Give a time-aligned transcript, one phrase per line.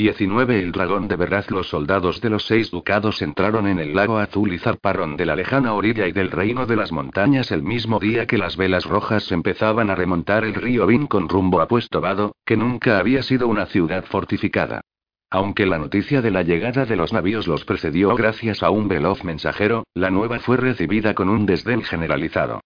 [0.00, 4.16] 19 El dragón de verdad Los soldados de los seis ducados entraron en el lago
[4.16, 7.98] azul y zarparon de la lejana orilla y del reino de las montañas el mismo
[7.98, 12.00] día que las velas rojas empezaban a remontar el río Vin con rumbo a Puesto
[12.00, 14.80] Vado, que nunca había sido una ciudad fortificada.
[15.28, 19.22] Aunque la noticia de la llegada de los navíos los precedió gracias a un veloz
[19.22, 22.62] mensajero, la nueva fue recibida con un desdén generalizado.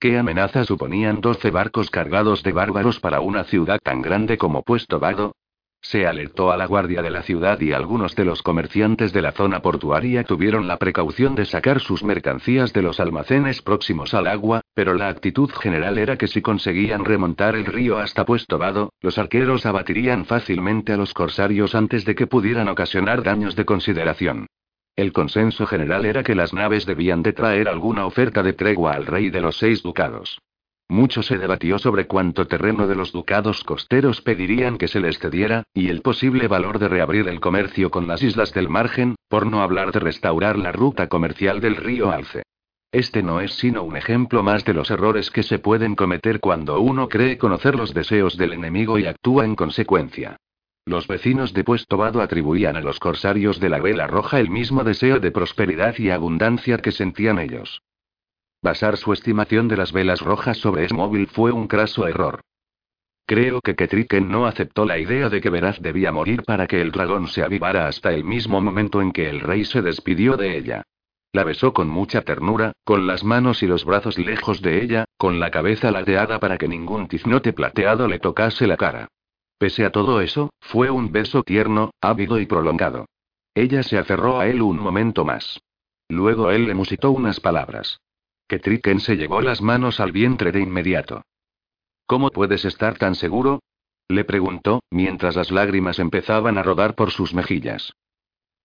[0.00, 4.98] ¿Qué amenaza suponían 12 barcos cargados de bárbaros para una ciudad tan grande como Puesto
[4.98, 5.34] Vado?
[5.80, 9.32] Se alertó a la guardia de la ciudad y algunos de los comerciantes de la
[9.32, 14.60] zona portuaria tuvieron la precaución de sacar sus mercancías de los almacenes próximos al agua,
[14.74, 19.18] pero la actitud general era que si conseguían remontar el río hasta Puesto Vado, los
[19.18, 24.46] arqueros abatirían fácilmente a los corsarios antes de que pudieran ocasionar daños de consideración.
[24.96, 29.06] El consenso general era que las naves debían de traer alguna oferta de tregua al
[29.06, 30.40] rey de los seis ducados.
[30.90, 35.64] Mucho se debatió sobre cuánto terreno de los ducados costeros pedirían que se les cediera,
[35.74, 39.60] y el posible valor de reabrir el comercio con las islas del margen, por no
[39.60, 42.42] hablar de restaurar la ruta comercial del río Alce.
[42.90, 46.80] Este no es sino un ejemplo más de los errores que se pueden cometer cuando
[46.80, 50.38] uno cree conocer los deseos del enemigo y actúa en consecuencia.
[50.86, 54.84] Los vecinos de Puesto Vado atribuían a los corsarios de la Vela Roja el mismo
[54.84, 57.82] deseo de prosperidad y abundancia que sentían ellos.
[58.60, 62.40] Basar su estimación de las velas rojas sobre móvil fue un craso error.
[63.24, 66.90] Creo que Ketriken no aceptó la idea de que Veraz debía morir para que el
[66.90, 70.82] dragón se avivara hasta el mismo momento en que el rey se despidió de ella.
[71.32, 75.38] La besó con mucha ternura, con las manos y los brazos lejos de ella, con
[75.38, 79.06] la cabeza ladeada para que ningún tiznote plateado le tocase la cara.
[79.58, 83.06] Pese a todo eso, fue un beso tierno, ávido y prolongado.
[83.54, 85.60] Ella se aferró a él un momento más.
[86.08, 88.00] Luego él le musitó unas palabras
[88.48, 91.22] que Triken se llevó las manos al vientre de inmediato.
[92.06, 93.60] ¿Cómo puedes estar tan seguro?
[94.08, 97.92] le preguntó, mientras las lágrimas empezaban a rodar por sus mejillas.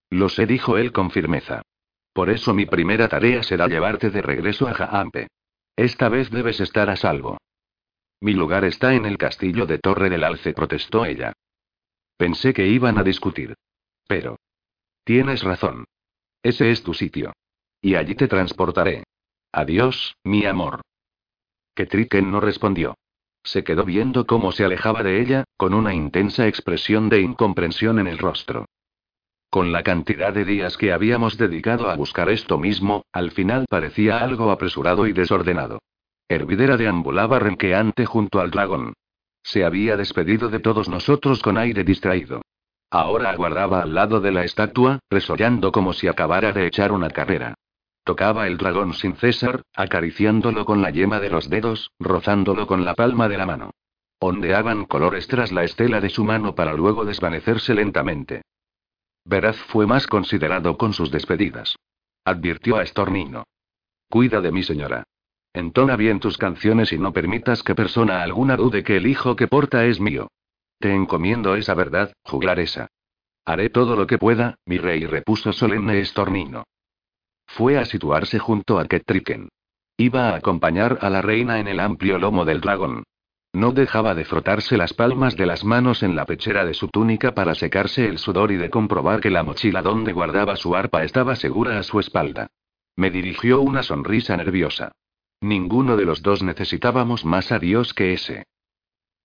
[0.09, 1.63] Lo sé, dijo él con firmeza.
[2.13, 5.27] Por eso mi primera tarea será llevarte de regreso a Jaampe.
[5.75, 7.37] Esta vez debes estar a salvo.
[8.21, 11.33] Mi lugar está en el castillo de Torre del Alce, protestó ella.
[12.15, 13.55] Pensé que iban a discutir.
[14.07, 14.37] Pero.
[15.03, 15.85] Tienes razón.
[16.41, 17.33] Ese es tu sitio.
[17.81, 19.03] Y allí te transportaré.
[19.55, 20.81] Adiós, mi amor.
[21.75, 22.95] Ketriken no respondió.
[23.43, 28.07] Se quedó viendo cómo se alejaba de ella, con una intensa expresión de incomprensión en
[28.07, 28.65] el rostro.
[29.51, 34.17] Con la cantidad de días que habíamos dedicado a buscar esto mismo, al final parecía
[34.23, 35.77] algo apresurado y desordenado.
[36.27, 38.93] Hervidera deambulaba renqueante junto al dragón.
[39.43, 42.41] Se había despedido de todos nosotros con aire distraído.
[42.89, 47.53] Ahora aguardaba al lado de la estatua, resollando como si acabara de echar una carrera.
[48.03, 52.95] Tocaba el dragón sin cesar, acariciándolo con la yema de los dedos, rozándolo con la
[52.95, 53.71] palma de la mano.
[54.19, 58.41] Ondeaban colores tras la estela de su mano para luego desvanecerse lentamente.
[59.25, 61.75] Veraz fue más considerado con sus despedidas.
[62.25, 63.45] Advirtió a Estornino.
[64.09, 65.03] Cuida de mi señora.
[65.53, 69.47] Entona bien tus canciones y no permitas que persona alguna dude que el hijo que
[69.47, 70.27] porta es mío.
[70.79, 72.87] Te encomiendo esa verdad, juglaresa.
[73.45, 76.63] Haré todo lo que pueda, mi rey, repuso solemne Estornino.
[77.55, 79.49] Fue a situarse junto a Ketriken.
[79.95, 83.03] Iba a acompañar a la reina en el amplio lomo del dragón.
[83.53, 87.35] No dejaba de frotarse las palmas de las manos en la pechera de su túnica
[87.35, 91.35] para secarse el sudor y de comprobar que la mochila donde guardaba su arpa estaba
[91.35, 92.47] segura a su espalda.
[92.95, 94.91] Me dirigió una sonrisa nerviosa.
[95.39, 98.45] Ninguno de los dos necesitábamos más a Dios que ese.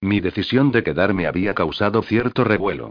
[0.03, 2.91] Mi decisión de quedarme había causado cierto revuelo.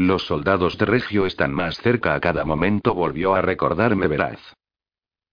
[0.00, 4.40] Los soldados de Regio están más cerca a cada momento, volvió a recordarme Veraz.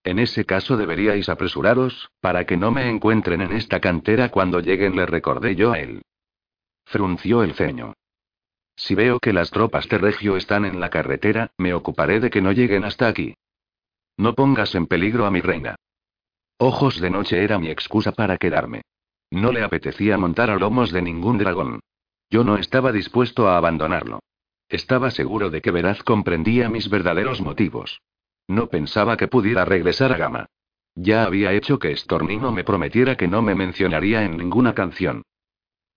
[0.04, 4.98] En ese caso deberíais apresuraros, para que no me encuentren en esta cantera cuando lleguen,
[4.98, 6.02] le recordé yo a él.
[6.84, 7.94] Frunció el ceño.
[8.76, 12.42] Si veo que las tropas de Regio están en la carretera, me ocuparé de que
[12.42, 13.36] no lleguen hasta aquí.
[14.18, 15.78] No pongas en peligro a mi reina.
[16.58, 18.82] Ojos de noche era mi excusa para quedarme.
[19.32, 21.80] No le apetecía montar a lomos de ningún dragón.
[22.30, 24.20] Yo no estaba dispuesto a abandonarlo.
[24.70, 28.02] Estaba seguro de que Veraz comprendía mis verdaderos motivos.
[28.48, 30.46] No pensaba que pudiera regresar a Gama.
[30.96, 35.24] Ya había hecho que Stornino me prometiera que no me mencionaría en ninguna canción.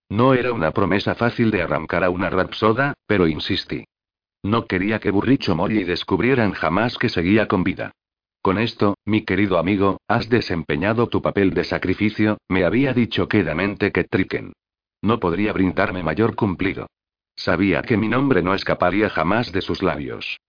[0.09, 3.85] No era una promesa fácil de arrancar a una rapsoda, pero insistí.
[4.43, 7.91] No quería que Burricho Molly descubrieran jamás que seguía con vida.
[8.41, 13.91] Con esto, mi querido amigo, has desempeñado tu papel de sacrificio, me había dicho quedamente
[13.91, 14.53] que Triken.
[15.01, 16.87] No podría brindarme mayor cumplido.
[17.43, 20.39] Sabía que mi nombre no escaparía jamás de sus labios.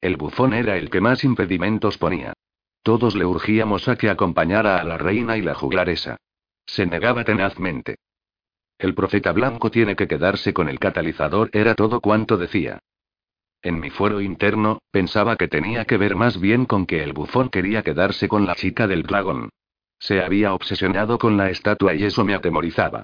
[0.00, 2.32] El bufón era el que más impedimentos ponía.
[2.84, 6.18] Todos le urgíamos a que acompañara a la reina y la juglaresa.
[6.64, 7.96] Se negaba tenazmente.
[8.78, 12.78] El profeta blanco tiene que quedarse con el catalizador, era todo cuanto decía.
[13.60, 17.48] En mi fuero interno, pensaba que tenía que ver más bien con que el bufón
[17.48, 19.48] quería quedarse con la chica del dragón.
[19.98, 23.02] Se había obsesionado con la estatua y eso me atemorizaba.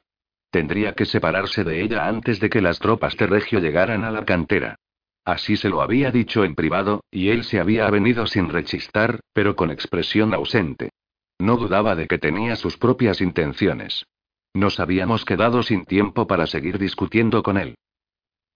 [0.50, 4.24] Tendría que separarse de ella antes de que las tropas de Regio llegaran a la
[4.24, 4.76] cantera.
[5.24, 9.56] Así se lo había dicho en privado, y él se había venido sin rechistar, pero
[9.56, 10.90] con expresión ausente.
[11.38, 14.06] No dudaba de que tenía sus propias intenciones.
[14.54, 17.76] Nos habíamos quedado sin tiempo para seguir discutiendo con él.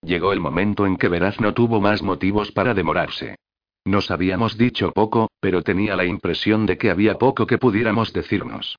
[0.01, 3.37] Llegó el momento en que Veraz no tuvo más motivos para demorarse.
[3.85, 8.79] Nos habíamos dicho poco, pero tenía la impresión de que había poco que pudiéramos decirnos.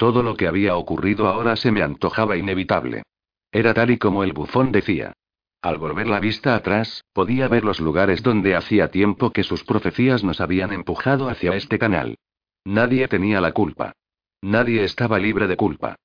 [0.00, 3.02] Todo lo que había ocurrido ahora se me antojaba inevitable.
[3.52, 5.12] Era tal y como el bufón decía.
[5.60, 10.24] Al volver la vista atrás, podía ver los lugares donde hacía tiempo que sus profecías
[10.24, 12.16] nos habían empujado hacia este canal.
[12.64, 13.92] Nadie tenía la culpa.
[14.40, 15.96] Nadie estaba libre de culpa.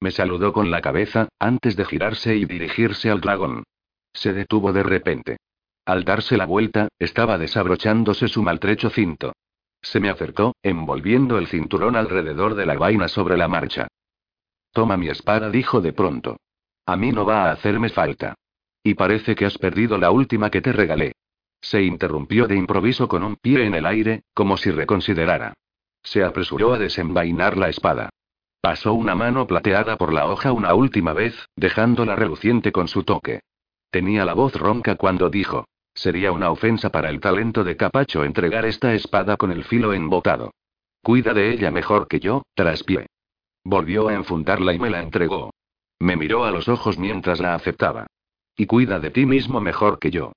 [0.00, 3.62] Me saludó con la cabeza, antes de girarse y dirigirse al dragón.
[4.12, 5.36] Se detuvo de repente.
[5.86, 9.32] Al darse la vuelta, estaba desabrochándose su maltrecho cinto.
[9.82, 13.88] Se me acercó, envolviendo el cinturón alrededor de la vaina sobre la marcha.
[14.72, 16.38] Toma mi espada, dijo de pronto.
[16.86, 18.34] A mí no va a hacerme falta.
[18.82, 21.12] Y parece que has perdido la última que te regalé.
[21.60, 25.54] Se interrumpió de improviso con un pie en el aire, como si reconsiderara.
[26.02, 28.10] Se apresuró a desenvainar la espada.
[28.60, 33.40] Pasó una mano plateada por la hoja una última vez, dejándola reluciente con su toque.
[33.90, 35.66] Tenía la voz ronca cuando dijo.
[35.94, 40.52] Sería una ofensa para el talento de Capacho entregar esta espada con el filo embotado.
[41.02, 43.06] Cuida de ella mejor que yo, traspié.
[43.64, 45.50] Volvió a enfundarla y me la entregó.
[45.98, 48.06] Me miró a los ojos mientras la aceptaba.
[48.56, 50.32] Y cuida de ti mismo mejor que yo.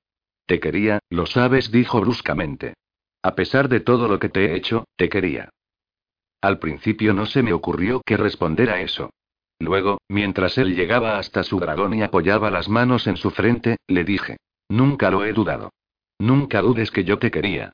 [0.46, 2.76] Te quería, lo sabes, dijo bruscamente.
[3.24, 5.50] A pesar de todo lo que te he hecho, te quería.
[6.42, 9.10] Al principio no se me ocurrió que responder a eso.
[9.58, 14.04] Luego, mientras él llegaba hasta su dragón y apoyaba las manos en su frente, le
[14.04, 14.38] dije.
[14.70, 15.72] Nunca lo he dudado.
[16.20, 17.74] Nunca dudes que yo te quería.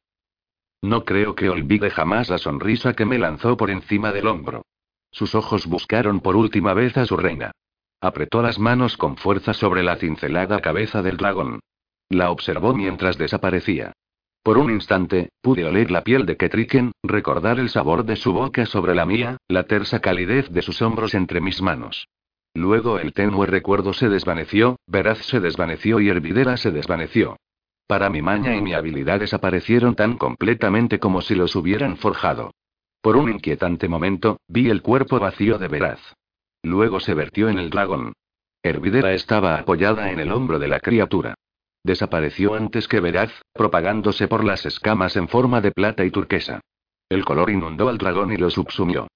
[0.81, 4.63] No creo que olvide jamás la sonrisa que me lanzó por encima del hombro.
[5.11, 7.51] Sus ojos buscaron por última vez a su reina.
[8.01, 11.59] Apretó las manos con fuerza sobre la cincelada cabeza del dragón.
[12.09, 13.93] La observó mientras desaparecía.
[14.43, 18.65] Por un instante, pude oler la piel de Ketriken, recordar el sabor de su boca
[18.65, 22.07] sobre la mía, la tersa calidez de sus hombros entre mis manos.
[22.53, 27.37] Luego el tenue recuerdo se desvaneció, Veraz se desvaneció y Hervidera se desvaneció.
[27.87, 32.51] Para mi maña y mi habilidad desaparecieron tan completamente como si los hubieran forjado.
[33.01, 35.99] Por un inquietante momento, vi el cuerpo vacío de Veraz.
[36.63, 38.13] Luego se vertió en el dragón.
[38.63, 41.35] Hervidera estaba apoyada en el hombro de la criatura.
[41.83, 46.61] Desapareció antes que Veraz, propagándose por las escamas en forma de plata y turquesa.
[47.09, 49.07] El color inundó al dragón y lo subsumió.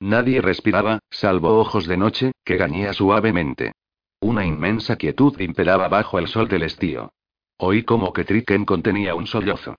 [0.00, 3.72] Nadie respiraba, salvo ojos de noche, que gañía suavemente.
[4.20, 7.12] Una inmensa quietud imperaba bajo el sol del estío.
[7.58, 9.76] Oí como que Triken contenía un sollozo.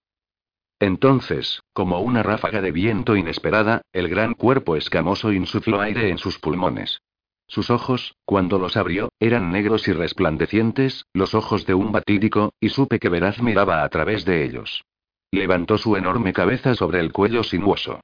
[0.79, 6.38] Entonces, como una ráfaga de viento inesperada, el gran cuerpo escamoso insufló aire en sus
[6.39, 7.01] pulmones.
[7.47, 12.69] Sus ojos, cuando los abrió, eran negros y resplandecientes, los ojos de un batídico, y
[12.69, 14.83] supe que Veraz miraba a través de ellos.
[15.31, 18.01] Levantó su enorme cabeza sobre el cuello sinuoso.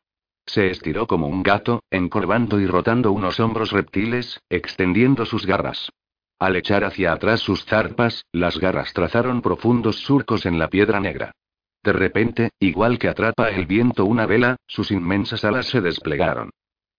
[0.51, 5.93] Se estiró como un gato, encorvando y rotando unos hombros reptiles, extendiendo sus garras.
[6.39, 11.31] Al echar hacia atrás sus zarpas, las garras trazaron profundos surcos en la piedra negra.
[11.81, 16.49] De repente, igual que atrapa el viento una vela, sus inmensas alas se desplegaron.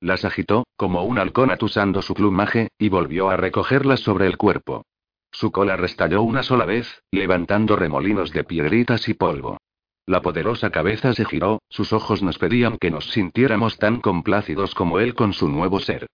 [0.00, 4.86] Las agitó, como un halcón atusando su plumaje, y volvió a recogerlas sobre el cuerpo.
[5.30, 9.58] Su cola restalló una sola vez, levantando remolinos de piedritas y polvo.
[10.06, 14.98] La poderosa cabeza se giró, sus ojos nos pedían que nos sintiéramos tan complácidos como
[14.98, 16.06] él con su nuevo ser.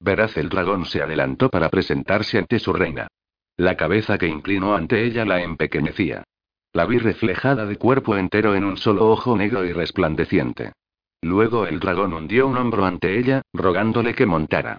[0.00, 3.08] Veraz el dragón se adelantó para presentarse ante su reina.
[3.56, 6.24] La cabeza que inclinó ante ella la empequeñecía.
[6.72, 10.72] La vi reflejada de cuerpo entero en un solo ojo negro y resplandeciente.
[11.20, 14.78] Luego el dragón hundió un hombro ante ella, rogándole que montara.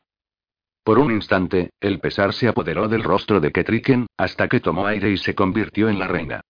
[0.84, 5.12] Por un instante, el pesar se apoderó del rostro de Ketriken, hasta que tomó aire
[5.12, 6.42] y se convirtió en la reina.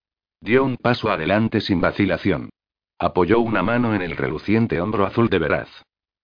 [0.43, 2.49] Dio un paso adelante sin vacilación.
[2.99, 5.69] Apoyó una mano en el reluciente hombro azul de Veraz.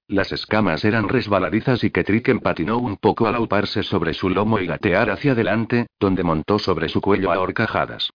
[0.09, 4.67] Las escamas eran resbaladizas y Ketriken patinó un poco al auparse sobre su lomo y
[4.67, 8.09] gatear hacia adelante, donde montó sobre su cuello a horcajadas.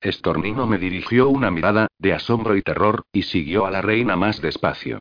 [0.00, 4.40] Estornino me dirigió una mirada, de asombro y terror, y siguió a la reina más
[4.40, 5.00] despacio.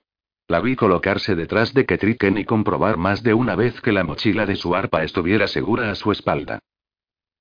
[0.50, 4.46] La vi colocarse detrás de Ketriken y comprobar más de una vez que la mochila
[4.46, 6.60] de su arpa estuviera segura a su espalda.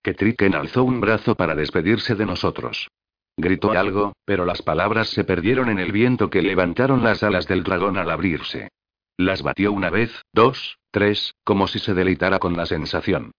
[0.05, 2.89] Ketriken alzó un brazo para despedirse de nosotros.
[3.38, 7.62] Gritó algo, pero las palabras se perdieron en el viento que levantaron las alas del
[7.62, 8.68] dragón al abrirse.
[9.16, 13.30] Las batió una vez, dos, tres, como si se deleitara con la sensación.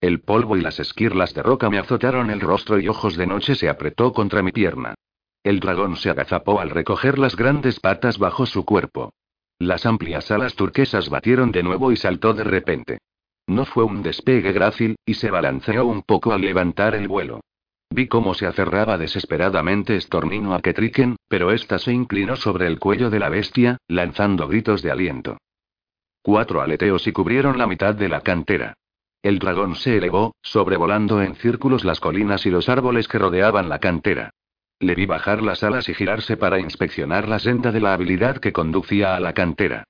[0.00, 3.56] El polvo y las esquirlas de roca me azotaron el rostro y ojos de noche
[3.56, 4.94] se apretó contra mi pierna.
[5.42, 9.12] El dragón se agazapó al recoger las grandes patas bajo su cuerpo.
[9.58, 12.98] Las amplias alas turquesas batieron de nuevo y saltó de repente.
[13.48, 17.40] No fue un despegue grácil, y se balanceó un poco al levantar el vuelo.
[17.90, 23.10] Vi cómo se aferraba desesperadamente Estornino a Ketriken, pero ésta se inclinó sobre el cuello
[23.10, 25.38] de la bestia, lanzando gritos de aliento.
[26.22, 28.74] Cuatro aleteos y cubrieron la mitad de la cantera.
[29.22, 33.78] El dragón se elevó, sobrevolando en círculos las colinas y los árboles que rodeaban la
[33.78, 34.30] cantera.
[34.80, 38.52] Le vi bajar las alas y girarse para inspeccionar la senda de la habilidad que
[38.52, 39.84] conducía a la cantera.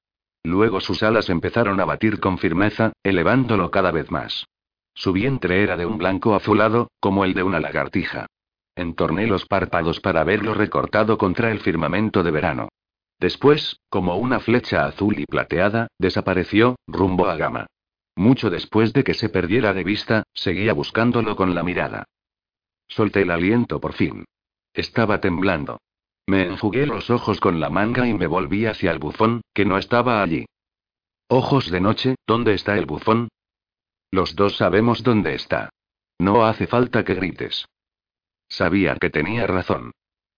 [0.45, 4.47] Luego sus alas empezaron a batir con firmeza, elevándolo cada vez más.
[4.99, 8.27] Su vientre era de un blanco azulado, como el de una lagartija.
[8.75, 12.69] Entorné los párpados para verlo recortado contra el firmamento de verano.
[13.21, 17.69] Después, como una flecha azul y plateada, desapareció, rumbo a Gama.
[18.17, 22.03] Mucho después de que se perdiera de vista, seguía buscándolo con la mirada.
[22.89, 24.25] Solté el aliento por fin.
[24.75, 25.79] Estaba temblando.
[26.27, 29.79] Me enjugué los ojos con la manga y me volví hacia el bufón, que no
[29.79, 30.47] estaba allí.
[31.29, 33.29] Ojos de noche, ¿dónde está el bufón?
[34.11, 35.71] Los dos sabemos dónde está.
[36.19, 37.67] No hace falta que grites.
[38.49, 39.93] Sabía que tenía razón.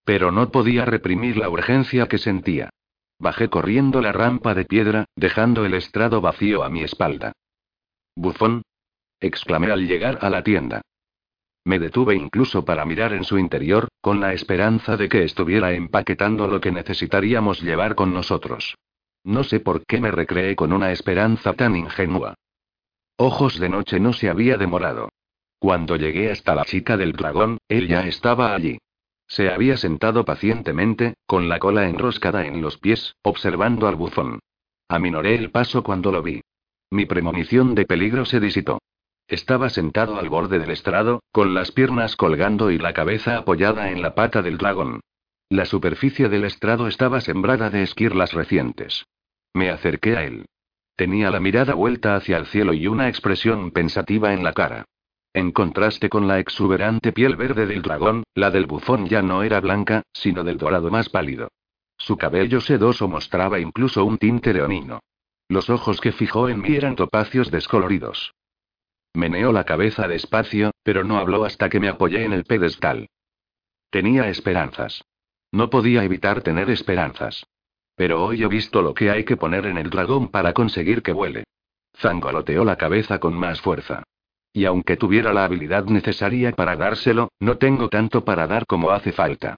[0.05, 2.71] Pero no podía reprimir la urgencia que sentía.
[3.19, 7.33] Bajé corriendo la rampa de piedra, dejando el estrado vacío a mi espalda.
[8.17, 8.63] Bufón.
[9.21, 10.81] exclamé al llegar a la tienda.
[11.65, 16.49] Me detuve incluso para mirar en su interior, con la esperanza de que estuviera empaquetando
[16.49, 18.75] lo que necesitaríamos llevar con nosotros.
[19.25, 22.35] No sé por qué me recreé con una esperanza tan ingenua.
[23.23, 25.11] Ojos de noche no se había demorado.
[25.59, 28.79] Cuando llegué hasta la chica del dragón, él ya estaba allí.
[29.29, 34.39] Se había sentado pacientemente, con la cola enroscada en los pies, observando al bufón.
[34.89, 36.41] Aminoré el paso cuando lo vi.
[36.91, 38.79] Mi premonición de peligro se disipó.
[39.29, 44.01] Estaba sentado al borde del estrado, con las piernas colgando y la cabeza apoyada en
[44.01, 45.01] la pata del dragón.
[45.51, 49.05] La superficie del estrado estaba sembrada de esquirlas recientes.
[49.53, 50.47] Me acerqué a él.
[51.01, 54.85] Tenía la mirada vuelta hacia el cielo y una expresión pensativa en la cara.
[55.33, 59.61] En contraste con la exuberante piel verde del dragón, la del bufón ya no era
[59.61, 61.49] blanca, sino del dorado más pálido.
[61.97, 65.01] Su cabello sedoso mostraba incluso un tinte leonino.
[65.49, 68.35] Los ojos que fijó en mí eran topacios descoloridos.
[69.15, 73.09] Meneó la cabeza despacio, pero no habló hasta que me apoyé en el pedestal.
[73.89, 75.03] Tenía esperanzas.
[75.51, 77.47] No podía evitar tener esperanzas.
[78.01, 81.13] Pero hoy he visto lo que hay que poner en el dragón para conseguir que
[81.13, 81.45] vuele.
[81.99, 84.05] Zangoloteó la cabeza con más fuerza.
[84.55, 89.13] Y aunque tuviera la habilidad necesaria para dárselo, no tengo tanto para dar como hace
[89.13, 89.57] falta.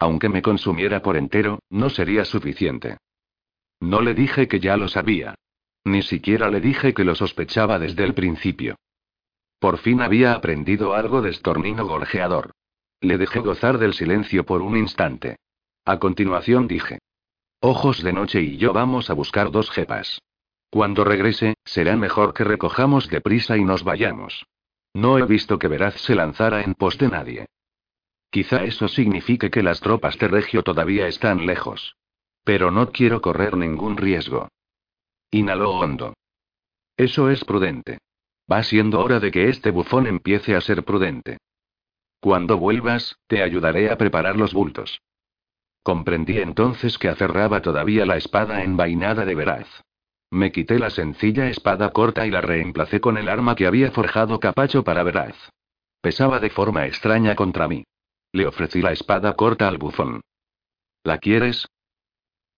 [0.00, 2.96] Aunque me consumiera por entero, no sería suficiente.
[3.78, 5.36] No le dije que ya lo sabía.
[5.84, 8.74] Ni siquiera le dije que lo sospechaba desde el principio.
[9.60, 12.50] Por fin había aprendido algo de estornino gorjeador.
[13.00, 15.36] Le dejé gozar del silencio por un instante.
[15.84, 16.98] A continuación dije.
[17.66, 20.20] Ojos de noche y yo vamos a buscar dos jepas.
[20.68, 24.44] Cuando regrese, será mejor que recojamos deprisa y nos vayamos.
[24.92, 27.46] No he visto que Veraz se lanzara en pos de nadie.
[28.28, 31.96] Quizá eso signifique que las tropas de Regio todavía están lejos.
[32.44, 34.48] Pero no quiero correr ningún riesgo.
[35.30, 36.12] Inhaló hondo.
[36.98, 37.96] Eso es prudente.
[38.52, 41.38] Va siendo hora de que este bufón empiece a ser prudente.
[42.20, 45.00] Cuando vuelvas, te ayudaré a preparar los bultos.
[45.84, 49.68] Comprendí entonces que aferraba todavía la espada envainada de Veraz.
[50.30, 54.40] Me quité la sencilla espada corta y la reemplacé con el arma que había forjado
[54.40, 55.36] Capacho para Veraz.
[56.00, 57.84] Pesaba de forma extraña contra mí.
[58.32, 60.22] Le ofrecí la espada corta al bufón.
[61.02, 61.68] ¿La quieres?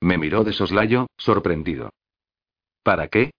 [0.01, 1.91] Me miró de soslayo, sorprendido.
[2.85, 3.33] ¿Para qué?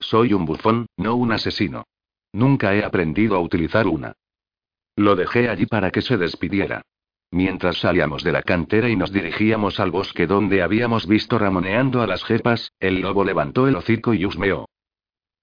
[0.00, 1.84] Soy un bufón, no un asesino.
[2.32, 4.14] Nunca he aprendido a utilizar una.
[4.96, 6.80] Lo dejé allí para que se despidiera.
[7.30, 12.06] Mientras salíamos de la cantera y nos dirigíamos al bosque donde habíamos visto ramoneando a
[12.06, 14.66] las jepas, el lobo levantó el hocico y husmeó.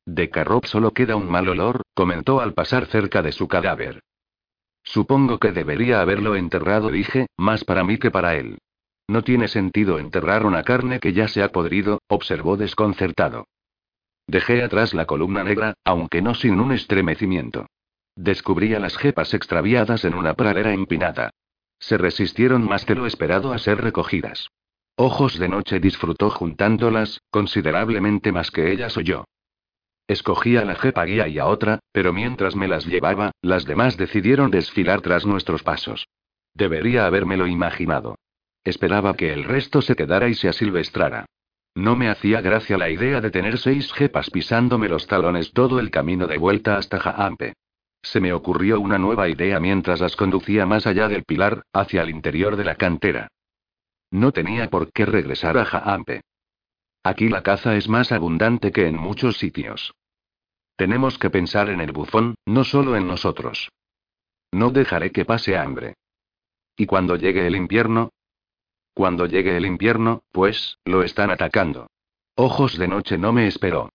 [0.06, 4.02] De Carrop solo queda un mal olor, comentó al pasar cerca de su cadáver.
[4.84, 8.58] Supongo que debería haberlo enterrado, dije, más para mí que para él.
[9.08, 13.46] No tiene sentido enterrar una carne que ya se ha podrido, observó desconcertado.
[14.28, 17.68] Dejé atrás la columna negra, aunque no sin un estremecimiento.
[18.16, 21.32] Descubría las jepas extraviadas en una pradera empinada.
[21.86, 24.48] Se resistieron más de lo esperado a ser recogidas.
[24.96, 29.26] Ojos de Noche disfrutó juntándolas, considerablemente más que ellas o yo.
[30.08, 33.98] Escogí a la jepa guía y a otra, pero mientras me las llevaba, las demás
[33.98, 36.08] decidieron desfilar tras nuestros pasos.
[36.54, 38.16] Debería habérmelo imaginado.
[38.64, 41.26] Esperaba que el resto se quedara y se asilvestrara.
[41.76, 45.92] No me hacía gracia la idea de tener seis jepas pisándome los talones todo el
[45.92, 47.56] camino de vuelta hasta Jaampe.
[48.04, 52.10] Se me ocurrió una nueva idea mientras las conducía más allá del pilar, hacia el
[52.10, 53.30] interior de la cantera.
[54.12, 56.22] No tenía por qué regresar a Jaampe.
[57.02, 59.94] Aquí la caza es más abundante que en muchos sitios.
[60.76, 63.70] Tenemos que pensar en el bufón, no solo en nosotros.
[64.52, 65.96] No dejaré que pase hambre.
[66.76, 68.10] ¿Y cuando llegue el invierno?
[68.94, 71.88] Cuando llegue el invierno, pues, lo están atacando.
[72.36, 73.90] Ojos de noche no me esperó.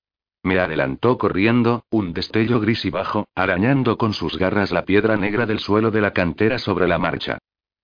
[0.49, 5.45] Me adelantó corriendo, un destello gris y bajo, arañando con sus garras la piedra negra
[5.45, 7.37] del suelo de la cantera sobre la marcha.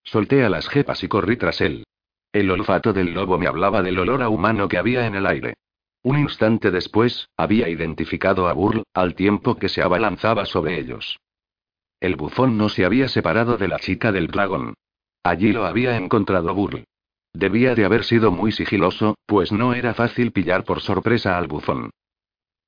[0.03, 1.85] Solté a las jepas y corrí tras él.
[2.33, 5.59] El olfato del lobo me hablaba del olor a humano que había en el aire.
[6.05, 11.19] Un instante después, había identificado a Burl, al tiempo que se abalanzaba sobre ellos.
[12.01, 14.73] El bufón no se había separado de la chica del dragón.
[15.23, 16.85] Allí lo había encontrado Burl.
[17.35, 21.91] Debía de haber sido muy sigiloso, pues no era fácil pillar por sorpresa al bufón.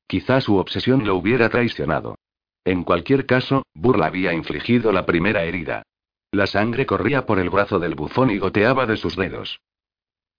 [0.07, 2.17] Quizá su obsesión lo hubiera traicionado.
[2.65, 5.83] En cualquier caso, Burl había infligido la primera herida.
[6.33, 9.61] La sangre corría por el brazo del bufón y goteaba de sus dedos.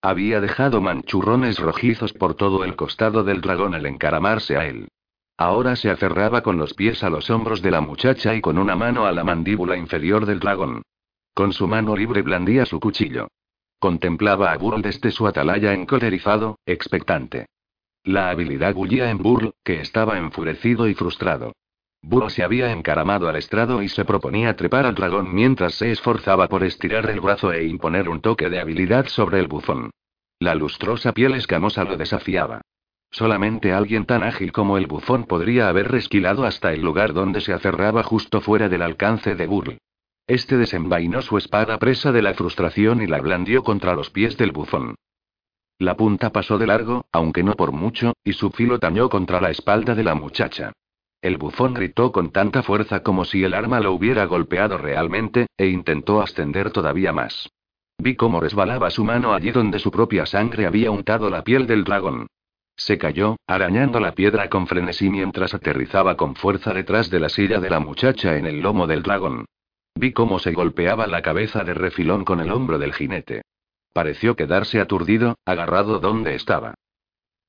[0.02, 4.90] Había dejado manchurrones rojizos por todo el costado del dragón al encaramarse a él.
[5.38, 8.76] Ahora se aferraba con los pies a los hombros de la muchacha y con una
[8.76, 10.82] mano a la mandíbula inferior del dragón.
[11.34, 13.28] Con su mano libre blandía su cuchillo.
[13.80, 17.48] Contemplaba a Burl desde su atalaya encolerizado, expectante.
[18.08, 21.52] La habilidad bullía en Burl, que estaba enfurecido y frustrado.
[22.02, 26.48] Burl se había encaramado al estrado y se proponía trepar al dragón mientras se esforzaba
[26.48, 29.90] por estirar el brazo e imponer un toque de habilidad sobre el bufón.
[30.40, 32.62] La lustrosa piel escamosa lo desafiaba.
[33.12, 37.52] Solamente alguien tan ágil como el bufón podría haber resquilado hasta el lugar donde se
[37.52, 39.80] aferraba justo fuera del alcance de Burl.
[40.28, 44.54] Este desenvainó su espada presa de la frustración y la blandió contra los pies del
[44.54, 44.96] bufón.
[45.80, 49.52] La punta pasó de largo, aunque no por mucho, y su filo tañó contra la
[49.52, 50.74] espalda de la muchacha.
[51.22, 55.68] El bufón gritó con tanta fuerza como si el arma lo hubiera golpeado realmente, e
[55.68, 57.50] intentó ascender todavía más.
[58.00, 61.84] Vi cómo resbalaba su mano allí donde su propia sangre había untado la piel del
[61.84, 62.28] dragón.
[62.76, 67.60] Se cayó, arañando la piedra con frenesí mientras aterrizaba con fuerza detrás de la silla
[67.60, 69.46] de la muchacha en el lomo del dragón.
[69.96, 73.42] Vi cómo se golpeaba la cabeza de refilón con el hombro del jinete.
[73.98, 76.76] Pareció quedarse aturdido, agarrado donde estaba.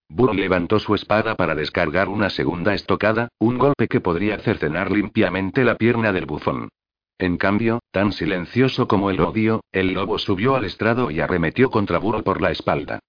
[0.09, 5.63] Burr levantó su espada para descargar una segunda estocada, un golpe que podría cercenar limpiamente
[5.63, 6.71] la pierna del bufón.
[7.19, 11.99] En cambio, tan silencioso como el odio, el lobo subió al estrado y arremetió contra
[11.99, 13.01] Burro por la espalda.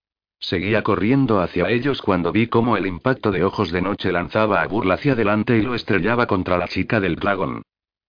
[0.42, 4.68] Seguía corriendo hacia ellos cuando vi cómo el impacto de ojos de noche lanzaba a
[4.68, 7.62] Burl hacia adelante y lo estrellaba contra la chica del dragón.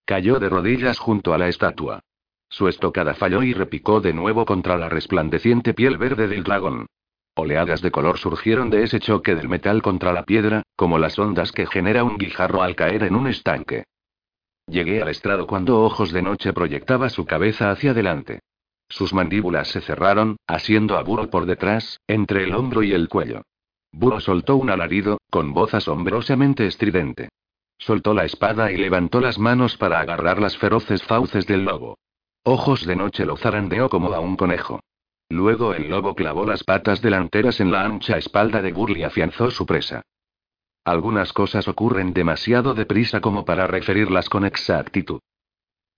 [0.04, 2.00] Cayó de rodillas junto a la estatua.
[2.50, 6.86] Su estocada falló y repicó de nuevo contra la resplandeciente piel verde del dragón.
[7.36, 11.52] Oleadas de color surgieron de ese choque del metal contra la piedra, como las ondas
[11.52, 13.84] que genera un guijarro al caer en un estanque.
[14.66, 18.40] Llegué al estrado cuando Ojos de Noche proyectaba su cabeza hacia adelante.
[18.88, 23.42] Sus mandíbulas se cerraron, asiendo a Burro por detrás, entre el hombro y el cuello.
[23.92, 27.28] Burro soltó un alarido, con voz asombrosamente estridente.
[27.78, 31.96] Soltó la espada y levantó las manos para agarrar las feroces fauces del lobo.
[32.42, 34.80] Ojos de noche lo zarandeó como a un conejo.
[35.28, 39.50] Luego el lobo clavó las patas delanteras en la ancha espalda de Burl y afianzó
[39.50, 40.02] su presa.
[40.84, 45.20] Algunas cosas ocurren demasiado deprisa como para referirlas con exactitud.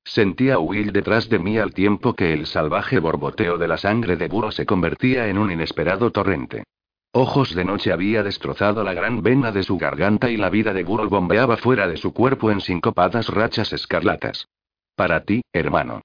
[0.05, 4.27] Sentía Will detrás de mí al tiempo que el salvaje borboteo de la sangre de
[4.27, 6.65] Burro se convertía en un inesperado torrente.
[7.13, 10.83] Ojos de noche había destrozado la gran vena de su garganta y la vida de
[10.83, 14.49] Burl bombeaba fuera de su cuerpo en sincopadas rachas escarlatas.
[14.97, 16.03] Para ti, hermano.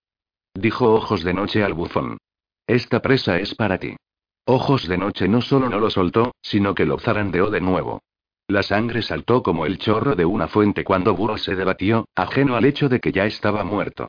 [0.60, 2.18] Dijo Ojos de noche al bufón.
[2.66, 3.96] Esta presa es para ti.
[4.48, 8.02] Ojos de noche no solo no lo soltó, sino que lo zarandeó de nuevo.
[8.48, 12.66] La sangre saltó como el chorro de una fuente cuando Burl se debatió, ajeno al
[12.66, 14.08] hecho de que ya estaba muerto.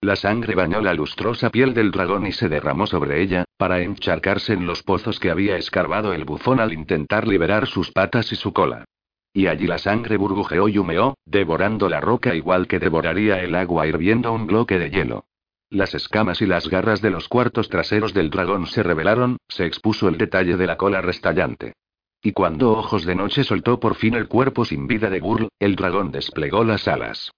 [0.00, 4.54] La sangre bañó la lustrosa piel del dragón y se derramó sobre ella, para encharcarse
[4.54, 8.54] en los pozos que había escarbado el bufón al intentar liberar sus patas y su
[8.54, 8.86] cola.
[9.34, 13.86] Y allí la sangre burbujeó y humeó, devorando la roca igual que devoraría el agua
[13.86, 15.27] hirviendo un bloque de hielo.
[15.70, 20.08] Las escamas y las garras de los cuartos traseros del dragón se revelaron, se expuso
[20.08, 21.74] el detalle de la cola restallante.
[22.22, 25.76] Y cuando Ojos de Noche soltó por fin el cuerpo sin vida de Burl, el
[25.76, 27.32] dragón desplegó las alas.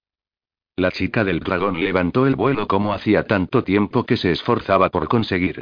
[0.77, 5.09] La chica del dragón levantó el vuelo como hacía tanto tiempo que se esforzaba por
[5.09, 5.61] conseguir.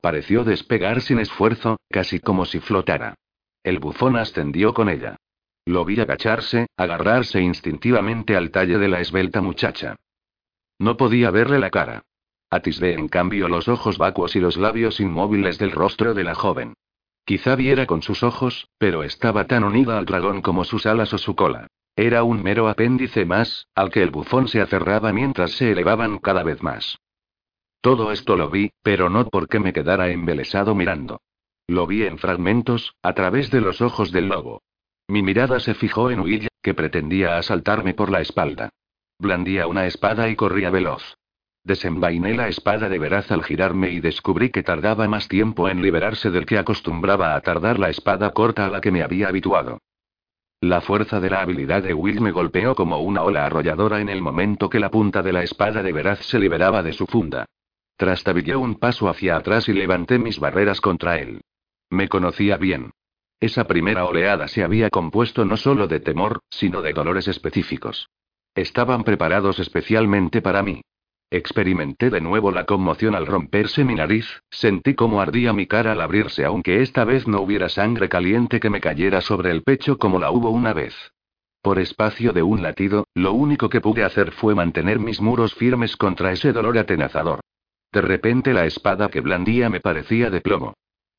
[0.00, 3.14] Pareció despegar sin esfuerzo, casi como si flotara.
[3.62, 5.16] El bufón ascendió con ella.
[5.64, 9.96] Lo vi agacharse, agarrarse instintivamente al talle de la esbelta muchacha.
[10.78, 12.04] No podía verle la cara.
[12.50, 16.74] Atisbé en cambio los ojos vacuos y los labios inmóviles del rostro de la joven.
[17.24, 21.18] Quizá viera con sus ojos, pero estaba tan unida al dragón como sus alas o
[21.18, 21.66] su cola.
[21.94, 26.42] Era un mero apéndice más, al que el bufón se aferraba mientras se elevaban cada
[26.42, 26.98] vez más.
[27.80, 31.20] Todo esto lo vi, pero no porque me quedara embelesado mirando.
[31.66, 34.62] Lo vi en fragmentos, a través de los ojos del lobo.
[35.06, 38.70] Mi mirada se fijó en Will, que pretendía asaltarme por la espalda.
[39.20, 41.02] Blandía una espada y corría veloz.
[41.64, 46.30] Desenvainé la espada de veraz al girarme y descubrí que tardaba más tiempo en liberarse
[46.30, 49.78] del que acostumbraba a tardar la espada corta a la que me había habituado.
[50.60, 54.22] La fuerza de la habilidad de Will me golpeó como una ola arrolladora en el
[54.22, 57.44] momento que la punta de la espada de veraz se liberaba de su funda.
[57.96, 61.40] Trastabillé un paso hacia atrás y levanté mis barreras contra él.
[61.90, 62.92] Me conocía bien.
[63.40, 68.08] Esa primera oleada se había compuesto no solo de temor, sino de dolores específicos.
[68.58, 70.80] Estaban preparados especialmente para mí.
[71.30, 76.00] Experimenté de nuevo la conmoción al romperse mi nariz, sentí cómo ardía mi cara al
[76.00, 80.18] abrirse aunque esta vez no hubiera sangre caliente que me cayera sobre el pecho como
[80.18, 80.92] la hubo una vez.
[81.62, 85.96] Por espacio de un latido, lo único que pude hacer fue mantener mis muros firmes
[85.96, 87.38] contra ese dolor atenazador.
[87.92, 90.74] De repente la espada que blandía me parecía de plomo.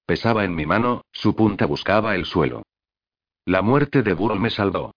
[0.05, 2.63] Pesaba en mi mano, su punta buscaba el suelo.
[3.45, 4.91] La muerte de Burl me salvó.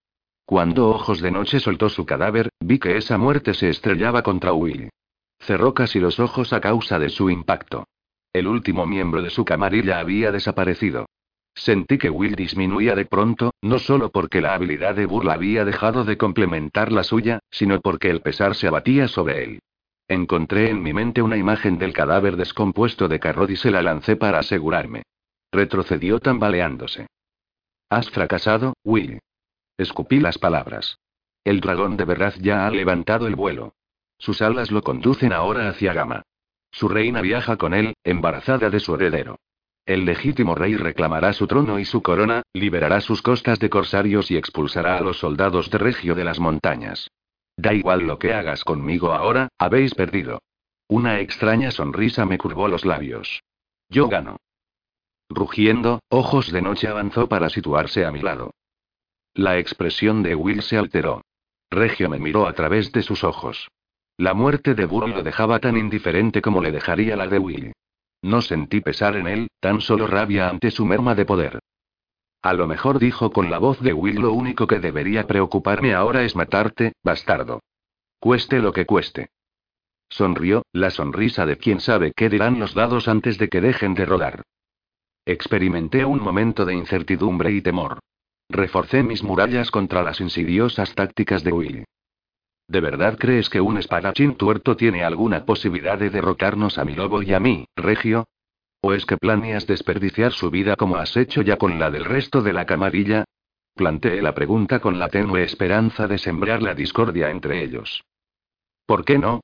[0.45, 4.89] Cuando Ojos de Noche soltó su cadáver, vi que esa muerte se estrellaba contra Will.
[5.39, 7.85] Cerró casi los ojos a causa de su impacto.
[8.33, 11.05] El último miembro de su camarilla había desaparecido.
[11.55, 16.03] Sentí que Will disminuía de pronto, no solo porque la habilidad de burla había dejado
[16.03, 19.59] de complementar la suya, sino porque el pesar se abatía sobre él.
[20.07, 24.15] Encontré en mi mente una imagen del cadáver descompuesto de Carrod y se la lancé
[24.15, 25.03] para asegurarme.
[25.51, 27.07] Retrocedió tambaleándose.
[27.89, 29.19] Has fracasado, Will.
[29.77, 30.99] Escupí las palabras.
[31.43, 33.73] El dragón de verdad ya ha levantado el vuelo.
[34.17, 36.23] Sus alas lo conducen ahora hacia Gama.
[36.71, 39.39] Su reina viaja con él, embarazada de su heredero.
[39.85, 44.37] El legítimo rey reclamará su trono y su corona, liberará sus costas de corsarios y
[44.37, 47.09] expulsará a los soldados de Regio de las montañas.
[47.57, 50.41] Da igual lo que hagas conmigo ahora, habéis perdido.
[50.87, 53.43] Una extraña sonrisa me curvó los labios.
[53.89, 54.37] Yo gano.
[55.29, 58.51] Rugiendo, Ojos de Noche avanzó para situarse a mi lado.
[59.35, 61.23] La expresión de Will se alteró.
[61.71, 63.67] Regio me miró a través de sus ojos.
[64.15, 67.73] La muerte de Burl lo dejaba tan indiferente como le dejaría la de Will.
[68.21, 71.59] No sentí pesar en él, tan solo rabia ante su merma de poder.
[72.43, 76.23] A lo mejor dijo con la voz de Will lo único que debería preocuparme ahora
[76.23, 77.61] es matarte, bastardo.
[78.19, 79.29] Cueste lo que cueste.
[80.09, 84.05] Sonrió, la sonrisa de quien sabe qué dirán los dados antes de que dejen de
[84.05, 84.43] rodar.
[85.25, 87.99] Experimenté un momento de incertidumbre y temor.
[88.53, 91.85] Reforcé mis murallas contra las insidiosas tácticas de Will.
[92.67, 97.23] ¿De verdad crees que un espadachín tuerto tiene alguna posibilidad de derrotarnos a mi lobo
[97.23, 98.27] y a mí, Regio?
[98.79, 102.43] ¿O es que planeas desperdiciar su vida como has hecho ya con la del resto
[102.43, 103.25] de la camarilla?
[103.73, 108.03] Planteé la pregunta con la tenue esperanza de sembrar la discordia entre ellos.
[108.85, 109.41] ¿Por qué no?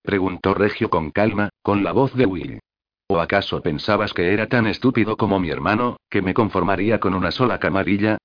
[0.00, 2.60] preguntó Regio con calma, con la voz de Will.
[3.08, 7.32] ¿O acaso pensabas que era tan estúpido como mi hermano, que me conformaría con una
[7.32, 8.16] sola camarilla?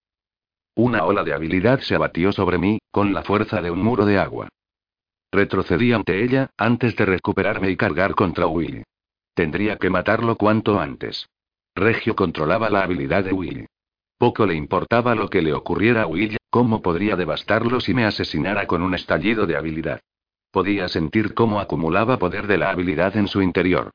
[0.76, 4.18] Una ola de habilidad se abatió sobre mí, con la fuerza de un muro de
[4.18, 4.48] agua.
[5.32, 8.84] Retrocedí ante ella, antes de recuperarme y cargar contra Will.
[9.34, 11.28] Tendría que matarlo cuanto antes.
[11.76, 13.68] Regio controlaba la habilidad de Will.
[14.18, 18.68] Poco le importaba lo que le ocurriera a Will, cómo podría devastarlo si me asesinara
[18.68, 20.02] con un estallido de habilidad.
[20.52, 23.92] Podía sentir cómo acumulaba poder de la habilidad en su interior.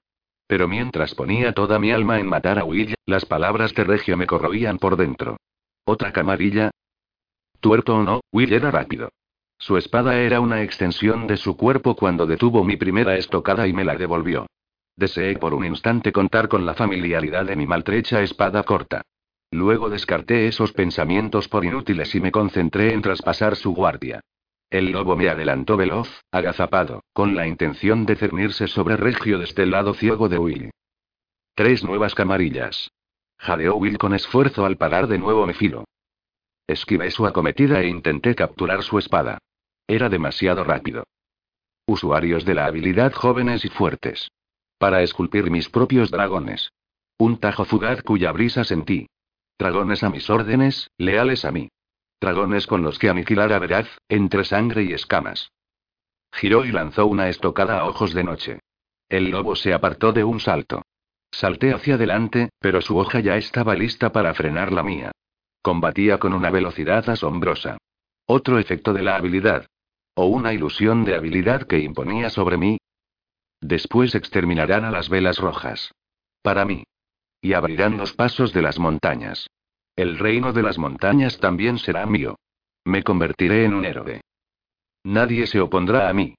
[0.46, 4.26] Pero mientras ponía toda mi alma en matar a Will, las palabras de Regio me
[4.26, 5.36] corroían por dentro.
[5.88, 6.72] ¿Otra camarilla?
[7.61, 9.11] Tuerto o no, Will era rápido.
[9.57, 13.85] Su espada era una extensión de su cuerpo cuando detuvo mi primera estocada y me
[13.85, 14.46] la devolvió.
[14.96, 19.03] Deseé por un instante contar con la familiaridad de mi maltrecha espada corta.
[19.53, 24.20] Luego descarté esos pensamientos por inútiles y me concentré en traspasar su guardia.
[24.68, 29.70] El lobo me adelantó veloz, agazapado, con la intención de cernirse sobre Regio desde el
[29.70, 30.70] lado ciego de Will.
[31.55, 32.90] Tres nuevas camarillas.
[33.38, 35.85] Jadeó Will con esfuerzo al parar de nuevo mi filo.
[36.66, 39.38] Esquivé su acometida e intenté capturar su espada.
[39.87, 41.05] Era demasiado rápido.
[41.87, 44.29] Usuarios de la habilidad jóvenes y fuertes.
[44.79, 46.72] Para esculpir mis propios dragones.
[47.18, 49.07] Un tajo fugaz cuya brisa sentí.
[49.59, 51.68] Dragones a mis órdenes, leales a mí.
[52.20, 55.53] Dragones con los que aniquilar a veraz, entre sangre y escamas.
[56.33, 58.61] Giró y lanzó una estocada a ojos de noche.
[59.09, 60.83] El lobo se apartó de un salto.
[61.30, 65.12] Salté hacia adelante, pero su hoja ya estaba lista para frenar la mía.
[65.62, 67.78] Combatía con una velocidad asombrosa.
[68.26, 69.66] Otro efecto de la habilidad.
[70.14, 72.78] O una ilusión de habilidad que imponía sobre mí.
[73.60, 75.92] Después exterminarán a las velas rojas.
[76.42, 76.84] Para mí.
[77.40, 79.48] Y abrirán los pasos de las montañas.
[79.96, 82.36] El reino de las montañas también será mío.
[82.84, 84.20] Me convertiré en un héroe.
[85.04, 86.34] Nadie se opondrá a mí.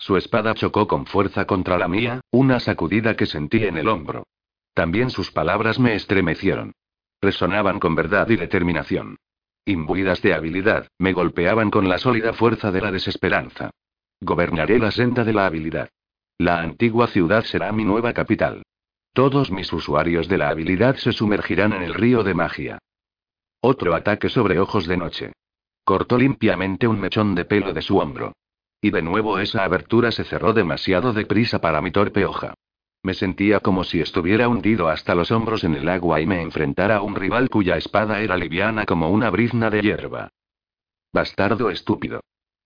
[0.00, 4.26] Su espada chocó con fuerza contra la mía, una sacudida que sentí en el hombro.
[4.72, 6.72] También sus palabras me estremecieron.
[7.20, 9.18] Resonaban con verdad y determinación.
[9.66, 13.72] Imbuidas de habilidad, me golpeaban con la sólida fuerza de la desesperanza.
[14.22, 15.90] Gobernaré la senda de la habilidad.
[16.38, 18.62] La antigua ciudad será mi nueva capital.
[19.12, 22.78] Todos mis usuarios de la habilidad se sumergirán en el río de magia.
[23.60, 25.32] Otro ataque sobre ojos de noche.
[25.84, 28.32] Cortó limpiamente un mechón de pelo de su hombro.
[28.80, 32.54] Y de nuevo esa abertura se cerró demasiado deprisa para mi torpe hoja.
[33.02, 36.96] Me sentía como si estuviera hundido hasta los hombros en el agua y me enfrentara
[36.96, 40.28] a un rival cuya espada era liviana como una brizna de hierba.
[41.12, 42.20] Bastardo estúpido.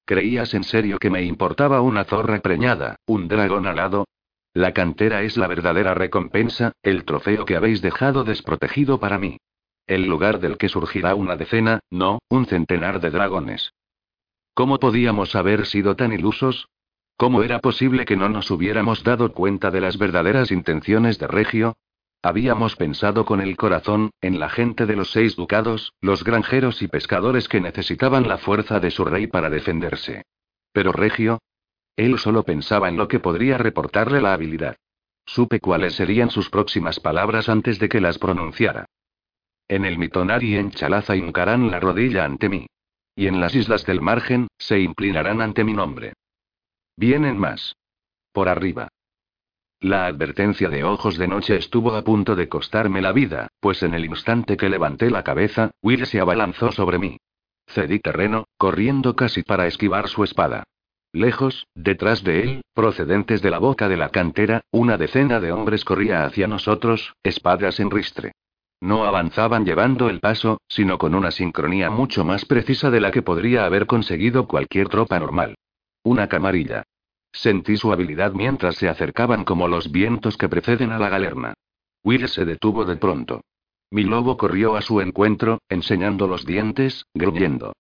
[0.05, 4.07] ¿Creías en serio que me importaba una zorra preñada, un dragón alado?
[4.53, 9.39] La cantera es la verdadera recompensa, el trofeo que habéis dejado desprotegido para mí.
[9.87, 13.73] El lugar del que surgirá una decena, no, un centenar de dragones.
[14.55, 16.69] ¿Cómo podíamos haber sido tan ilusos?
[17.17, 21.77] ¿Cómo era posible que no nos hubiéramos dado cuenta de las verdaderas intenciones de Regio?
[22.23, 26.89] Habíamos pensado con el corazón, en la gente de los seis ducados, los granjeros y
[26.89, 30.23] pescadores que necesitaban la fuerza de su rey para defenderse.
[30.73, 31.41] Pero Regio.
[31.97, 34.77] Él solo pensaba en lo que podría reportarle la habilidad.
[35.27, 38.87] Supe cuáles serían sus próximas palabras antes de que las pronunciara.
[39.69, 42.67] En el Mitonari y en Chalaza hincarán la rodilla ante mí.
[43.17, 46.15] Y en las islas del margen, se inclinarán ante mi nombre.
[46.97, 47.77] Vienen más.
[48.33, 48.89] Por arriba.
[49.81, 53.95] La advertencia de ojos de noche estuvo a punto de costarme la vida, pues en
[53.95, 57.19] el instante que levanté la cabeza, Will se abalanzó sobre mí.
[57.67, 60.65] Cedí terreno, corriendo casi para esquivar su espada.
[61.13, 65.85] Lejos, detrás de él, procedentes de la boca de la cantera, una decena de hombres
[65.85, 68.33] corría hacia nosotros, espadas en ristre.
[68.85, 73.23] No avanzaban llevando el paso, sino con una sincronía mucho más precisa de la que
[73.23, 75.55] podría haber conseguido cualquier tropa normal.
[76.03, 76.83] Una camarilla.
[77.33, 81.55] Sentí su habilidad mientras se acercaban como los vientos que preceden a la galerna.
[82.05, 83.41] Will se detuvo de pronto.
[83.91, 87.73] Mi lobo corrió a su encuentro, enseñando los dientes, gruñendo.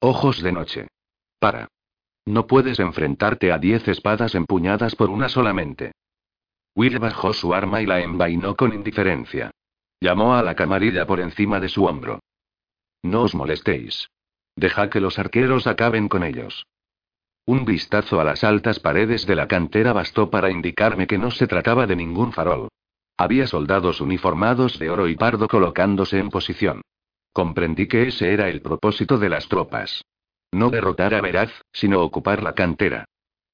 [0.00, 0.88] Ojos de noche.
[1.38, 1.68] Para.
[2.26, 5.92] No puedes enfrentarte a diez espadas empuñadas por una solamente.
[6.74, 9.50] Will bajó su arma y la envainó con indiferencia.
[10.00, 12.20] Llamó a la camarilla por encima de su hombro.
[13.02, 14.08] No os molestéis.
[14.56, 16.66] Deja que los arqueros acaben con ellos.
[17.46, 21.46] Un vistazo a las altas paredes de la cantera bastó para indicarme que no se
[21.46, 22.68] trataba de ningún farol.
[23.16, 26.80] Había soldados uniformados de oro y pardo colocándose en posición.
[27.32, 30.02] Comprendí que ese era el propósito de las tropas.
[30.52, 33.04] No derrotar a Veraz, sino ocupar la cantera.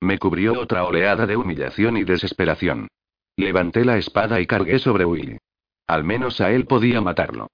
[0.00, 2.88] Me cubrió otra oleada de humillación y desesperación.
[3.36, 5.38] Levanté la espada y cargué sobre Will.
[5.86, 7.48] Al menos a él podía matarlo.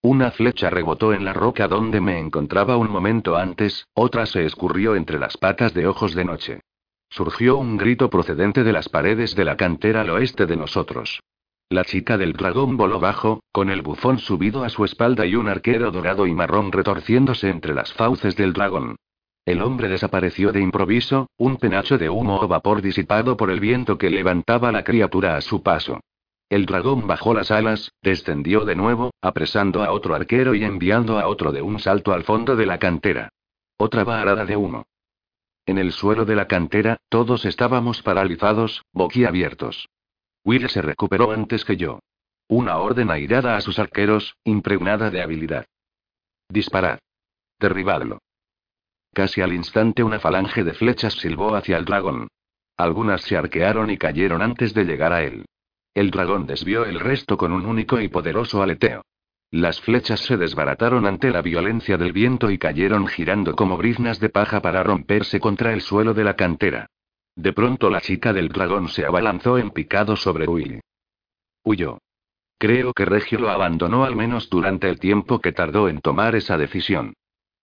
[0.00, 4.94] Una flecha rebotó en la roca donde me encontraba un momento antes, otra se escurrió
[4.94, 6.60] entre las patas de ojos de noche.
[7.10, 11.20] Surgió un grito procedente de las paredes de la cantera al oeste de nosotros.
[11.70, 15.48] La chica del dragón voló bajo, con el bufón subido a su espalda y un
[15.48, 18.96] arquero dorado y marrón retorciéndose entre las fauces del dragón.
[19.44, 23.98] El hombre desapareció de improviso, un penacho de humo o vapor disipado por el viento
[23.98, 26.00] que levantaba la criatura a su paso.
[26.48, 31.28] El dragón bajó las alas, descendió de nuevo, apresando a otro arquero y enviando a
[31.28, 33.28] otro de un salto al fondo de la cantera.
[33.76, 34.86] Otra varada de humo.
[35.66, 39.88] En el suelo de la cantera, todos estábamos paralizados, boquiabiertos.
[40.42, 42.00] Will se recuperó antes que yo.
[42.48, 45.66] Una orden airada a sus arqueros, impregnada de habilidad.
[46.48, 46.98] Disparad.
[47.58, 48.20] Derribadlo.
[49.12, 52.28] Casi al instante una falange de flechas silbó hacia el dragón.
[52.78, 55.44] Algunas se arquearon y cayeron antes de llegar a él.
[55.98, 59.02] El dragón desvió el resto con un único y poderoso aleteo.
[59.50, 64.28] Las flechas se desbarataron ante la violencia del viento y cayeron girando como briznas de
[64.28, 66.86] paja para romperse contra el suelo de la cantera.
[67.34, 70.80] De pronto la chica del dragón se abalanzó en picado sobre Will.
[71.64, 71.98] Huyó.
[72.58, 76.56] Creo que Regio lo abandonó al menos durante el tiempo que tardó en tomar esa
[76.56, 77.14] decisión.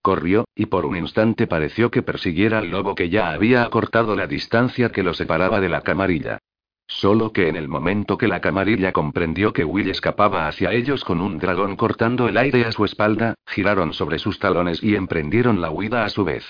[0.02, 4.28] Corrió, y por un instante pareció que persiguiera al lobo que ya había acortado la
[4.28, 6.40] distancia que lo separaba de la camarilla.
[6.88, 11.20] Solo que en el momento que la camarilla comprendió que Will escapaba hacia ellos con
[11.20, 15.72] un dragón cortando el aire a su espalda, giraron sobre sus talones y emprendieron la
[15.72, 16.46] huida a su vez.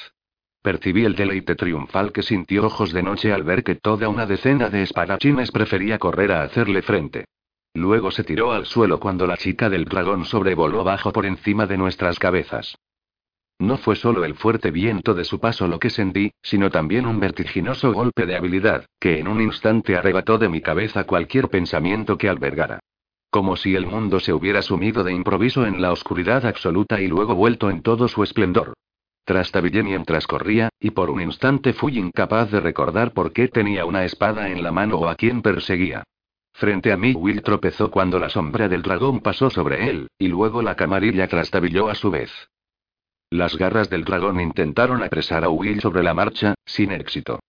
[0.61, 4.69] Percibí el deleite triunfal que sintió ojos de noche al ver que toda una decena
[4.69, 7.25] de espadachines prefería correr a hacerle frente.
[7.73, 11.77] Luego se tiró al suelo cuando la chica del dragón sobrevoló bajo por encima de
[11.77, 12.75] nuestras cabezas.
[13.59, 17.19] No fue solo el fuerte viento de su paso lo que sentí, sino también un
[17.19, 22.29] vertiginoso golpe de habilidad, que en un instante arrebató de mi cabeza cualquier pensamiento que
[22.29, 22.79] albergara.
[23.35, 27.35] como si el mundo se hubiera sumido de improviso en la oscuridad absoluta y luego
[27.35, 28.75] vuelto en todo su esplendor.
[29.25, 34.05] Trastabillé mientras corría, y por un instante fui incapaz de recordar por qué tenía una
[34.05, 36.05] espada en la mano o a quién perseguía.
[36.53, 40.61] Frente a mí Will tropezó cuando la sombra del dragón pasó sobre él, y luego
[40.61, 42.31] la camarilla trastabilló a su vez.
[43.29, 47.39] Las garras del dragón intentaron apresar a Will sobre la marcha, sin éxito.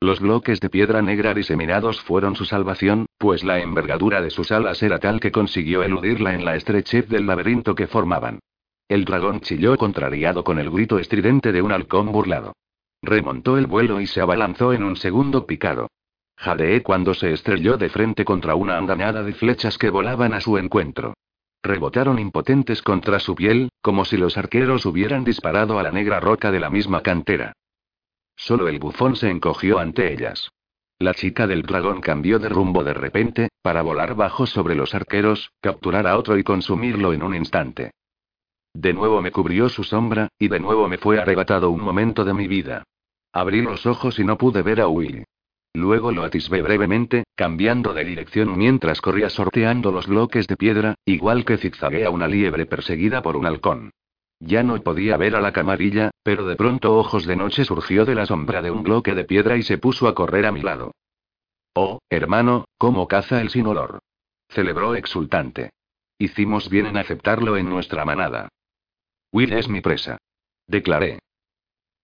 [0.00, 4.82] Los bloques de piedra negra diseminados fueron su salvación, pues la envergadura de sus alas
[4.82, 8.38] era tal que consiguió eludirla en la estrechez del laberinto que formaban.
[8.88, 12.54] El dragón chilló contrariado con el grito estridente de un halcón burlado.
[13.02, 15.88] Remontó el vuelo y se abalanzó en un segundo picado.
[16.36, 20.56] Jadeé cuando se estrelló de frente contra una andanada de flechas que volaban a su
[20.56, 21.14] encuentro.
[21.62, 26.50] Rebotaron impotentes contra su piel, como si los arqueros hubieran disparado a la negra roca
[26.50, 27.52] de la misma cantera.
[28.36, 30.50] Solo el bufón se encogió ante ellas.
[31.00, 35.50] La chica del dragón cambió de rumbo de repente, para volar bajo sobre los arqueros,
[35.60, 37.92] capturar a otro y consumirlo en un instante.
[38.74, 42.34] De nuevo me cubrió su sombra, y de nuevo me fue arrebatado un momento de
[42.34, 42.84] mi vida.
[43.32, 45.24] Abrí los ojos y no pude ver a Will.
[45.74, 51.44] Luego lo atisbé brevemente, cambiando de dirección mientras corría sorteando los bloques de piedra, igual
[51.44, 53.92] que zigzaguea una liebre perseguida por un halcón.
[54.40, 58.14] Ya no podía ver a la camarilla, pero de pronto Ojos de Noche surgió de
[58.14, 60.92] la sombra de un bloque de piedra y se puso a correr a mi lado.
[61.74, 64.00] Oh, hermano, cómo caza el sin olor.
[64.48, 65.70] Celebró exultante.
[66.18, 68.48] Hicimos bien en aceptarlo en nuestra manada.
[69.32, 70.18] Will es mi presa.
[70.66, 71.20] Declaré.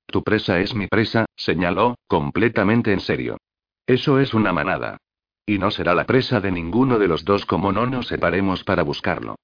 [0.06, 3.38] Tu presa es mi presa, señaló, completamente en serio.
[3.86, 4.98] Eso es una manada.
[5.46, 8.82] Y no será la presa de ninguno de los dos como no nos separemos para
[8.82, 9.36] buscarlo.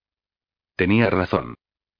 [0.77, 1.55] Tenía razón.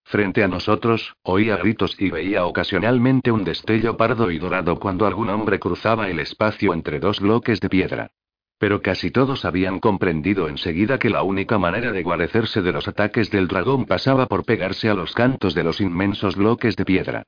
[0.05, 5.29] Frente a nosotros, oía gritos y veía ocasionalmente un destello pardo y dorado cuando algún
[5.29, 8.11] hombre cruzaba el espacio entre dos bloques de piedra.
[8.59, 13.31] Pero casi todos habían comprendido enseguida que la única manera de guarecerse de los ataques
[13.31, 17.23] del dragón pasaba por pegarse a los cantos de los inmensos bloques de piedra.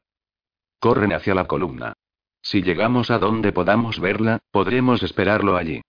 [0.80, 1.92] Corren hacia la columna.
[2.42, 5.80] Si llegamos a donde podamos verla, podremos esperarlo allí.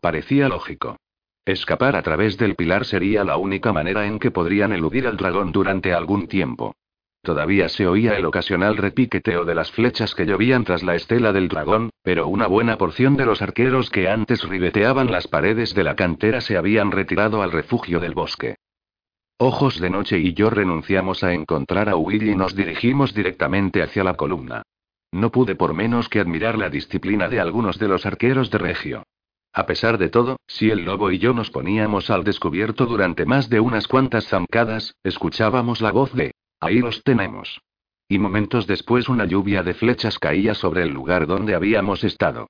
[0.00, 0.96] Parecía lógico.
[1.44, 5.52] Escapar a través del pilar sería la única manera en que podrían eludir al dragón
[5.52, 6.74] durante algún tiempo.
[7.22, 11.48] Todavía se oía el ocasional repiqueteo de las flechas que llovían tras la estela del
[11.48, 15.96] dragón, pero una buena porción de los arqueros que antes ribeteaban las paredes de la
[15.96, 18.56] cantera se habían retirado al refugio del bosque.
[19.38, 24.02] Ojos de Noche y yo renunciamos a encontrar a Will y nos dirigimos directamente hacia
[24.02, 24.62] la columna.
[25.16, 29.02] No pude por menos que admirar la disciplina de algunos de los arqueros de Regio.
[29.50, 33.48] A pesar de todo, si el lobo y yo nos poníamos al descubierto durante más
[33.48, 37.62] de unas cuantas zancadas, escuchábamos la voz de Ahí los tenemos.
[38.08, 42.48] Y momentos después una lluvia de flechas caía sobre el lugar donde habíamos estado.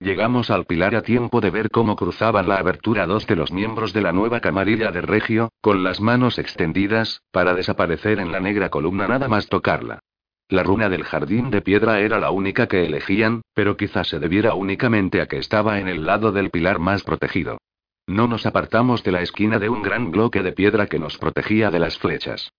[0.00, 3.92] Llegamos al pilar a tiempo de ver cómo cruzaban la abertura dos de los miembros
[3.92, 8.70] de la nueva camarilla de Regio, con las manos extendidas, para desaparecer en la negra
[8.70, 10.00] columna nada más tocarla.
[10.48, 14.54] La runa del jardín de piedra era la única que elegían, pero quizás se debiera
[14.54, 17.58] únicamente a que estaba en el lado del pilar más protegido.
[18.06, 21.72] No nos apartamos de la esquina de un gran bloque de piedra que nos protegía
[21.72, 22.52] de las flechas.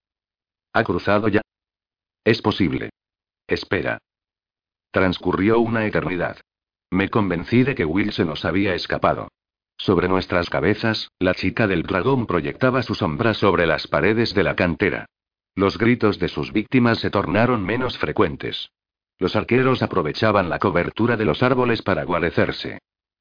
[0.73, 1.41] ¿Ha cruzado ya?
[2.25, 2.89] Es posible.
[3.47, 3.99] Espera.
[4.91, 6.37] Transcurrió una eternidad.
[6.91, 9.29] Me convencí de que Will se nos había escapado.
[9.77, 14.55] Sobre nuestras cabezas, la chica del dragón proyectaba su sombra sobre las paredes de la
[14.55, 15.05] cantera.
[15.57, 18.69] Los gritos de sus víctimas se tornaron menos frecuentes.
[19.17, 22.77] Los arqueros aprovechaban la cobertura de los árboles para guarecerse.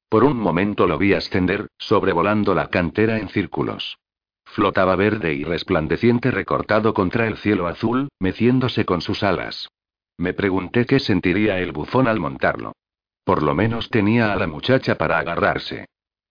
[0.07, 3.97] Por un momento lo vi ascender, sobrevolando la cantera en círculos.
[4.45, 9.69] Flotaba verde y resplandeciente recortado contra el cielo azul, meciéndose con sus alas.
[10.15, 12.73] Me pregunté qué sentiría el bufón al montarlo.
[13.23, 15.87] Por lo menos tenía a la muchacha para agarrarse.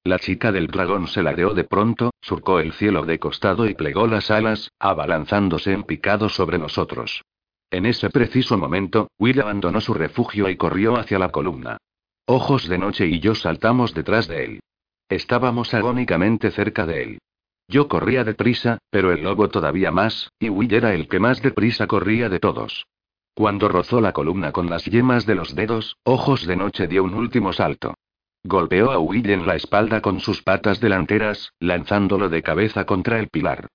[0.06, 4.06] La chica del dragón se ladeó de pronto, surcó el cielo de costado y plegó
[4.06, 7.24] las alas, abalanzándose en picado sobre nosotros.
[7.72, 11.78] En ese preciso momento, Will abandonó su refugio y corrió hacia la columna.
[12.24, 14.60] Ojos de noche y yo saltamos detrás de él.
[15.08, 17.18] Estábamos agónicamente cerca de él.
[17.66, 21.88] Yo corría deprisa, pero el lobo todavía más, y Will era el que más deprisa
[21.88, 22.86] corría de todos.
[23.34, 27.14] Cuando rozó la columna con las yemas de los dedos, Ojos de Noche dio un
[27.14, 27.96] último salto.
[28.48, 33.26] Golpeó a Will en la espalda con sus patas delanteras, lanzándolo de cabeza contra el
[33.26, 33.66] pilar.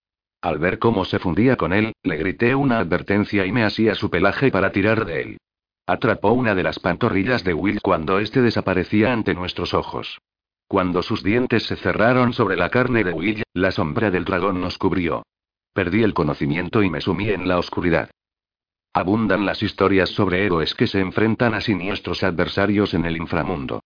[0.41, 4.09] Al ver cómo se fundía con él, le grité una advertencia y me hacía su
[4.09, 5.37] pelaje para tirar de él.
[5.87, 10.21] Atrapó una de las pantorrillas de Will cuando éste desaparecía ante nuestros ojos.
[10.69, 14.77] Cuando sus dientes se cerraron sobre la carne de Will, la sombra del dragón nos
[14.77, 15.23] cubrió.
[15.73, 18.09] Perdí el conocimiento y me sumí en la oscuridad.
[18.93, 23.81] Abundan las historias sobre héroes que se enfrentan a siniestros adversarios en el inframundo.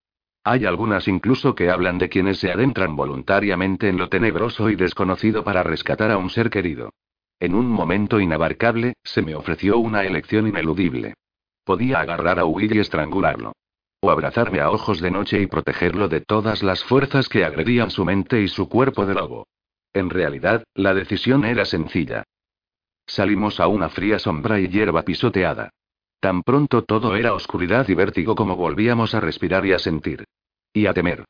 [0.48, 5.42] Hay algunas incluso que hablan de quienes se adentran voluntariamente en lo tenebroso y desconocido
[5.42, 6.92] para rescatar a un ser querido.
[7.40, 11.14] En un momento inabarcable, se me ofreció una elección ineludible.
[11.64, 13.54] Podía agarrar a Will y estrangularlo.
[14.00, 18.04] O abrazarme a ojos de noche y protegerlo de todas las fuerzas que agredían su
[18.04, 19.48] mente y su cuerpo de lobo.
[19.92, 22.22] En realidad, la decisión era sencilla.
[23.04, 25.70] Salimos a una fría sombra y hierba pisoteada.
[26.20, 30.24] Tan pronto todo era oscuridad y vértigo como volvíamos a respirar y a sentir.
[30.76, 31.24] Y a temer.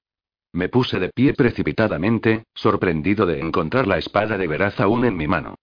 [0.53, 5.29] Me puse de pie precipitadamente, sorprendido de encontrar la espada de veraz aún en mi
[5.29, 5.55] mano.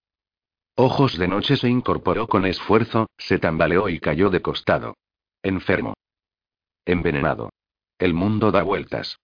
[0.74, 4.94] Ojos de noche se incorporó con esfuerzo, se tambaleó y cayó de costado.
[5.42, 5.92] Enfermo.
[6.86, 7.50] Envenenado.
[7.98, 9.18] El mundo da vueltas.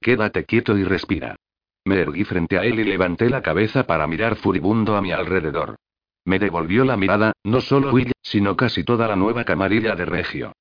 [0.00, 1.36] Quédate quieto y respira.
[1.84, 5.76] Me erguí frente a él y levanté la cabeza para mirar furibundo a mi alrededor.
[6.24, 10.54] Me devolvió la mirada, no solo Will, sino casi toda la nueva camarilla de Regio.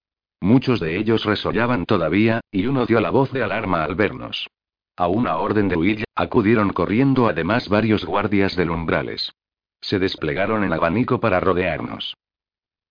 [0.44, 4.50] Muchos de ellos resollaban todavía, y uno dio la voz de alarma al vernos.
[4.98, 9.32] A una orden de Will, acudieron corriendo además varios guardias del umbrales.
[9.80, 12.18] Se desplegaron en abanico para rodearnos.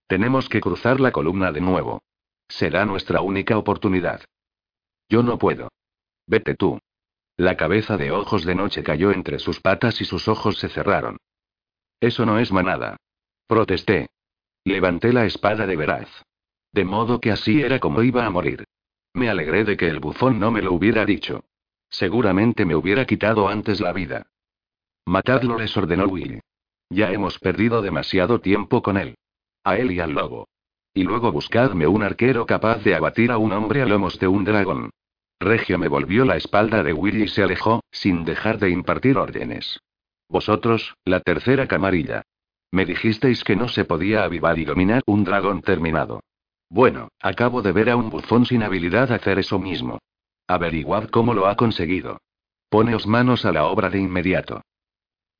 [0.07, 2.01] Tenemos que cruzar la columna de nuevo.
[2.49, 4.23] Será nuestra única oportunidad.
[5.11, 5.69] Yo no puedo.
[6.27, 6.79] Vete tú.
[7.37, 11.19] La cabeza de ojos de noche cayó entre sus patas y sus ojos se cerraron.
[12.01, 12.97] Eso no es manada.
[13.47, 14.09] Protesté.
[14.65, 16.09] Levanté la espada de veraz.
[16.73, 18.65] De modo que así era como iba a morir.
[19.15, 21.45] Me alegré de que el bufón no me lo hubiera dicho.
[21.91, 24.27] Seguramente me hubiera quitado antes la vida.
[25.05, 26.41] Matadlo, les ordenó Will.
[26.89, 29.17] Ya hemos perdido demasiado tiempo con él.
[29.65, 30.49] A él y al lobo.
[30.95, 34.45] Y luego buscadme un arquero capaz de abatir a un hombre a lomos de un
[34.45, 34.91] dragón.
[35.41, 39.81] Regio me volvió la espalda de Will y se alejó, sin dejar de impartir órdenes.
[40.29, 42.23] Vosotros, la tercera camarilla.
[42.71, 46.23] Me dijisteis que no se podía avivar y dominar un dragón terminado.
[46.73, 49.99] Bueno, acabo de ver a un bufón sin habilidad hacer eso mismo.
[50.49, 52.23] Averiguad cómo lo ha conseguido.
[52.71, 54.63] Poneos manos a la obra de inmediato.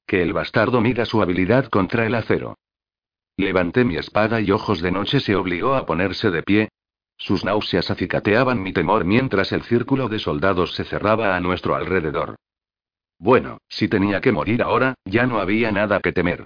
[0.07, 2.59] Que el bastardo mida su habilidad contra el acero.
[3.39, 6.69] Levanté mi espada y ojos de noche se obligó a ponerse de pie.
[7.17, 12.37] Sus náuseas acicateaban mi temor mientras el círculo de soldados se cerraba a nuestro alrededor.
[13.19, 16.45] Bueno, si tenía que morir ahora, ya no había nada que temer.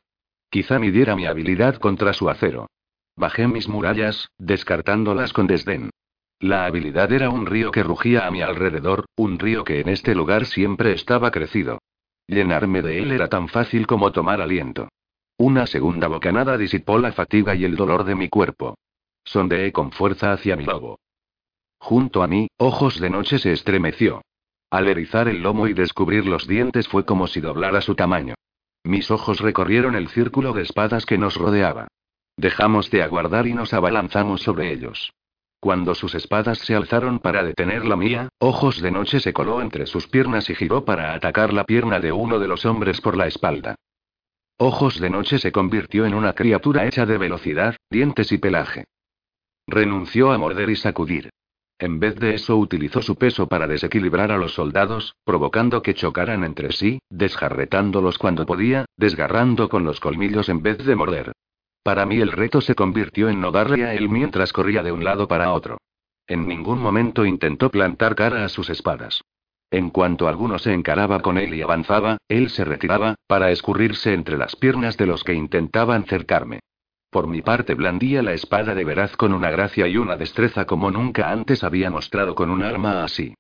[0.49, 2.69] Quizá midiera mi habilidad contra su acero.
[3.17, 5.91] Bajé mis murallas, descartándolas con desdén.
[6.39, 10.15] La habilidad era un río que rugía a mi alrededor, un río que en este
[10.15, 11.79] lugar siempre estaba crecido.
[12.27, 14.89] Llenarme de él era tan fácil como tomar aliento.
[15.39, 18.77] Una segunda bocanada disipó la fatiga y el dolor de mi cuerpo.
[19.25, 20.99] Sondeé con fuerza hacia mi lobo.
[21.79, 24.23] Junto a mí, ojos de noche se estremeció.
[24.71, 28.35] Al erizar el lomo y descubrir los dientes fue como si doblara su tamaño.
[28.85, 31.89] Mis ojos recorrieron el círculo de espadas que nos rodeaba.
[32.37, 35.13] Dejamos de aguardar y nos abalanzamos sobre ellos.
[35.59, 39.87] Cuando sus espadas se alzaron para detener la mía, Ojos de Noche se coló entre
[39.87, 43.27] sus piernas y giró para atacar la pierna de uno de los hombres por la
[43.27, 43.75] espalda.
[44.59, 48.85] Ojos de Noche se convirtió en una criatura hecha de velocidad, dientes y pelaje.
[49.67, 51.31] Renunció a morder y sacudir.
[51.79, 56.45] En vez de eso utilizó su peso para desequilibrar a los soldados, provocando que chocaran
[56.45, 61.33] entre sí, desjarretándolos cuando podía, desgarrando con los colmillos en vez de morder.
[61.87, 65.05] Para mí el reto se convirtió en no darle a él mientras corría de un
[65.05, 65.79] lado para otro.
[66.27, 69.23] En ningún momento intentó plantar cara a sus espadas.
[69.71, 74.37] En cuanto alguno se encaraba con él y avanzaba, él se retiraba, para escurrirse entre
[74.37, 76.59] las piernas de los que intentaban cercarme.
[77.09, 80.91] Por mi parte blandía la espada de veraz con una gracia y una destreza como
[80.91, 83.37] nunca antes había mostrado con un arma así.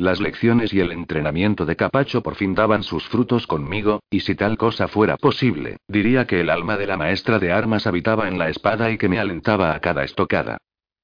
[0.00, 4.34] Las lecciones y el entrenamiento de Capacho por fin daban sus frutos conmigo, y si
[4.34, 8.38] tal cosa fuera posible, diría que el alma de la maestra de armas habitaba en
[8.38, 10.56] la espada y que me alentaba a cada estocada.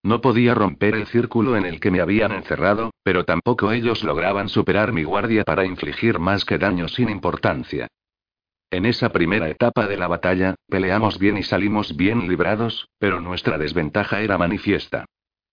[0.02, 4.48] No podía romper el círculo en el que me habían encerrado, pero tampoco ellos lograban
[4.48, 7.88] superar mi guardia para infligir más que daño sin importancia.
[8.70, 13.58] En esa primera etapa de la batalla, peleamos bien y salimos bien librados, pero nuestra
[13.58, 15.04] desventaja era manifiesta.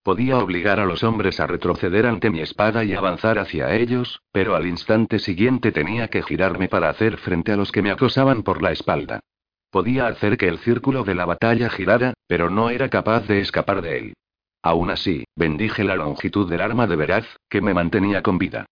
[0.04, 4.54] Podía obligar a los hombres a retroceder ante mi espada y avanzar hacia ellos, pero
[4.54, 8.62] al instante siguiente tenía que girarme para hacer frente a los que me acosaban por
[8.62, 9.22] la espalda.
[9.72, 13.82] Podía hacer que el círculo de la batalla girara, pero no era capaz de escapar
[13.82, 14.14] de él.
[14.62, 18.66] Aún así, bendije la longitud del arma de veraz, que me mantenía con vida.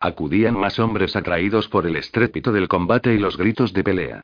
[0.00, 4.22] Acudían más hombres atraídos por el estrépito del combate y los gritos de pelea.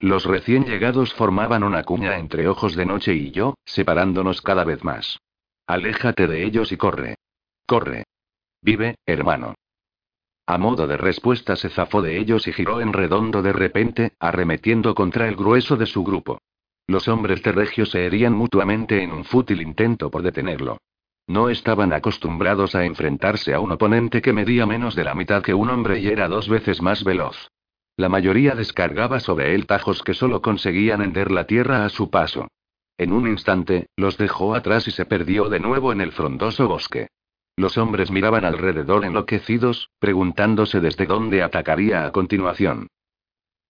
[0.00, 4.82] Los recién llegados formaban una cuña entre ojos de noche y yo, separándonos cada vez
[4.82, 5.18] más.
[5.66, 7.16] Aléjate de ellos y corre.
[7.66, 8.04] Corre.
[8.62, 9.54] Vive, hermano.
[10.46, 14.94] A modo de respuesta se zafó de ellos y giró en redondo de repente, arremetiendo
[14.94, 16.38] contra el grueso de su grupo.
[16.86, 20.78] Los hombres de Regio se herían mutuamente en un fútil intento por detenerlo.
[21.26, 25.54] No estaban acostumbrados a enfrentarse a un oponente que medía menos de la mitad que
[25.54, 27.48] un hombre y era dos veces más veloz.
[27.96, 32.46] La mayoría descargaba sobre él tajos que solo conseguían hender la tierra a su paso.
[32.98, 37.08] En un instante, los dejó atrás y se perdió de nuevo en el frondoso bosque.
[37.56, 42.88] Los hombres miraban alrededor enloquecidos, preguntándose desde dónde atacaría a continuación.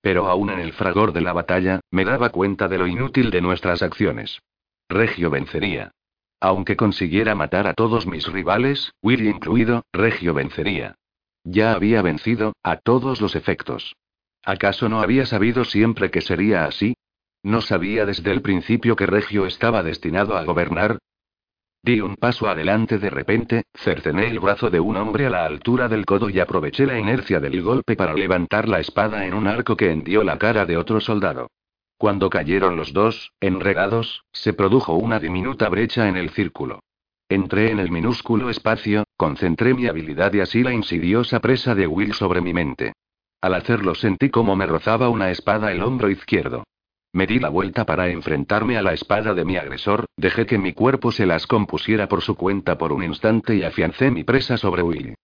[0.01, 3.41] Pero aún en el fragor de la batalla, me daba cuenta de lo inútil de
[3.41, 4.41] nuestras acciones.
[4.89, 5.93] Regio vencería.
[6.41, 10.97] Aunque consiguiera matar a todos mis rivales, Willy incluido, Regio vencería.
[11.45, 13.95] Ya había vencido, a todos los efectos.
[14.45, 16.96] ¿Acaso no había sabido siempre que sería así?
[17.47, 20.99] ¿No sabía desde el principio que Regio estaba destinado a gobernar?
[21.81, 25.87] Di un paso adelante de repente, cercené el brazo de un hombre a la altura
[25.87, 29.77] del codo y aproveché la inercia del golpe para levantar la espada en un arco
[29.77, 31.47] que hendió la cara de otro soldado.
[31.97, 36.81] Cuando cayeron los dos, enredados, se produjo una diminuta brecha en el círculo.
[37.29, 42.13] Entré en el minúsculo espacio, concentré mi habilidad y así la insidiosa presa de Will
[42.13, 42.95] sobre mi mente.
[43.41, 46.65] Al hacerlo sentí como me rozaba una espada el hombro izquierdo.
[47.17, 50.75] Me di la vuelta para enfrentarme a la espada de mi agresor, dejé que mi
[50.75, 54.83] cuerpo se las compusiera por su cuenta por un instante y afiancé mi presa sobre
[54.83, 55.15] Will.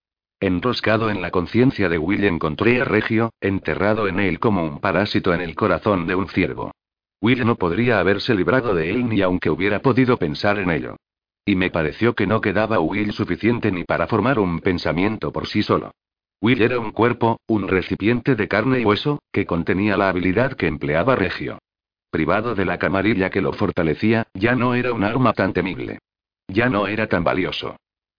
[0.40, 5.34] Enroscado en la conciencia de Will encontré a Regio, enterrado en él como un parásito
[5.34, 6.70] en el corazón de un ciervo.
[7.20, 10.96] Will no podría haberse librado de él ni aunque hubiera podido pensar en ello.
[11.44, 15.62] Y me pareció que no quedaba Will suficiente ni para formar un pensamiento por sí
[15.62, 15.90] solo.
[16.40, 20.68] Will era un cuerpo, un recipiente de carne y hueso, que contenía la habilidad que
[20.68, 21.58] empleaba Regio.
[22.12, 25.98] Privado de la camarilla que lo fortalecía, ya no era un arma tan temible.
[26.46, 27.76] Ya no era tan valioso.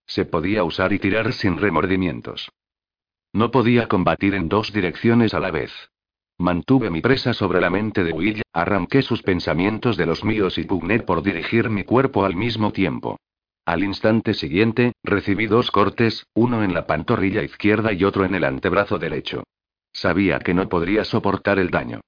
[0.08, 2.52] Se podía usar y tirar sin remordimientos.
[3.34, 5.72] No podía combatir en dos direcciones a la vez.
[6.40, 10.64] Mantuve mi presa sobre la mente de Will, arranqué sus pensamientos de los míos y
[10.64, 13.20] pugné por dirigir mi cuerpo al mismo tiempo.
[13.64, 18.44] Al instante siguiente, recibí dos cortes, uno en la pantorrilla izquierda y otro en el
[18.44, 19.44] antebrazo derecho.
[19.92, 22.02] Sabía que no podría soportar el daño.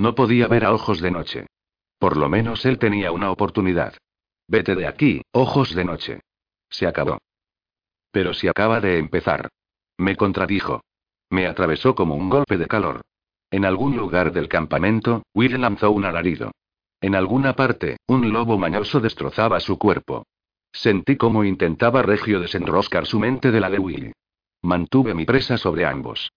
[0.00, 1.46] No podía ver a ojos de noche.
[1.98, 3.98] Por lo menos él tenía una oportunidad.
[4.48, 6.20] Vete de aquí, ojos de noche.
[6.70, 7.18] Se acabó.
[8.10, 9.50] Pero si acaba de empezar.
[9.98, 10.80] Me contradijo.
[11.28, 13.02] Me atravesó como un golpe de calor.
[13.50, 16.50] En algún lugar del campamento, Will lanzó un alarido.
[17.02, 20.24] En alguna parte, un lobo mañoso destrozaba su cuerpo.
[20.72, 24.12] Sentí como intentaba Regio desenroscar su mente de la de Will.
[24.62, 26.32] Mantuve mi presa sobre ambos.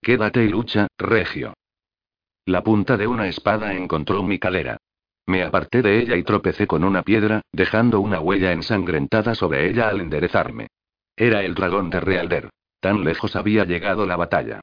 [0.00, 1.52] Quédate y lucha, Regio.
[2.48, 4.78] La punta de una espada encontró mi cadera.
[5.26, 9.90] Me aparté de ella y tropecé con una piedra, dejando una huella ensangrentada sobre ella
[9.90, 10.68] al enderezarme.
[11.14, 12.48] Era el dragón de Realder.
[12.80, 14.60] Tan lejos había llegado la batalla.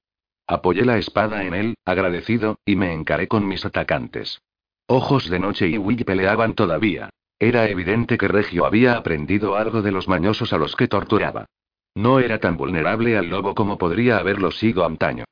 [0.48, 4.42] Apoyé la espada en él, agradecido, y me encaré con mis atacantes.
[4.88, 7.12] Ojos de noche y Will peleaban todavía.
[7.38, 11.46] Era evidente que Regio había aprendido algo de los mañosos a los que torturaba.
[11.94, 15.26] No era tan vulnerable al lobo como podría haberlo sido antaño.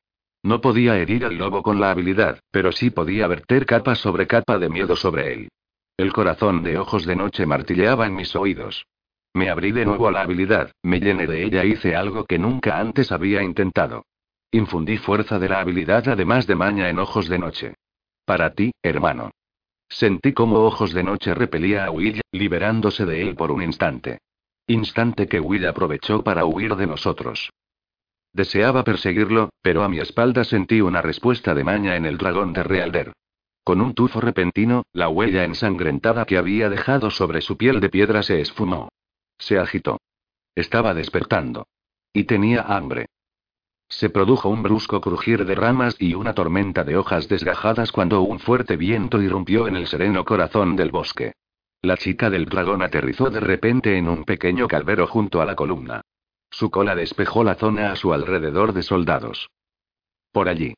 [0.44, 4.58] No podía herir al lobo con la habilidad, pero sí podía verter capa sobre capa
[4.58, 5.48] de miedo sobre él.
[5.96, 8.84] El corazón de ojos de noche martilleaba en mis oídos.
[9.32, 12.38] Me abrí de nuevo a la habilidad, me llené de ella e hice algo que
[12.38, 14.04] nunca antes había intentado.
[14.50, 17.74] Infundí fuerza de la habilidad además de maña en ojos de noche.
[18.26, 19.30] Para ti, hermano.
[19.88, 24.18] Sentí como ojos de noche repelía a Will, liberándose de él por un instante.
[24.66, 27.50] Instante que Will aprovechó para huir de nosotros.
[28.34, 32.64] Deseaba perseguirlo, pero a mi espalda sentí una respuesta de maña en el dragón de
[32.64, 33.12] Realder.
[33.62, 38.24] Con un tufo repentino, la huella ensangrentada que había dejado sobre su piel de piedra
[38.24, 38.88] se esfumó.
[39.38, 40.00] Se agitó.
[40.56, 41.68] Estaba despertando.
[42.12, 43.06] Y tenía hambre.
[43.88, 48.40] Se produjo un brusco crujir de ramas y una tormenta de hojas desgajadas cuando un
[48.40, 51.34] fuerte viento irrumpió en el sereno corazón del bosque.
[51.82, 56.02] La chica del dragón aterrizó de repente en un pequeño calvero junto a la columna.
[56.54, 59.50] Su cola despejó la zona a su alrededor de soldados.
[60.30, 60.74] Por allí.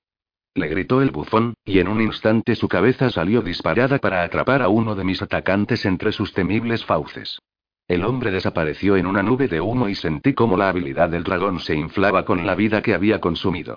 [0.54, 4.70] Le gritó el bufón, y en un instante su cabeza salió disparada para atrapar a
[4.70, 7.40] uno de mis atacantes entre sus temibles fauces.
[7.86, 11.60] El hombre desapareció en una nube de humo y sentí como la habilidad del dragón
[11.60, 13.76] se inflaba con la vida que había consumido.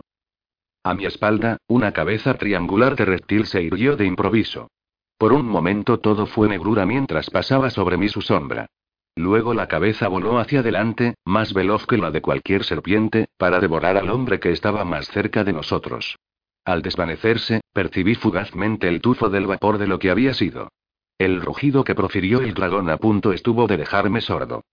[0.85, 4.69] A mi espalda, una cabeza triangular de reptil se irguió de improviso.
[5.17, 8.67] Por un momento todo fue negrura mientras pasaba sobre mí su sombra.
[9.15, 13.97] Luego la cabeza voló hacia adelante, más veloz que la de cualquier serpiente, para devorar
[13.97, 16.17] al hombre que estaba más cerca de nosotros.
[16.65, 20.69] Al desvanecerse, percibí fugazmente el tufo del vapor de lo que había sido.
[21.17, 24.63] El rugido que profirió el dragón a punto estuvo de dejarme sordo.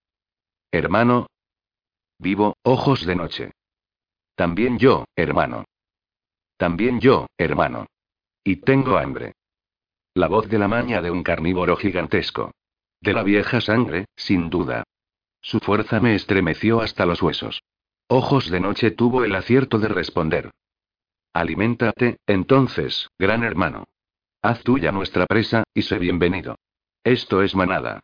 [0.71, 1.27] Hermano.
[2.19, 3.53] Vivo, ojos de noche.
[4.35, 5.65] También yo, hermano.
[6.57, 7.87] También yo, hermano.
[8.45, 9.33] Y tengo hambre.
[10.15, 12.53] La voz de la maña de un carnívoro gigantesco.
[13.07, 14.83] De la vieja sangre, sin duda.
[15.41, 17.63] Su fuerza me estremeció hasta los huesos.
[18.09, 20.51] Ojos de noche tuvo el acierto de responder.
[21.33, 23.85] Aliméntate, entonces, gran hermano.
[24.43, 26.57] Haz tuya nuestra presa, y sé bienvenido.
[27.05, 28.01] Esto es manada.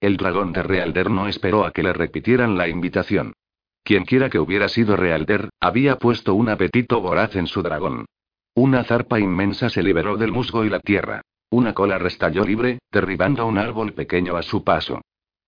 [0.00, 3.34] El dragón de Realder no esperó a que le repitieran la invitación.
[3.82, 8.06] Quienquiera que hubiera sido Realder, había puesto un apetito voraz en su dragón.
[8.54, 11.20] Una zarpa inmensa se liberó del musgo y la tierra.
[11.54, 15.02] Una cola restalló libre, derribando un árbol pequeño a su paso.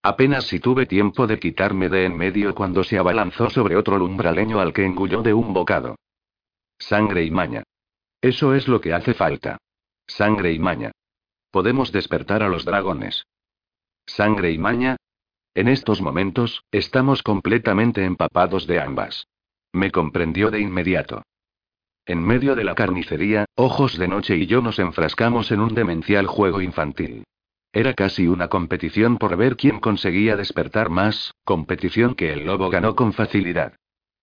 [0.04, 4.60] Apenas si tuve tiempo de quitarme de en medio cuando se abalanzó sobre otro lumbraleño
[4.60, 5.96] al que engulló de un bocado.
[6.78, 7.64] Sangre y maña.
[8.20, 9.58] Eso es lo que hace falta.
[10.06, 10.92] Sangre y maña.
[11.50, 13.24] Podemos despertar a los dragones.
[14.06, 14.94] Sangre y maña.
[15.56, 19.26] En estos momentos, estamos completamente empapados de ambas.
[19.72, 21.24] Me comprendió de inmediato.
[22.06, 26.28] En medio de la carnicería, Ojos de Noche y yo nos enfrascamos en un demencial
[26.28, 27.24] juego infantil.
[27.72, 32.94] Era casi una competición por ver quién conseguía despertar más, competición que el lobo ganó
[32.94, 33.74] con facilidad.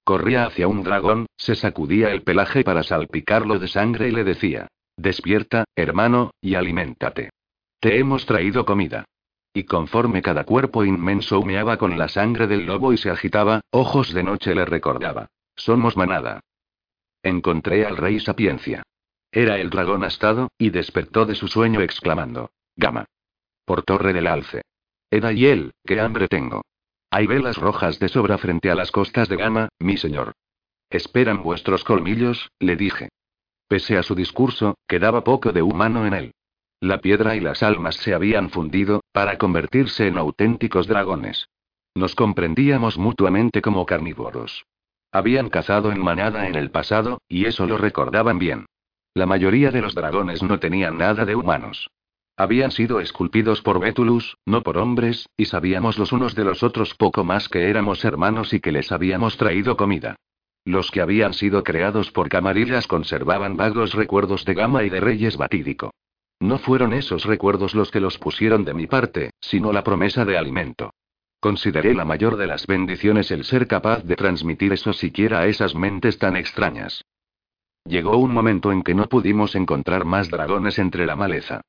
[0.05, 4.69] Corría hacia un dragón, se sacudía el pelaje para salpicarlo de sangre y le decía,
[4.95, 7.31] Despierta, hermano, y aliméntate.
[7.81, 9.03] Te hemos traído comida.
[9.53, 14.13] Y conforme cada cuerpo inmenso humeaba con la sangre del lobo y se agitaba, ojos
[14.13, 15.27] de noche le recordaba.
[15.55, 16.39] Somos manada.
[17.23, 18.83] Encontré al rey Sapiencia.
[19.31, 22.51] Era el dragón astado, y despertó de su sueño exclamando.
[22.75, 23.05] Gama.
[23.65, 24.61] Por Torre del Alce.
[25.09, 26.61] Eda y él, qué hambre tengo.
[27.09, 30.33] Hay velas rojas de sobra frente a las costas de Gama, mi señor.
[30.89, 33.09] Esperan vuestros colmillos, le dije.
[33.67, 36.31] Pese a su discurso, quedaba poco de humano en él.
[36.79, 41.47] La piedra y las almas se habían fundido, para convertirse en auténticos dragones.
[41.95, 44.65] Nos comprendíamos mutuamente como carnívoros.
[45.13, 48.65] Habían cazado en manada en el pasado, y eso lo recordaban bien.
[49.13, 51.91] La mayoría de los dragones no tenían nada de humanos.
[52.35, 56.95] Habían sido esculpidos por Betulus, no por hombres, y sabíamos los unos de los otros
[56.95, 60.15] poco más que éramos hermanos y que les habíamos traído comida.
[60.65, 65.37] Los que habían sido creados por camarillas conservaban vagos recuerdos de Gama y de Reyes
[65.37, 65.91] Batídico.
[66.39, 70.39] No fueron esos recuerdos los que los pusieron de mi parte, sino la promesa de
[70.39, 70.91] alimento.
[71.43, 75.75] Consideré la mayor de las bendiciones el ser capaz de transmitir eso siquiera a esas
[75.75, 77.03] mentes tan extrañas.
[77.83, 81.59] Llegó un momento en que no pudimos encontrar más dragones entre la maleza.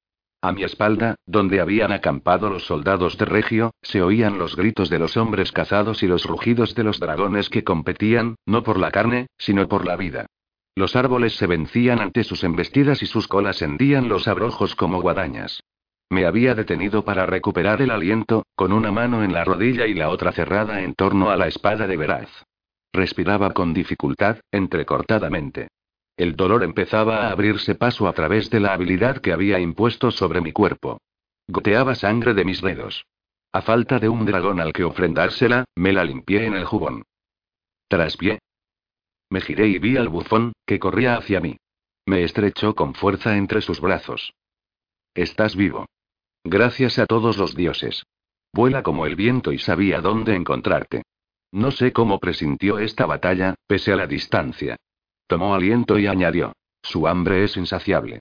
[0.41, 5.01] A mi espalda, donde habían acampado los soldados de Regio, se oían los gritos de
[5.01, 9.27] los hombres cazados y los rugidos de los dragones que competían, no por la carne,
[9.39, 10.27] sino por la vida.
[10.77, 15.65] Los árboles se vencían ante sus embestidas y sus colas hendían los abrojos como guadañas.
[16.15, 20.11] Me había detenido para recuperar el aliento, con una mano en la rodilla y la
[20.11, 22.31] otra cerrada en torno a la espada de Veraz.
[22.93, 25.71] Respiraba con dificultad, entrecortadamente.
[26.17, 30.41] El dolor empezaba a abrirse paso a través de la habilidad que había impuesto sobre
[30.41, 31.01] mi cuerpo.
[31.49, 33.07] Goteaba sangre de mis dedos.
[33.51, 37.03] A falta de un dragón al que ofrendársela, me la limpié en el jubón.
[37.89, 38.39] Traspié.
[39.31, 41.57] Me giré y vi al bufón, que corría hacia mí.
[42.07, 44.33] Me estrechó con fuerza entre sus brazos.
[45.17, 45.87] Estás vivo.
[46.45, 48.05] Gracias a todos los dioses.
[48.53, 51.03] Vuela como el viento y sabía dónde encontrarte.
[51.51, 54.77] No sé cómo presintió esta batalla, pese a la distancia.
[55.27, 56.53] Tomó aliento y añadió.
[56.83, 58.21] Su hambre es insaciable.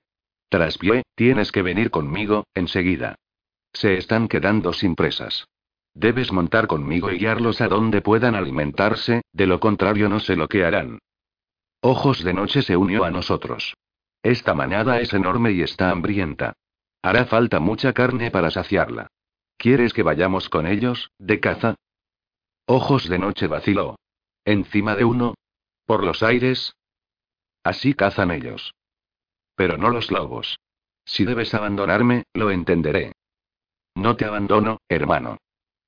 [0.49, 3.15] Traspié, tienes que venir conmigo, enseguida.
[3.73, 5.45] Se están quedando sin presas.
[5.93, 10.47] Debes montar conmigo y guiarlos a donde puedan alimentarse, de lo contrario no sé lo
[10.47, 10.99] que harán.
[11.81, 13.75] Ojos de Noche se unió a nosotros.
[14.23, 16.53] Esta mañana es enorme y está hambrienta.
[17.03, 19.07] Hará falta mucha carne para saciarla.
[19.57, 21.75] ¿Quieres que vayamos con ellos, de caza?
[22.65, 23.97] Ojos de Noche vaciló.
[24.45, 25.35] ¿Encima de uno?
[25.85, 26.75] ¿Por los aires?
[27.61, 28.73] Así cazan ellos.
[29.55, 30.59] Pero no los lobos.
[31.05, 33.11] Si debes abandonarme, lo entenderé.
[33.95, 35.37] No te abandono, hermano.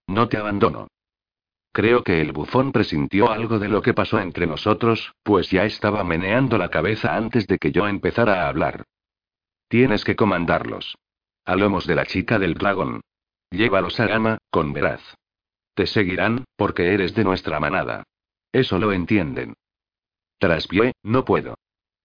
[0.07, 0.89] No te abandono.
[1.71, 6.03] Creo que el bufón presintió algo de lo que pasó entre nosotros, pues ya estaba
[6.03, 8.83] meneando la cabeza antes de que yo empezara a hablar.
[9.69, 10.95] Tienes que comandarlos.
[11.45, 13.01] A lomos de la chica del dragón.
[13.51, 15.01] Llévalos a Gama, con veraz.
[15.75, 18.03] Te seguirán, porque eres de nuestra manada.
[18.51, 19.53] Eso lo entienden.
[20.39, 21.55] Traspié, no puedo.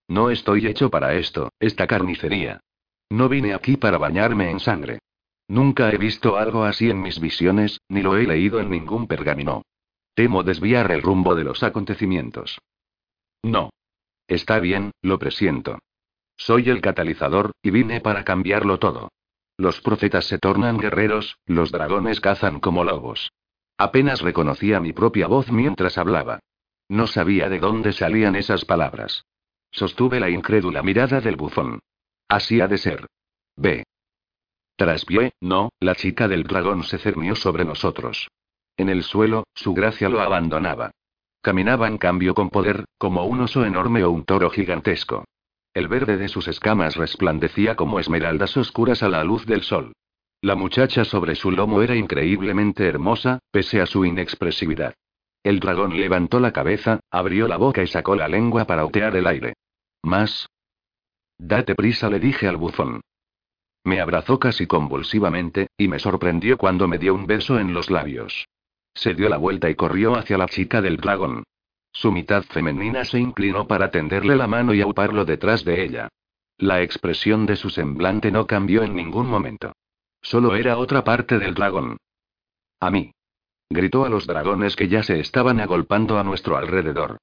[0.08, 2.60] No estoy hecho para esto, esta carnicería.
[3.08, 4.98] No vine aquí para bañarme en sangre.
[5.48, 9.62] Nunca he visto algo así en mis visiones, ni lo he leído en ningún pergamino.
[10.14, 12.58] Temo desviar el rumbo de los acontecimientos.
[13.42, 13.70] No.
[14.28, 15.78] Está bien, lo presiento.
[16.36, 19.10] Soy el catalizador, y vine para cambiarlo todo.
[19.60, 23.30] Los profetas se tornan guerreros, los dragones cazan como lobos.
[23.76, 26.40] Apenas reconocía mi propia voz mientras hablaba.
[26.88, 29.26] No sabía de dónde salían esas palabras.
[29.70, 31.80] Sostuve la incrédula mirada del bufón.
[32.26, 33.06] Así ha de ser.
[33.54, 33.84] Ve.
[34.76, 38.28] Traspié, no, la chica del dragón se cernió sobre nosotros.
[38.78, 40.92] En el suelo, su gracia lo abandonaba.
[41.42, 45.26] Caminaba en cambio con poder, como un oso enorme o un toro gigantesco.
[45.72, 49.92] El verde de sus escamas resplandecía como esmeraldas oscuras a la luz del sol.
[50.42, 54.94] La muchacha sobre su lomo era increíblemente hermosa, pese a su inexpresividad.
[55.42, 59.26] El dragón levantó la cabeza, abrió la boca y sacó la lengua para otear el
[59.26, 59.54] aire.
[60.02, 60.48] Más.
[61.38, 63.00] Date prisa, le dije al bufón.
[63.84, 68.46] Me abrazó casi convulsivamente, y me sorprendió cuando me dio un beso en los labios.
[68.94, 71.44] Se dio la vuelta y corrió hacia la chica del dragón.
[71.92, 76.08] Su mitad femenina se inclinó para tenderle la mano y auparlo detrás de ella.
[76.56, 79.72] La expresión de su semblante no cambió en ningún momento.
[80.22, 81.96] Solo era otra parte del dragón.
[82.80, 83.12] A mí.
[83.70, 87.18] Gritó a los dragones que ya se estaban agolpando a nuestro alrededor.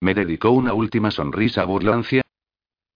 [0.00, 2.22] Me dedicó una última sonrisa burlancia.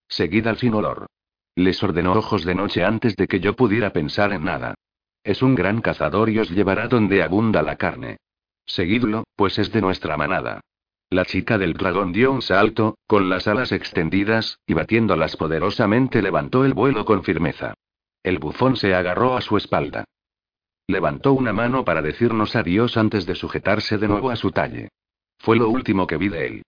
[0.09, 1.07] Seguida sin olor.
[1.55, 4.75] Les ordenó ojos de noche antes de que yo pudiera pensar en nada.
[5.23, 8.19] Es un gran cazador y os llevará donde abunda la carne.
[8.67, 10.61] Seguidlo, pues es de nuestra manada.
[11.15, 16.65] La chica del dragón dio un salto, con las alas extendidas, y batiéndolas poderosamente levantó
[16.65, 17.75] el vuelo con firmeza.
[18.25, 20.07] El bufón se agarró a su espalda.
[20.89, 24.89] Levantó una mano para decirnos adiós antes de sujetarse de nuevo a su talle.
[25.39, 26.63] Fue lo último que vi de él.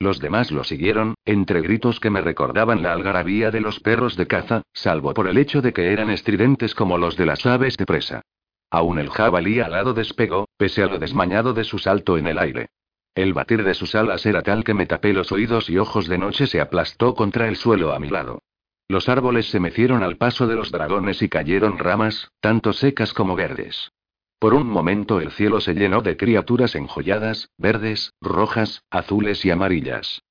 [0.00, 4.26] Los demás lo siguieron, entre gritos que me recordaban la algarabía de los perros de
[4.26, 7.86] caza, salvo por el hecho de que eran estridentes como los de las aves de
[7.86, 8.22] presa.
[8.68, 12.66] Aún el jabalí alado despegó, pese a lo desmañado de su salto en el aire.
[13.14, 16.16] El batir de sus alas era tal que me tapé los oídos y ojos de
[16.16, 18.42] noche se aplastó contra el suelo a mi lado.
[18.88, 23.36] Los árboles se mecieron al paso de los dragones y cayeron ramas, tanto secas como
[23.36, 23.92] verdes.
[24.38, 30.22] Por un momento el cielo se llenó de criaturas enjolladas, verdes, rojas, azules y amarillas.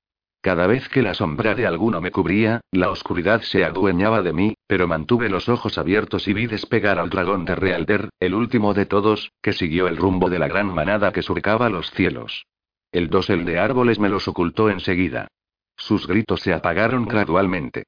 [0.42, 4.54] Cada vez que la sombra de alguno me cubría, la oscuridad se adueñaba de mí,
[4.66, 8.86] pero mantuve los ojos abiertos y vi despegar al dragón de Realder, el último de
[8.86, 12.44] todos, que siguió el rumbo de la gran manada que surcaba los cielos.
[12.92, 15.28] El dosel de árboles me los ocultó enseguida.
[15.76, 17.84] Sus gritos se apagaron gradualmente.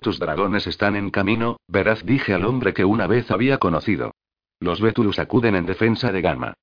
[0.00, 4.12] Tus dragones están en camino, veraz dije al hombre que una vez había conocido.
[4.60, 6.54] Los Betulus acuden en defensa de Gamma.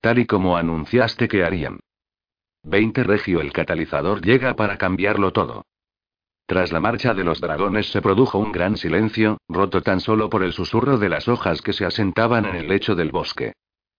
[0.00, 1.80] Tal y como anunciaste que harían.
[2.62, 5.66] 20 Regio el catalizador llega para cambiarlo todo.
[6.46, 10.42] Tras la marcha de los dragones se produjo un gran silencio, roto tan solo por
[10.42, 13.52] el susurro de las hojas que se asentaban en el lecho del bosque.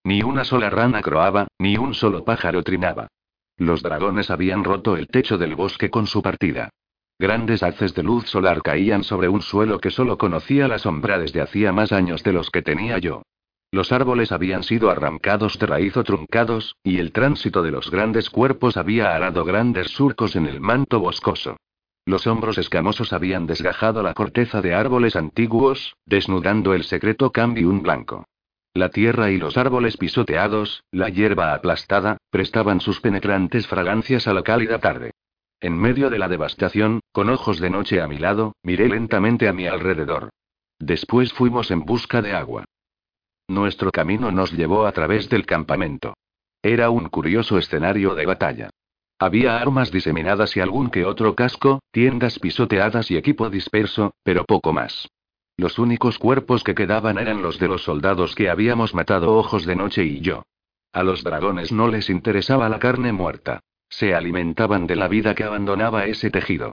[0.04, 3.08] Ni una sola rana croaba, ni un solo pájaro trinaba.
[3.56, 6.70] Los dragones habían roto el techo del bosque con su partida.
[7.18, 11.40] Grandes haces de luz solar caían sobre un suelo que solo conocía la sombra desde
[11.40, 13.22] hacía más años de los que tenía yo.
[13.70, 18.28] Los árboles habían sido arrancados de raíz o truncados, y el tránsito de los grandes
[18.28, 21.56] cuerpos había arado grandes surcos en el manto boscoso.
[22.04, 28.26] Los hombros escamosos habían desgajado la corteza de árboles antiguos, desnudando el secreto cambium blanco.
[28.74, 34.42] La tierra y los árboles pisoteados, la hierba aplastada, prestaban sus penetrantes fragancias a la
[34.42, 35.10] cálida tarde.
[35.60, 39.52] En medio de la devastación, con ojos de noche a mi lado, miré lentamente a
[39.52, 40.30] mi alrededor.
[40.78, 42.64] Después fuimos en busca de agua.
[43.46, 46.14] Nuestro camino nos llevó a través del campamento.
[46.62, 48.70] Era un curioso escenario de batalla.
[49.18, 54.72] Había armas diseminadas y algún que otro casco, tiendas pisoteadas y equipo disperso, pero poco
[54.72, 55.08] más.
[55.56, 59.76] Los únicos cuerpos que quedaban eran los de los soldados que habíamos matado ojos de
[59.76, 60.44] noche y yo.
[60.92, 63.60] A los dragones no les interesaba la carne muerta.
[63.88, 66.72] Se alimentaban de la vida que abandonaba ese tejido.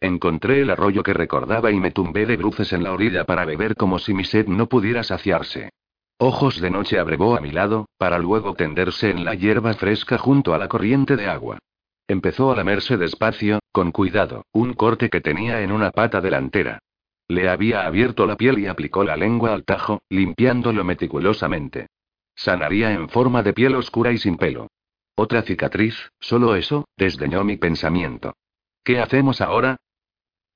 [0.00, 3.74] Encontré el arroyo que recordaba y me tumbé de bruces en la orilla para beber
[3.74, 5.70] como si mi sed no pudiera saciarse.
[6.18, 10.54] Ojos de noche abrevó a mi lado, para luego tenderse en la hierba fresca junto
[10.54, 11.58] a la corriente de agua.
[12.06, 16.80] Empezó a lamerse despacio, con cuidado, un corte que tenía en una pata delantera.
[17.28, 21.88] Le había abierto la piel y aplicó la lengua al tajo, limpiándolo meticulosamente.
[22.34, 24.68] Sanaría en forma de piel oscura y sin pelo.
[25.14, 28.34] Otra cicatriz, solo eso, desdeñó mi pensamiento.
[28.82, 29.76] ¿Qué hacemos ahora?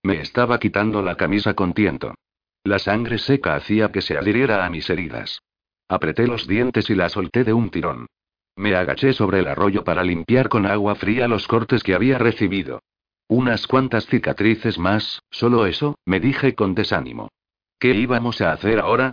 [0.03, 2.15] Me estaba quitando la camisa con tiento.
[2.65, 5.41] La sangre seca hacía que se adhiriera a mis heridas.
[5.89, 8.07] Apreté los dientes y la solté de un tirón.
[8.57, 12.81] Me agaché sobre el arroyo para limpiar con agua fría los cortes que había recibido.
[13.29, 17.31] Unas cuantas cicatrices más, solo eso, me dije con desánimo.
[17.79, 19.13] ¿Qué íbamos a hacer ahora?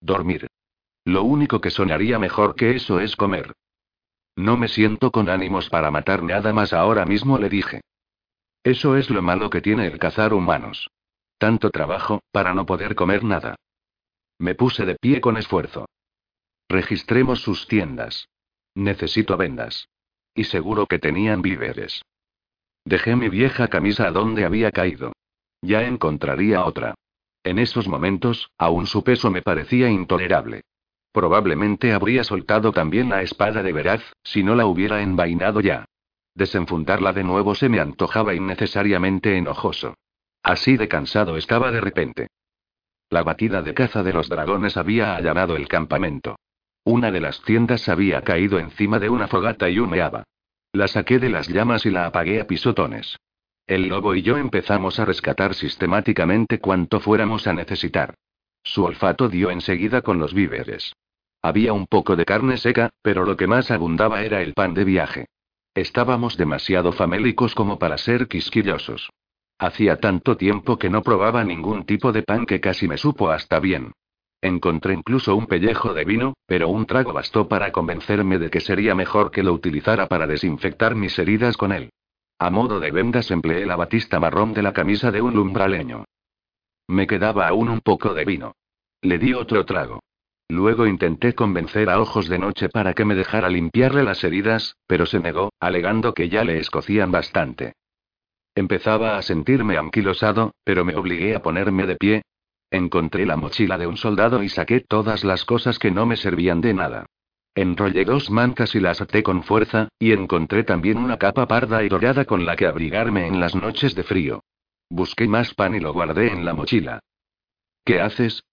[0.00, 0.48] Dormir.
[1.04, 3.52] Lo único que sonaría mejor que eso es comer.
[4.36, 7.80] No me siento con ánimos para matar nada más ahora mismo, le dije.
[8.62, 10.90] Eso es lo malo que tiene el cazar humanos.
[11.38, 13.56] Tanto trabajo, para no poder comer nada.
[14.38, 15.88] Me puse de pie con esfuerzo.
[16.68, 18.28] Registremos sus tiendas.
[18.74, 19.88] Necesito vendas.
[20.34, 22.02] Y seguro que tenían víveres.
[22.88, 25.12] Dejé mi vieja camisa donde había caído.
[25.60, 26.94] Ya encontraría otra.
[27.44, 30.62] En esos momentos, aún su peso me parecía intolerable.
[31.12, 35.84] Probablemente habría soltado también la espada de Veraz, si no la hubiera envainado ya.
[36.34, 39.92] Desenfundarla de nuevo se me antojaba innecesariamente enojoso.
[40.42, 42.28] Así de cansado estaba de repente.
[43.10, 46.36] La batida de caza de los dragones había allanado el campamento.
[46.84, 50.24] Una de las tiendas había caído encima de una fogata y humeaba.
[50.78, 53.16] La saqué de las llamas y la apagué a pisotones.
[53.66, 58.14] El lobo y yo empezamos a rescatar sistemáticamente cuanto fuéramos a necesitar.
[58.62, 60.92] Su olfato dio enseguida con los víveres.
[61.42, 64.84] Había un poco de carne seca, pero lo que más abundaba era el pan de
[64.84, 65.26] viaje.
[65.74, 69.10] Estábamos demasiado famélicos como para ser quisquillosos.
[69.58, 73.58] Hacía tanto tiempo que no probaba ningún tipo de pan que casi me supo hasta
[73.58, 73.90] bien.
[74.40, 78.94] Encontré incluso un pellejo de vino, pero un trago bastó para convencerme de que sería
[78.94, 81.90] mejor que lo utilizara para desinfectar mis heridas con él.
[82.38, 86.04] A modo de vendas empleé la batista marrón de la camisa de un lumbraleño.
[86.86, 88.54] Me quedaba aún un poco de vino.
[89.02, 90.00] Le di otro trago.
[90.48, 95.04] Luego intenté convencer a Ojos de Noche para que me dejara limpiarle las heridas, pero
[95.04, 97.74] se negó, alegando que ya le escocían bastante.
[98.54, 102.22] Empezaba a sentirme anquilosado, pero me obligué a ponerme de pie.
[102.70, 106.60] Encontré la mochila de un soldado y saqué todas las cosas que no me servían
[106.60, 107.06] de nada.
[107.54, 111.88] Enrollé dos mancas y las até con fuerza, y encontré también una capa parda y
[111.88, 114.44] dorada con la que abrigarme en las noches de frío.
[114.90, 117.00] Busqué más pan y lo guardé en la mochila.
[117.84, 118.44] ¿Qué haces?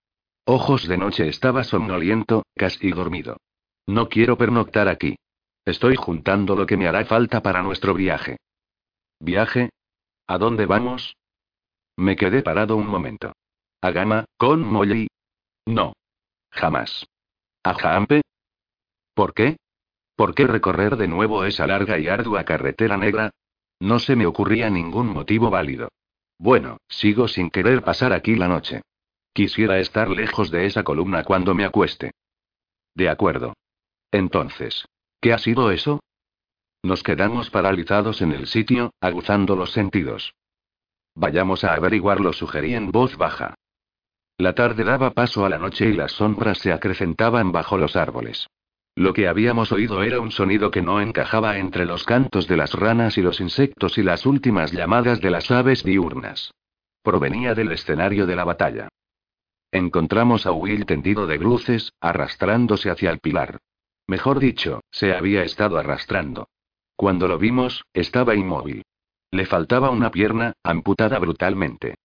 [0.45, 3.37] Ojos de noche estaba somnoliento, casi dormido.
[3.85, 5.17] No quiero pernoctar aquí.
[5.65, 8.37] Estoy juntando lo que me hará falta para nuestro viaje.
[9.19, 9.69] ¿Viaje?
[10.27, 11.15] ¿A dónde vamos?
[11.97, 13.33] Me quedé parado un momento.
[13.81, 15.07] ¿A Gama, con Molly?
[15.65, 15.93] No.
[16.51, 17.05] Jamás.
[17.63, 18.21] ¿A Jampe?
[19.13, 19.57] ¿Por qué?
[20.15, 23.31] ¿Por qué recorrer de nuevo esa larga y ardua carretera negra?
[23.79, 25.89] No se me ocurría ningún motivo válido.
[26.37, 28.81] Bueno, sigo sin querer pasar aquí la noche.
[29.33, 32.11] Quisiera estar lejos de esa columna cuando me acueste.
[32.93, 33.53] De acuerdo.
[34.11, 34.85] Entonces,
[35.19, 35.99] ¿qué ha sido eso?
[36.83, 40.33] Nos quedamos paralizados en el sitio, aguzando los sentidos.
[41.15, 43.55] Vayamos a averiguarlo, sugerí en voz baja.
[44.37, 48.47] La tarde daba paso a la noche y las sombras se acrecentaban bajo los árboles.
[48.95, 52.73] Lo que habíamos oído era un sonido que no encajaba entre los cantos de las
[52.73, 56.53] ranas y los insectos y las últimas llamadas de las aves diurnas.
[57.01, 58.89] Provenía del escenario de la batalla.
[59.71, 63.59] Encontramos a Will tendido de bruces, arrastrándose hacia el pilar.
[64.07, 66.47] Mejor dicho, se había estado arrastrando.
[66.95, 68.83] Cuando lo vimos, estaba inmóvil.
[69.31, 71.95] Le faltaba una pierna, amputada brutalmente.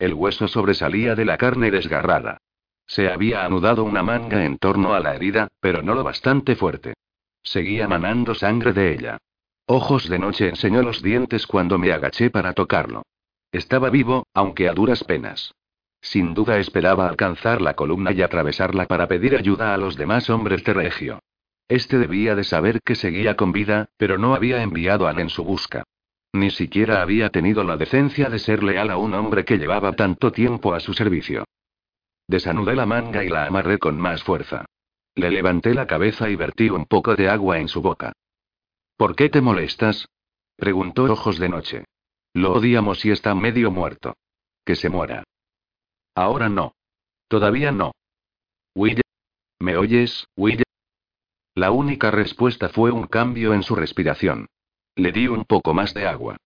[0.00, 2.38] El hueso sobresalía de la carne desgarrada.
[2.86, 6.94] Se había anudado una manga en torno a la herida, pero no lo bastante fuerte.
[7.42, 9.18] Seguía manando sangre de ella.
[9.66, 13.02] Ojos de noche enseñó los dientes cuando me agaché para tocarlo.
[13.52, 15.52] Estaba vivo, aunque a duras penas.
[16.00, 20.64] Sin duda esperaba alcanzar la columna y atravesarla para pedir ayuda a los demás hombres
[20.64, 21.18] de Regio.
[21.68, 25.44] Este debía de saber que seguía con vida, pero no había enviado a en su
[25.44, 25.84] busca.
[26.32, 30.30] Ni siquiera había tenido la decencia de ser leal a un hombre que llevaba tanto
[30.30, 31.44] tiempo a su servicio.
[32.28, 34.64] Desanudé la manga y la amarré con más fuerza.
[35.16, 38.12] Le levanté la cabeza y vertí un poco de agua en su boca.
[38.96, 40.06] ¿Por qué te molestas?
[40.56, 41.84] preguntó Ojos de Noche.
[42.32, 44.14] Lo odiamos y está medio muerto.
[44.64, 45.24] Que se muera.
[46.14, 46.74] Ahora no.
[47.26, 47.92] Todavía no.
[48.74, 49.00] Will.
[49.58, 50.62] ¿Me oyes, Will?
[51.54, 54.46] La única respuesta fue un cambio en su respiración.
[54.96, 56.36] Le di un poco más de agua.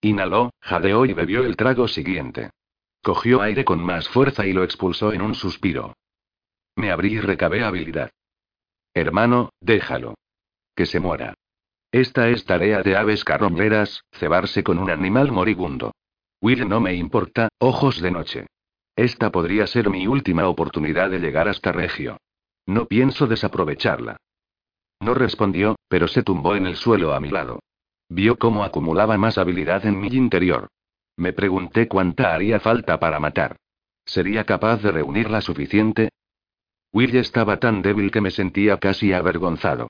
[0.00, 2.50] Inhaló, jadeó y bebió el trago siguiente.
[3.02, 5.94] Cogió aire con más fuerza y lo expulsó en un suspiro.
[6.76, 8.10] Me abrí y recabé habilidad.
[8.94, 10.14] Hermano, déjalo.
[10.74, 11.34] Que se muera.
[11.90, 15.92] Esta es tarea de aves carromberas, cebarse con un animal moribundo.
[16.40, 18.46] Will no me importa, ojos de noche.
[18.96, 22.18] Esta podría ser mi última oportunidad de llegar hasta Regio.
[22.66, 24.16] No pienso desaprovecharla.
[25.02, 27.58] No respondió, pero se tumbó en el suelo a mi lado.
[28.08, 30.68] Vio cómo acumulaba más habilidad en mi interior.
[31.16, 33.56] Me pregunté cuánta haría falta para matar.
[34.04, 36.10] ¿Sería capaz de reunir la suficiente?
[36.92, 39.88] Will estaba tan débil que me sentía casi avergonzado.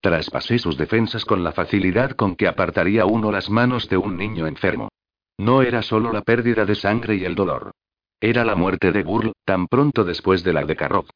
[0.00, 4.46] Traspasé sus defensas con la facilidad con que apartaría uno las manos de un niño
[4.46, 4.88] enfermo.
[5.36, 7.72] No era solo la pérdida de sangre y el dolor.
[8.18, 11.10] Era la muerte de Burl, tan pronto después de la de Carroz.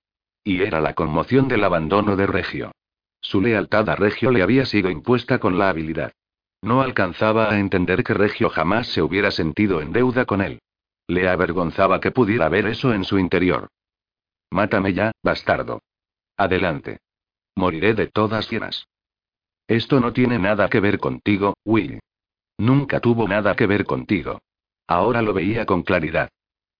[0.44, 2.72] Y era la conmoción del abandono de Regio.
[3.20, 6.12] Su lealtad a Regio le había sido impuesta con la habilidad.
[6.62, 10.60] No alcanzaba a entender que Regio jamás se hubiera sentido en deuda con él.
[11.06, 13.68] Le avergonzaba que pudiera ver eso en su interior.
[14.50, 15.82] Mátame ya, bastardo.
[16.36, 16.98] Adelante.
[17.54, 18.86] Moriré de todas llenas.
[19.66, 22.00] Esto no tiene nada que ver contigo, Will.
[22.56, 24.40] Nunca tuvo nada que ver contigo.
[24.86, 26.30] Ahora lo veía con claridad.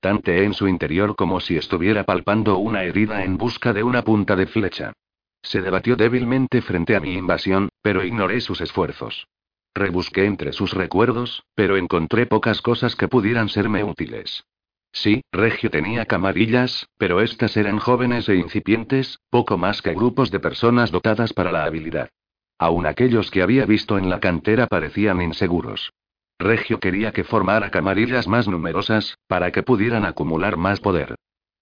[0.01, 4.36] Tanteé en su interior como si estuviera palpando una herida en busca de una punta
[4.36, 4.93] de flecha.
[5.43, 9.26] Se debatió débilmente frente a mi invasión, pero ignoré sus esfuerzos.
[9.74, 14.45] Rebusqué entre sus recuerdos, pero encontré pocas cosas que pudieran serme útiles.
[14.93, 20.41] Sí, Regio tenía camarillas, pero estas eran jóvenes e incipientes, poco más que grupos de
[20.41, 22.09] personas dotadas para la habilidad.
[22.59, 25.93] Aun aquellos que había visto en la cantera parecían inseguros.
[26.39, 31.14] Regio quería que formara camarillas más numerosas, para que pudieran acumular más poder.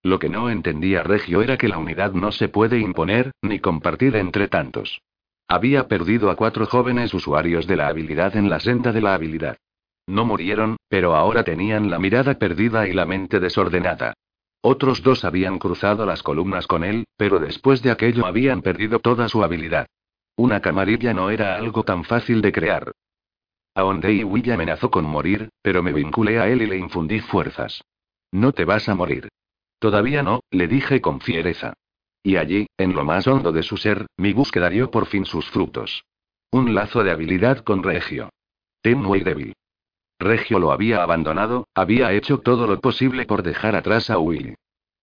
[0.07, 4.14] Lo que no entendía Regio era que la unidad no se puede imponer, ni compartir
[4.14, 5.02] entre tantos.
[5.48, 9.57] Había perdido a cuatro jóvenes usuarios de la habilidad en la senda de la habilidad.
[10.07, 14.14] No murieron, pero ahora tenían la mirada perdida y la mente desordenada.
[14.61, 19.28] Otros dos habían cruzado las columnas con él, pero después de aquello habían perdido toda
[19.28, 19.88] su habilidad.
[20.36, 22.92] Una camarilla no era algo tan fácil de crear.
[23.74, 27.82] Aondei Will amenazó con morir, pero me vinculé a él y le infundí fuerzas.
[28.30, 29.30] No te vas a morir.
[29.79, 31.74] Todavía no, le dije con fiereza.
[32.22, 35.49] Y allí, en lo más hondo de su ser, mi búsqueda dio por fin sus
[35.51, 36.05] frutos.
[36.51, 38.31] Un lazo de habilidad con Regio.
[38.83, 39.53] Tenue y débil.
[40.18, 44.57] Regio lo había abandonado, había hecho todo lo posible por dejar atrás a Will.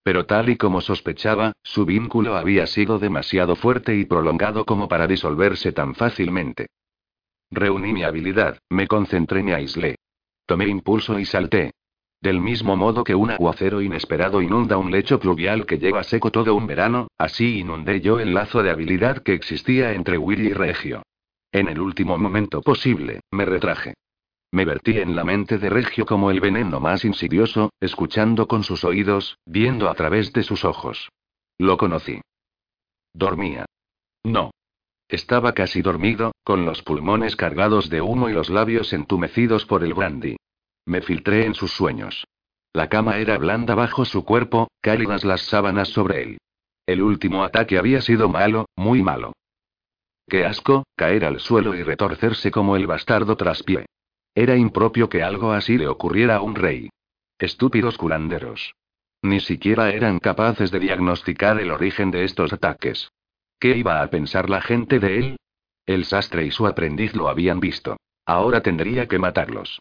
[0.04, 5.08] Pero tal y como sospechaba, su vínculo había sido demasiado fuerte y prolongado como para
[5.08, 6.68] disolverse tan fácilmente.
[7.52, 9.96] Reuní mi habilidad, me concentré me aislé.
[10.46, 11.72] Tomé impulso y salté.
[12.24, 16.56] Del mismo modo que un aguacero inesperado inunda un lecho pluvial que lleva seco todo
[16.56, 21.04] un verano, así inundé yo el lazo de habilidad que existía entre Will y Regio.
[21.52, 23.96] En el último momento posible, me retraje.
[24.54, 28.86] Me vertí en la mente de Regio como el veneno más insidioso, escuchando con sus
[28.86, 31.10] oídos, viendo a través de sus ojos.
[31.58, 32.22] Lo conocí.
[33.14, 33.66] Dormía.
[34.24, 34.52] No.
[35.10, 39.94] Estaba casi dormido, con los pulmones cargados de humo y los labios entumecidos por el
[39.94, 40.38] brandy.
[40.86, 42.26] Me filtré en sus sueños.
[42.74, 46.38] La cama era blanda bajo su cuerpo, cálidas las sábanas sobre él.
[46.86, 49.34] El último ataque había sido malo, muy malo.
[50.28, 53.86] Qué asco, caer al suelo y retorcerse como el bastardo traspié.
[54.36, 56.90] Era impropio que algo así le ocurriera a un rey.
[57.38, 58.74] Estúpidos curanderos.
[59.22, 63.12] Ni siquiera eran capaces de diagnosticar el origen de estos ataques.
[63.60, 65.38] ¿Qué iba a pensar la gente de él?
[65.86, 67.98] El sastre y su aprendiz lo habían visto.
[68.26, 69.80] Ahora tendría que matarlos.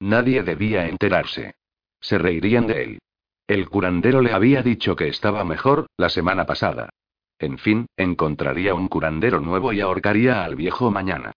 [0.00, 1.54] Nadie debía enterarse.
[2.00, 2.98] Se reirían de él.
[3.46, 6.90] El curandero le había dicho que estaba mejor, la semana pasada.
[7.38, 11.32] En fin, encontraría un curandero nuevo y ahorcaría al viejo mañana.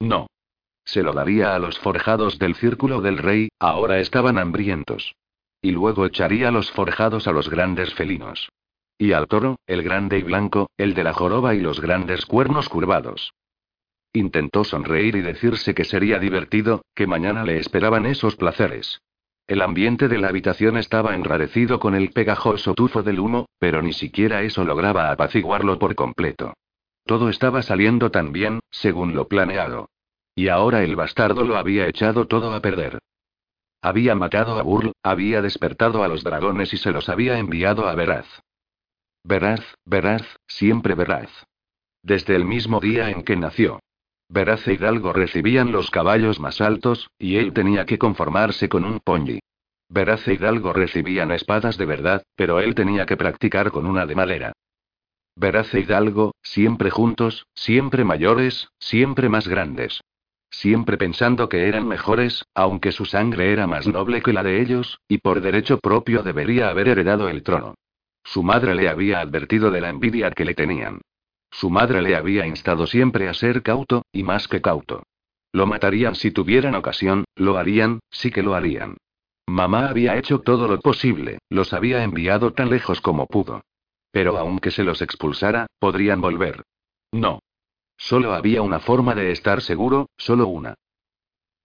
[0.00, 0.26] No.
[0.84, 5.14] Se lo daría a los forjados del círculo del rey, ahora estaban hambrientos.
[5.60, 8.50] Y luego echaría los forjados a los grandes felinos.
[8.98, 12.68] Y al toro, el grande y blanco, el de la joroba y los grandes cuernos
[12.68, 13.32] curvados.
[14.14, 19.00] Intentó sonreír y decirse que sería divertido, que mañana le esperaban esos placeres.
[19.46, 23.92] El ambiente de la habitación estaba enrarecido con el pegajoso tufo del humo, pero ni
[23.92, 26.54] siquiera eso lograba apaciguarlo por completo.
[27.04, 29.88] Todo estaba saliendo tan bien, según lo planeado.
[30.34, 32.98] Y ahora el bastardo lo había echado todo a perder.
[33.82, 37.94] Había matado a Burl, había despertado a los dragones y se los había enviado a
[37.94, 38.26] Veraz.
[39.24, 41.30] Veraz, Veraz, siempre Veraz.
[42.02, 43.80] Desde el mismo día en que nació.
[44.32, 49.38] Veraz Hidalgo recibían los caballos más altos, y él tenía que conformarse con un pony.
[49.88, 54.52] Veraz Hidalgo recibían espadas de verdad, pero él tenía que practicar con una de madera.
[55.36, 60.00] Veraz Hidalgo, siempre juntos, siempre mayores, siempre más grandes
[60.52, 65.00] siempre pensando que eran mejores, aunque su sangre era más noble que la de ellos,
[65.08, 67.74] y por derecho propio debería haber heredado el trono.
[68.22, 71.00] Su madre le había advertido de la envidia que le tenían.
[71.52, 75.04] Su madre le había instado siempre a ser cauto, y más que cauto.
[75.52, 78.96] Lo matarían si tuvieran ocasión, lo harían, sí que lo harían.
[79.46, 83.60] Mamá había hecho todo lo posible, los había enviado tan lejos como pudo.
[84.10, 86.62] Pero aunque se los expulsara, podrían volver.
[87.12, 87.40] No.
[87.98, 90.74] Solo había una forma de estar seguro, solo una.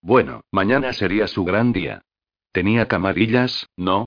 [0.02, 2.02] Bueno, mañana sería su gran día.
[2.52, 4.06] Tenía camarillas, ¿no?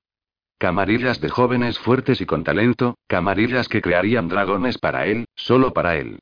[0.60, 5.96] Camarillas de jóvenes fuertes y con talento, camarillas que crearían dragones para él, solo para
[5.96, 6.18] él.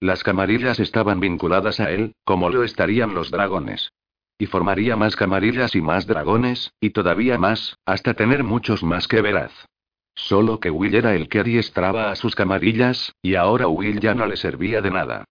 [0.00, 3.92] Las camarillas estaban vinculadas a él, como lo estarían los dragones.
[4.38, 9.20] Y formaría más camarillas y más dragones, y todavía más, hasta tener muchos más que
[9.20, 9.52] veraz.
[10.14, 14.24] Solo que Will era el que adiestraba a sus camarillas, y ahora Will ya no
[14.24, 15.26] le servía de nada.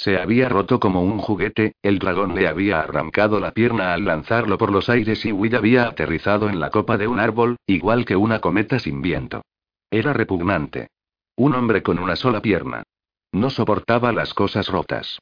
[0.00, 4.56] Se había roto como un juguete, el dragón le había arrancado la pierna al lanzarlo
[4.56, 8.16] por los aires y Will había aterrizado en la copa de un árbol, igual que
[8.16, 9.42] una cometa sin viento.
[9.90, 10.88] Era repugnante.
[11.36, 12.82] Un hombre con una sola pierna.
[13.32, 15.18] No soportaba las cosas rotas.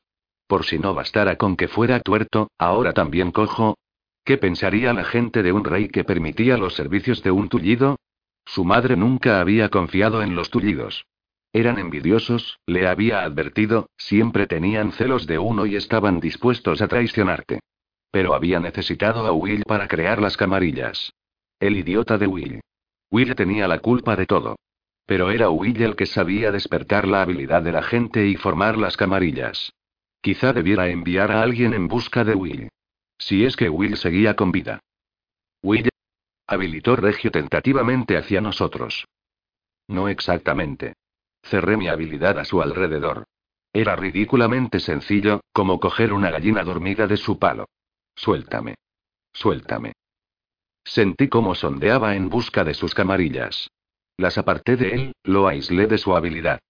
[0.46, 3.76] Por si no bastara con que fuera tuerto, ahora también cojo.
[4.24, 7.96] ¿Qué pensaría la gente de un rey que permitía los servicios de un tullido?
[8.44, 11.04] Su madre nunca había confiado en los tullidos.
[11.52, 17.60] Eran envidiosos, le había advertido, siempre tenían celos de uno y estaban dispuestos a traicionarte.
[18.10, 21.12] Pero había necesitado a Will para crear las camarillas.
[21.60, 22.60] El idiota de Will.
[23.10, 24.56] Will tenía la culpa de todo.
[25.06, 28.96] Pero era Will el que sabía despertar la habilidad de la gente y formar las
[28.96, 29.72] camarillas.
[30.20, 32.68] Quizá debiera enviar a alguien en busca de Will.
[33.16, 34.80] Si es que Will seguía con vida.
[35.62, 35.88] Will.
[36.46, 39.06] Habilitó Regio tentativamente hacia nosotros.
[39.86, 40.94] No exactamente.
[41.42, 43.24] Cerré mi habilidad a su alrededor.
[43.72, 47.66] Era ridículamente sencillo, como coger una gallina dormida de su palo.
[48.14, 48.74] Suéltame.
[49.32, 49.92] Suéltame.
[50.84, 53.70] Sentí cómo sondeaba en busca de sus camarillas.
[54.16, 56.60] Las aparté de él, lo aislé de su habilidad.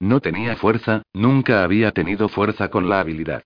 [0.00, 3.42] No tenía fuerza, nunca había tenido fuerza con la habilidad.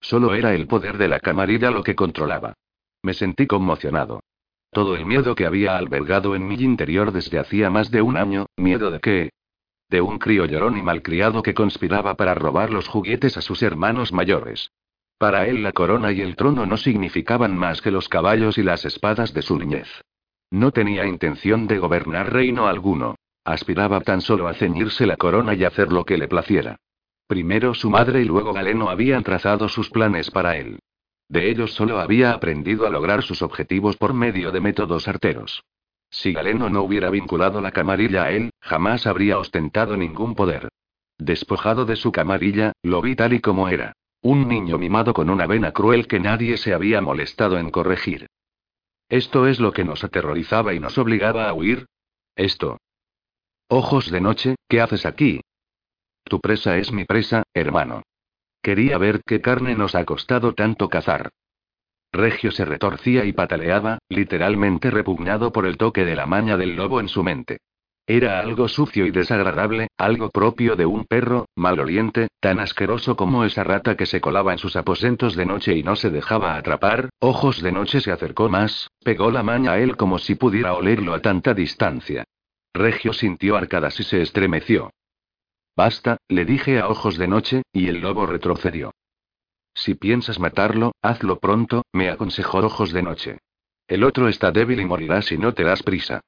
[0.00, 2.54] Solo era el poder de la camarilla lo que controlaba.
[3.02, 4.20] Me sentí conmocionado.
[4.70, 8.46] Todo el miedo que había albergado en mi interior desde hacía más de un año,
[8.56, 9.30] miedo de que...
[9.88, 14.12] De un crío llorón y malcriado que conspiraba para robar los juguetes a sus hermanos
[14.12, 14.72] mayores.
[15.18, 18.84] Para él la corona y el trono no significaban más que los caballos y las
[18.84, 19.88] espadas de su niñez.
[20.50, 23.14] No tenía intención de gobernar reino alguno.
[23.44, 26.76] Aspiraba tan solo a ceñirse la corona y hacer lo que le placiera.
[27.28, 30.80] Primero su madre y luego Galeno habían trazado sus planes para él.
[31.28, 35.64] De ellos solo había aprendido a lograr sus objetivos por medio de métodos arteros.
[36.16, 40.70] Si Galeno no hubiera vinculado la camarilla a él, jamás habría ostentado ningún poder.
[41.18, 43.92] Despojado de su camarilla, lo vi tal y como era.
[44.22, 48.28] Un niño mimado con una vena cruel que nadie se había molestado en corregir.
[49.10, 51.84] ¿Esto es lo que nos aterrorizaba y nos obligaba a huir?
[52.34, 52.78] Esto.
[53.68, 55.42] Ojos de noche, ¿qué haces aquí?
[56.24, 58.04] Tu presa es mi presa, hermano.
[58.62, 61.28] Quería ver qué carne nos ha costado tanto cazar.
[62.12, 67.00] Regio se retorcía y pataleaba, literalmente repugnado por el toque de la maña del lobo
[67.00, 67.58] en su mente.
[68.08, 73.64] Era algo sucio y desagradable, algo propio de un perro, maloliente, tan asqueroso como esa
[73.64, 77.10] rata que se colaba en sus aposentos de noche y no se dejaba atrapar.
[77.18, 81.14] Ojos de noche se acercó más, pegó la maña a él como si pudiera olerlo
[81.14, 82.22] a tanta distancia.
[82.72, 84.90] Regio sintió arcadas y se estremeció.
[85.76, 88.92] Basta, le dije a ojos de noche, y el lobo retrocedió.
[89.76, 93.38] Si piensas matarlo, hazlo pronto, me aconsejó ojos de noche.
[93.86, 96.22] El otro está débil y morirá si no te das prisa.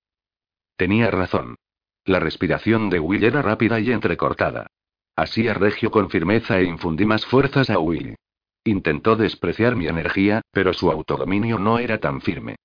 [0.76, 1.56] Tenía razón.
[2.04, 4.68] La respiración de Will era rápida y entrecortada.
[5.16, 8.16] Así a Regio con firmeza e infundí más fuerzas a Will.
[8.64, 12.56] Intentó despreciar mi energía, pero su autodominio no era tan firme.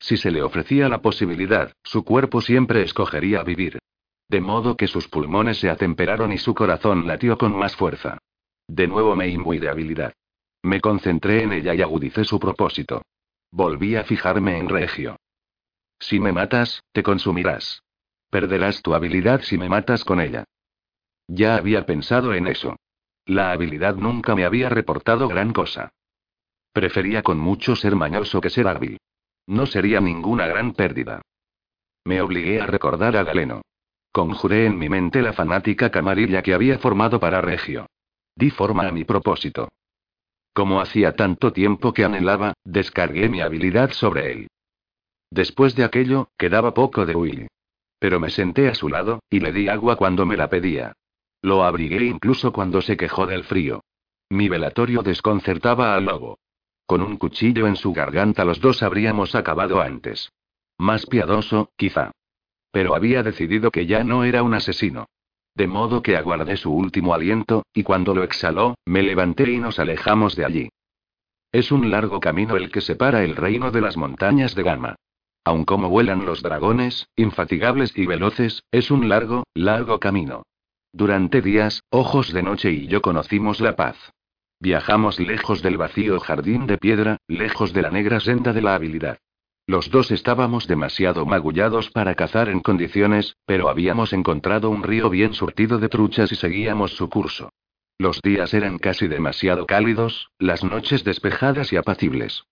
[0.00, 3.78] Si se le ofrecía la posibilidad, su cuerpo siempre escogería vivir.
[4.28, 8.18] De modo que sus pulmones se atemperaron y su corazón latió con más fuerza.
[8.66, 10.12] De nuevo me imbuí de habilidad.
[10.62, 13.02] Me concentré en ella y agudicé su propósito.
[13.50, 15.16] Volví a fijarme en Regio.
[15.98, 17.82] Si me matas, te consumirás.
[18.30, 20.44] Perderás tu habilidad si me matas con ella.
[21.28, 22.76] Ya había pensado en eso.
[23.26, 25.90] La habilidad nunca me había reportado gran cosa.
[26.72, 28.98] Prefería con mucho ser mañoso que ser hábil.
[29.46, 31.20] No sería ninguna gran pérdida.
[32.04, 33.62] Me obligué a recordar a Galeno.
[34.12, 37.86] Conjuré en mi mente la fanática camarilla que había formado para Regio.
[38.34, 39.68] Di forma a mi propósito.
[40.52, 44.48] Como hacía tanto tiempo que anhelaba, descargué mi habilidad sobre él.
[45.30, 47.48] Después de aquello, quedaba poco de Will.
[47.98, 50.92] Pero me senté a su lado, y le di agua cuando me la pedía.
[51.40, 53.82] Lo abrigué incluso cuando se quejó del frío.
[54.28, 56.38] Mi velatorio desconcertaba al lobo.
[56.86, 60.30] Con un cuchillo en su garganta los dos habríamos acabado antes.
[60.78, 62.12] Más piadoso, quizá.
[62.70, 65.06] Pero había decidido que ya no era un asesino.
[65.54, 69.78] De modo que aguardé su último aliento, y cuando lo exhaló, me levanté y nos
[69.78, 70.68] alejamos de allí.
[71.52, 74.96] Es un largo camino el que separa el reino de las montañas de Gama.
[75.44, 80.44] Aun como vuelan los dragones, infatigables y veloces, es un largo, largo camino.
[80.92, 83.96] Durante días, Ojos de Noche y yo conocimos la paz.
[84.60, 89.18] Viajamos lejos del vacío jardín de piedra, lejos de la negra senda de la habilidad.
[89.66, 95.34] Los dos estábamos demasiado magullados para cazar en condiciones, pero habíamos encontrado un río bien
[95.34, 97.50] surtido de truchas y seguíamos su curso.
[97.98, 102.44] Los días eran casi demasiado cálidos, las noches despejadas y apacibles.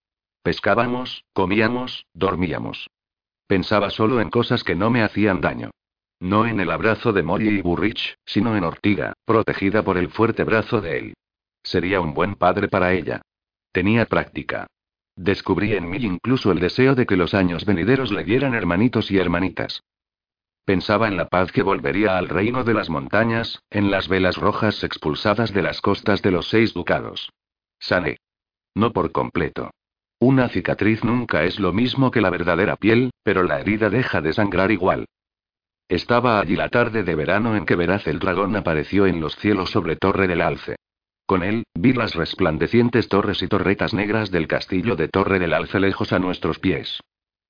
[0.43, 2.89] Pescábamos, comíamos, dormíamos.
[3.49, 5.71] Pensaba solo en cosas que no me hacían daño.
[6.21, 10.45] No en el abrazo de Molly y Burrich, sino en Ortiga, protegida por el fuerte
[10.45, 11.15] brazo de él.
[11.63, 13.23] Sería un buen padre para ella.
[13.73, 14.67] Tenía práctica.
[15.23, 19.19] Descubrí en mí incluso el deseo de que los años venideros le dieran hermanitos y
[19.19, 19.83] hermanitas.
[20.65, 24.83] Pensaba en la paz que volvería al reino de las montañas, en las velas rojas
[24.83, 27.29] expulsadas de las costas de los seis ducados.
[27.79, 28.17] Sané.
[28.75, 29.73] No por completo.
[30.21, 34.33] Una cicatriz nunca es lo mismo que la verdadera piel, pero la herida deja de
[34.33, 35.05] sangrar igual.
[35.87, 39.69] Estaba allí la tarde de verano en que Veraz el dragón apareció en los cielos
[39.69, 40.77] sobre Torre del Alce.
[41.31, 45.79] Con él, vi las resplandecientes torres y torretas negras del castillo de Torre del Alce
[45.79, 46.99] lejos a nuestros pies.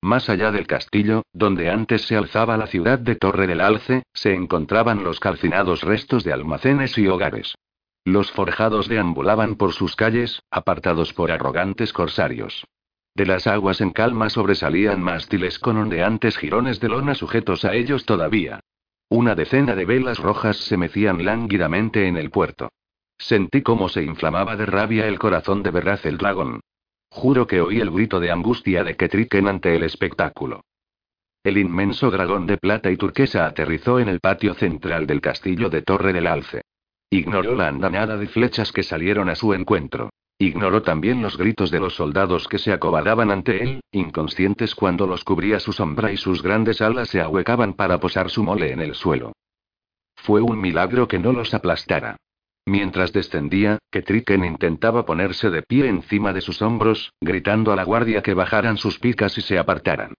[0.03, 4.35] Más allá del castillo, donde antes se alzaba la ciudad de Torre del Alce, se
[4.35, 7.55] encontraban los calcinados restos de almacenes y hogares.
[8.05, 12.67] Los forjados deambulaban por sus calles, apartados por arrogantes corsarios.
[13.15, 18.05] De las aguas en calma sobresalían mástiles con ondeantes jirones de lona sujetos a ellos
[18.05, 18.59] todavía.
[19.09, 22.69] Una decena de velas rojas se mecían lánguidamente en el puerto.
[23.21, 26.59] Sentí cómo se inflamaba de rabia el corazón de Verraz el dragón.
[27.11, 30.65] Juro que oí el grito de angustia de Ketriken ante el espectáculo.
[31.43, 35.83] El inmenso dragón de plata y turquesa aterrizó en el patio central del castillo de
[35.83, 36.63] Torre del Alce.
[37.11, 40.09] Ignoró la andanada de flechas que salieron a su encuentro.
[40.39, 45.23] Ignoró también los gritos de los soldados que se acobardaban ante él, inconscientes cuando los
[45.23, 48.95] cubría su sombra y sus grandes alas se ahuecaban para posar su mole en el
[48.95, 49.33] suelo.
[50.15, 52.17] Fue un milagro que no los aplastara.
[52.65, 58.21] Mientras descendía, Ketriken intentaba ponerse de pie encima de sus hombros, gritando a la guardia
[58.21, 60.13] que bajaran sus picas y se apartaran.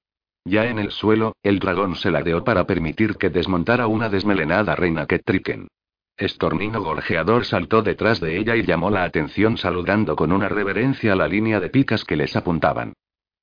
[0.44, 5.06] Ya en el suelo, el dragón se ladeó para permitir que desmontara una desmelenada reina
[5.06, 5.68] Ketriken.
[6.16, 11.28] Estornino gorjeador saltó detrás de ella y llamó la atención saludando con una reverencia la
[11.28, 12.92] línea de picas que les apuntaban.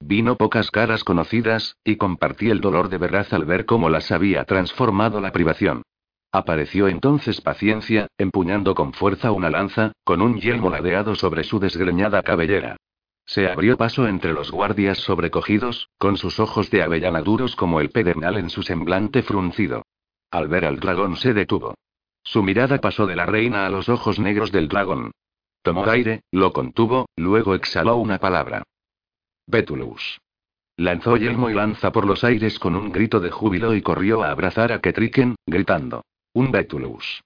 [0.01, 4.45] Vino pocas caras conocidas, y compartí el dolor de veraz al ver cómo las había
[4.45, 5.83] transformado la privación.
[6.31, 12.21] Apareció entonces paciencia, empuñando con fuerza una lanza, con un yelmo ladeado sobre su desgreñada
[12.21, 12.77] cabellera.
[13.25, 17.89] Se abrió paso entre los guardias sobrecogidos, con sus ojos de avellana duros como el
[17.89, 19.83] pedernal en su semblante fruncido.
[20.29, 21.75] Al ver al dragón se detuvo.
[22.23, 25.11] Su mirada pasó de la reina a los ojos negros del dragón.
[25.63, 28.63] Tomó aire, lo contuvo, luego exhaló una palabra.
[29.47, 30.19] Betulus.
[30.77, 34.31] Lanzó yelmo y lanza por los aires con un grito de júbilo y corrió a
[34.31, 36.03] abrazar a Ketriken, gritando.
[36.33, 37.23] Un Betulus.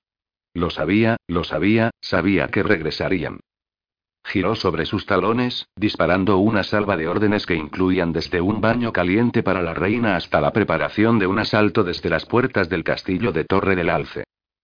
[0.53, 3.41] Lo sabía, lo sabía, sabía que regresarían.
[4.23, 9.43] Giró sobre sus talones, disparando una salva de órdenes que incluían desde un baño caliente
[9.43, 13.43] para la reina hasta la preparación de un asalto desde las puertas del castillo de
[13.43, 14.23] Torre del Alce.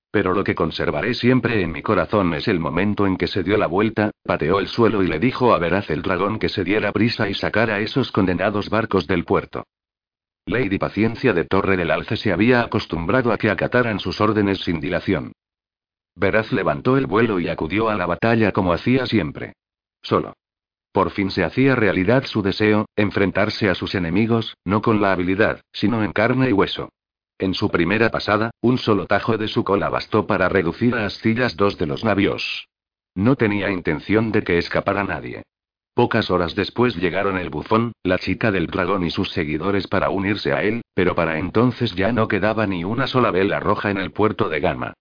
[0.10, 3.58] Pero lo que conservaré siempre en mi corazón es el momento en que se dio
[3.58, 6.94] la vuelta, pateó el suelo y le dijo a Veraz el dragón que se diera
[6.94, 9.66] prisa y sacara esos condenados barcos del puerto.
[10.50, 14.80] Lady Paciencia de Torre del Alce se había acostumbrado a que acataran sus órdenes sin
[14.80, 15.34] dilación.
[16.16, 19.54] Veraz levantó el vuelo y acudió a la batalla como hacía siempre.
[20.02, 20.34] Solo.
[20.92, 25.62] Por fin se hacía realidad su deseo, enfrentarse a sus enemigos, no con la habilidad,
[25.72, 26.90] sino en carne y hueso.
[27.38, 31.58] En su primera pasada, un solo tajo de su cola bastó para reducir a astillas
[31.58, 32.68] dos de los navios.
[33.14, 35.44] No tenía intención de que escapara nadie.
[36.00, 40.54] Pocas horas después llegaron el bufón, la chica del dragón y sus seguidores para unirse
[40.54, 44.12] a él, pero para entonces ya no quedaba ni una sola vela roja en el
[44.12, 44.94] puerto de Gama.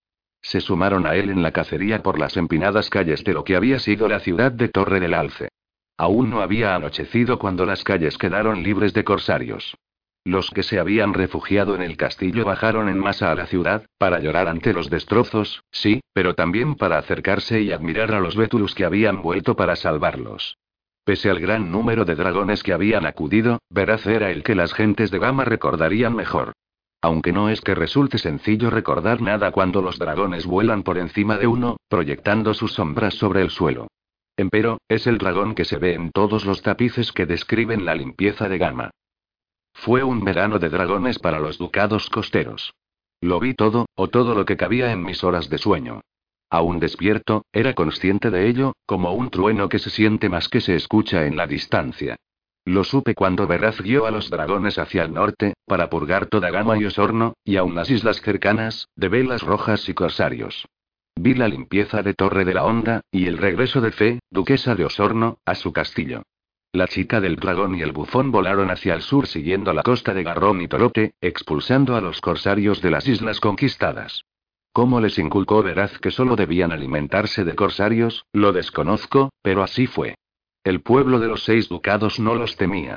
[0.42, 3.78] Se sumaron a él en la cacería por las empinadas calles de lo que había
[3.78, 5.50] sido la ciudad de Torre del Alce.
[5.96, 9.76] Aún no había anochecido cuando las calles quedaron libres de corsarios.
[10.24, 14.18] Los que se habían refugiado en el castillo bajaron en masa a la ciudad, para
[14.18, 18.84] llorar ante los destrozos, sí, pero también para acercarse y admirar a los Bétulus que
[18.84, 20.56] habían vuelto para salvarlos.
[21.08, 25.10] Pese al gran número de dragones que habían acudido, Veraz era el que las gentes
[25.10, 26.52] de Gama recordarían mejor.
[27.00, 31.46] Aunque no es que resulte sencillo recordar nada cuando los dragones vuelan por encima de
[31.46, 33.86] uno, proyectando sus sombras sobre el suelo.
[34.36, 38.50] Empero, es el dragón que se ve en todos los tapices que describen la limpieza
[38.50, 38.90] de Gama.
[39.72, 42.74] Fue un verano de dragones para los ducados costeros.
[43.22, 46.02] Lo vi todo, o todo lo que cabía en mis horas de sueño.
[46.50, 50.74] Aún despierto, era consciente de ello, como un trueno que se siente más que se
[50.74, 52.16] escucha en la distancia.
[52.64, 56.78] Lo supe cuando Veraz guió a los dragones hacia el norte, para purgar toda Gama
[56.78, 60.66] y Osorno, y aun las islas cercanas, de velas rojas y corsarios.
[61.16, 64.84] Vi la limpieza de Torre de la Honda, y el regreso de Fe, duquesa de
[64.84, 66.22] Osorno, a su castillo.
[66.72, 70.22] La chica del dragón y el bufón volaron hacia el sur siguiendo la costa de
[70.22, 74.24] Garrón y Torote, expulsando a los corsarios de las islas conquistadas.
[74.78, 78.26] ¿Cómo les inculcó Veraz que solo debían alimentarse de corsarios?
[78.32, 80.14] Lo desconozco, pero así fue.
[80.62, 82.96] El pueblo de los seis ducados no los temía.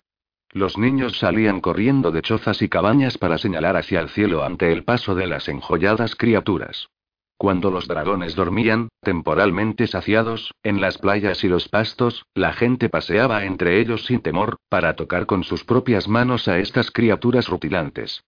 [0.52, 4.84] Los niños salían corriendo de chozas y cabañas para señalar hacia el cielo ante el
[4.84, 6.88] paso de las enjolladas criaturas.
[7.36, 13.44] Cuando los dragones dormían, temporalmente saciados, en las playas y los pastos, la gente paseaba
[13.46, 18.22] entre ellos sin temor, para tocar con sus propias manos a estas criaturas rutilantes.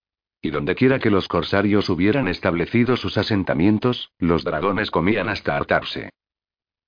[0.46, 6.10] Y dondequiera que los corsarios hubieran establecido sus asentamientos, los dragones comían hasta hartarse.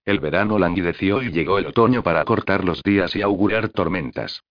[0.03, 4.43] El verano languideció y llegó el otoño para cortar los días y augurar tormentas.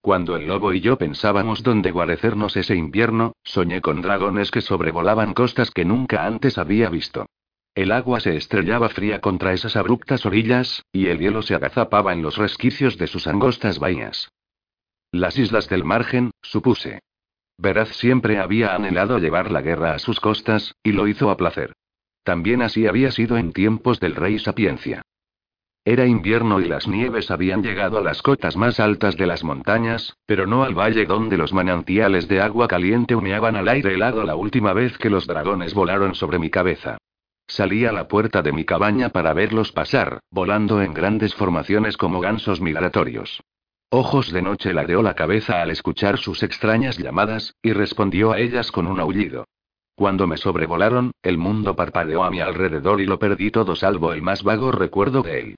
[0.00, 5.34] Cuando el lobo y yo pensábamos dónde guarecernos ese invierno, soñé con dragones que sobrevolaban
[5.34, 7.26] costas que nunca antes había visto.
[7.74, 12.22] El agua se estrellaba fría contra esas abruptas orillas, y el hielo se agazapaba en
[12.22, 14.32] los resquicios de sus angostas bahías.
[15.10, 17.00] Las islas del margen, supuse.
[17.62, 21.74] Veraz siempre había anhelado llevar la guerra a sus costas, y lo hizo a placer.
[22.24, 25.02] También así había sido en tiempos del rey Sapiencia.
[25.84, 30.16] Era invierno y las nieves habían llegado a las cotas más altas de las montañas,
[30.26, 34.34] pero no al valle donde los manantiales de agua caliente humeaban al aire helado la
[34.34, 36.98] última vez que los dragones volaron sobre mi cabeza.
[37.46, 42.18] Salí a la puerta de mi cabaña para verlos pasar, volando en grandes formaciones como
[42.20, 43.40] gansos migratorios.
[43.94, 48.72] Ojos de noche ladeó la cabeza al escuchar sus extrañas llamadas, y respondió a ellas
[48.72, 49.44] con un aullido.
[49.94, 54.22] Cuando me sobrevolaron, el mundo parpadeó a mi alrededor y lo perdí todo salvo el
[54.22, 55.56] más vago recuerdo de él.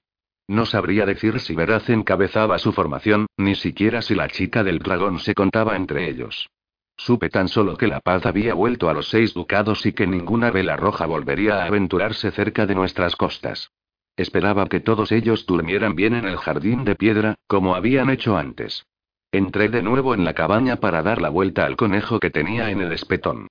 [0.49, 5.19] No sabría decir si Veraz encabezaba su formación, ni siquiera si la chica del dragón
[5.19, 6.49] se contaba entre ellos.
[6.97, 10.51] Supe tan solo que la paz había vuelto a los seis ducados y que ninguna
[10.51, 13.71] vela roja volvería a aventurarse cerca de nuestras costas.
[14.17, 18.85] Esperaba que todos ellos durmieran bien en el jardín de piedra, como habían hecho antes.
[19.31, 22.79] Entré de nuevo en la cabaña para dar la vuelta al conejo que tenía en
[22.79, 23.47] el espetón.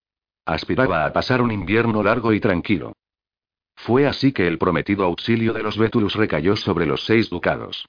[0.47, 2.95] Aspiraba a pasar un invierno largo y tranquilo.
[3.77, 7.87] Fue así que el prometido auxilio de los Vétulus recayó sobre los seis ducados.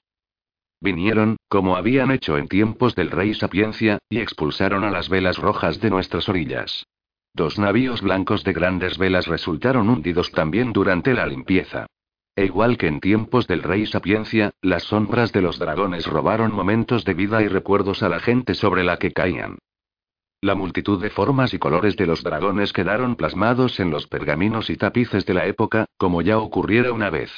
[0.81, 5.79] Vinieron, como habían hecho en tiempos del rey Sapiencia, y expulsaron a las velas rojas
[5.79, 6.85] de nuestras orillas.
[7.33, 11.87] Dos navíos blancos de grandes velas resultaron hundidos también durante la limpieza.
[12.35, 17.05] E igual que en tiempos del rey Sapiencia, las sombras de los dragones robaron momentos
[17.05, 19.57] de vida y recuerdos a la gente sobre la que caían.
[20.41, 24.75] La multitud de formas y colores de los dragones quedaron plasmados en los pergaminos y
[24.75, 27.31] tapices de la época, como ya ocurriera una vez.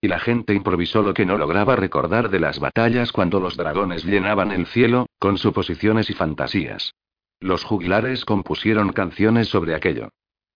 [0.00, 4.04] Y la gente improvisó lo que no lograba recordar de las batallas cuando los dragones
[4.04, 6.94] llenaban el cielo, con suposiciones y fantasías.
[7.40, 10.08] Los juglares compusieron canciones sobre aquello.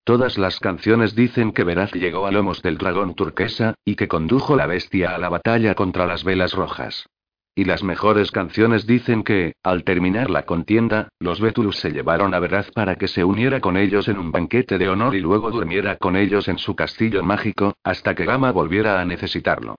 [0.05, 4.55] Todas las canciones dicen que Veraz llegó a lomos del dragón turquesa, y que condujo
[4.55, 7.07] la bestia a la batalla contra las velas rojas.
[7.55, 12.39] Y las mejores canciones dicen que, al terminar la contienda, los Vétulus se llevaron a
[12.39, 15.97] Veraz para que se uniera con ellos en un banquete de honor y luego durmiera
[15.97, 19.77] con ellos en su castillo mágico, hasta que Gama volviera a necesitarlo.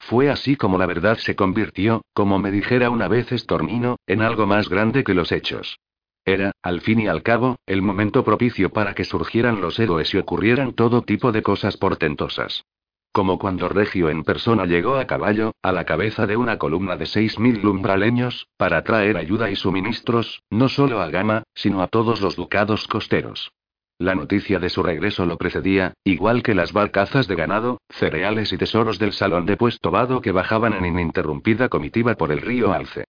[0.00, 4.46] Fue así como la verdad se convirtió, como me dijera una vez Estornino, en algo
[4.46, 5.78] más grande que los hechos.
[6.28, 10.18] Era, al fin y al cabo, el momento propicio para que surgieran los héroes y
[10.18, 12.66] ocurrieran todo tipo de cosas portentosas.
[13.12, 17.06] Como cuando Regio en persona llegó a caballo, a la cabeza de una columna de
[17.06, 22.20] seis mil lumbraleños, para traer ayuda y suministros, no solo a Gama, sino a todos
[22.20, 23.50] los ducados costeros.
[23.96, 28.58] La noticia de su regreso lo precedía, igual que las barcazas de ganado, cereales y
[28.58, 33.06] tesoros del salón de puesto vado que bajaban en ininterrumpida comitiva por el río Alce.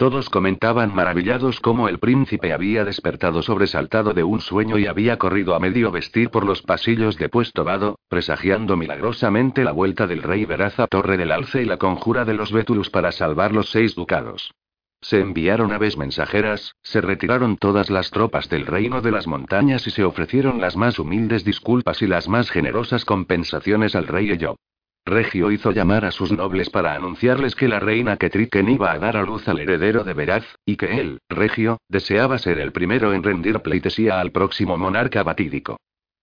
[0.00, 5.54] Todos comentaban maravillados cómo el príncipe había despertado sobresaltado de un sueño y había corrido
[5.54, 10.46] a medio vestir por los pasillos de Puesto Vado, presagiando milagrosamente la vuelta del rey
[10.46, 14.54] Veraza Torre del Alce y la conjura de los Vétulus para salvar los seis ducados.
[15.02, 19.90] Se enviaron aves mensajeras, se retiraron todas las tropas del reino de las montañas y
[19.90, 24.56] se ofrecieron las más humildes disculpas y las más generosas compensaciones al rey Ello.
[25.04, 29.16] Regio hizo llamar a sus nobles para anunciarles que la reina Ketriken iba a dar
[29.16, 33.22] a luz al heredero de Veraz, y que él, Regio, deseaba ser el primero en
[33.22, 35.78] rendir pleitesía al próximo monarca batídico.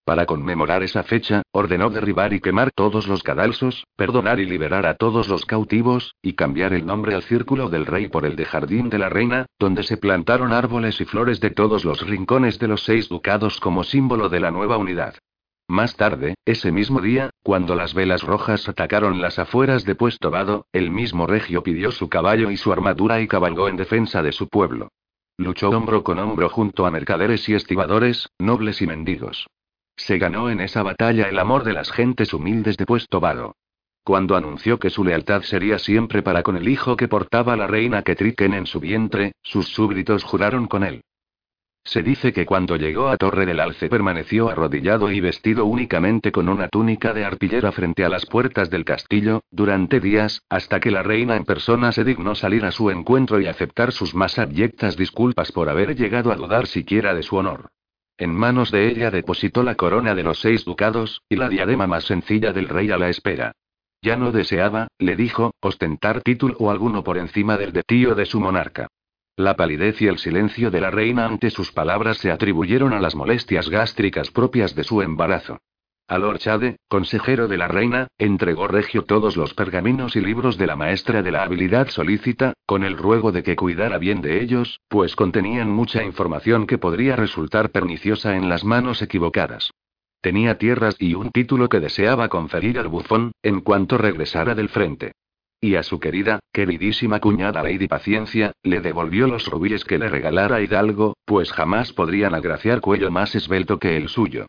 [0.07, 4.93] Para conmemorar esa fecha, ordenó derribar y quemar todos los cadalsos, perdonar y liberar a
[4.93, 8.89] todos los cautivos, y cambiar el nombre al círculo del rey por el de Jardín
[8.89, 12.83] de la Reina, donde se plantaron árboles y flores de todos los rincones de los
[12.83, 15.15] seis ducados como símbolo de la nueva unidad.
[15.69, 20.65] Más tarde, ese mismo día, cuando las velas rojas atacaron las afueras de Puesto Vado,
[20.71, 24.47] el mismo regio pidió su caballo y su armadura y cabalgó en defensa de su
[24.47, 24.89] pueblo.
[25.37, 29.47] Luchó hombro con hombro junto a mercaderes y estibadores, nobles y mendigos.
[29.97, 33.55] Se ganó en esa batalla el amor de las gentes humildes de Puesto Vado.
[34.05, 38.03] Cuando anunció que su lealtad sería siempre para con el hijo que portaba la reina
[38.03, 41.03] Ketriken en su vientre, sus súbditos juraron con él.
[41.87, 46.49] Se dice que cuando llegó a Torre del Alce permaneció arrodillado y vestido únicamente con
[46.49, 51.01] una túnica de arpillera frente a las puertas del castillo, durante días, hasta que la
[51.01, 55.53] reina en persona se dignó salir a su encuentro y aceptar sus más abyectas disculpas
[55.53, 57.69] por haber llegado a dudar siquiera de su honor.
[58.17, 62.03] En manos de ella depositó la corona de los seis ducados, y la diadema más
[62.03, 63.53] sencilla del rey a la espera.
[64.01, 68.41] Ya no deseaba, le dijo, ostentar título alguno por encima del de tío de su
[68.41, 68.89] monarca.
[69.39, 73.13] La palidez y el silencio de la reina ante sus palabras se atribuyeron a las
[73.13, 75.59] molestias gástricas propias de su embarazo.
[76.07, 80.65] A Lord Chade, consejero de la reina, entregó Regio todos los pergaminos y libros de
[80.65, 84.79] la maestra de la habilidad solícita, con el ruego de que cuidara bien de ellos,
[84.87, 89.69] pues contenían mucha información que podría resultar perniciosa en las manos equivocadas.
[90.19, 95.11] Tenía tierras y un título que deseaba conferir al bufón, en cuanto regresara del frente.
[95.59, 100.61] Y a su querida, queridísima cuñada Lady Paciencia, le devolvió los rubíes que le regalara
[100.61, 104.45] Hidalgo, pues jamás podrían agraciar cuello más esbelto que el suyo.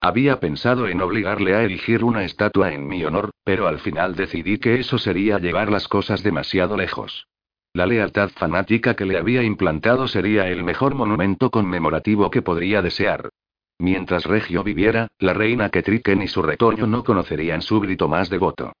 [0.00, 4.58] Había pensado en obligarle a erigir una estatua en mi honor, pero al final decidí
[4.58, 7.26] que eso sería llevar las cosas demasiado lejos.
[7.72, 13.30] La lealtad fanática que le había implantado sería el mejor monumento conmemorativo que podría desear.
[13.78, 18.72] Mientras Regio viviera, la reina Ketriken y su retoño no conocerían súbdito más devoto.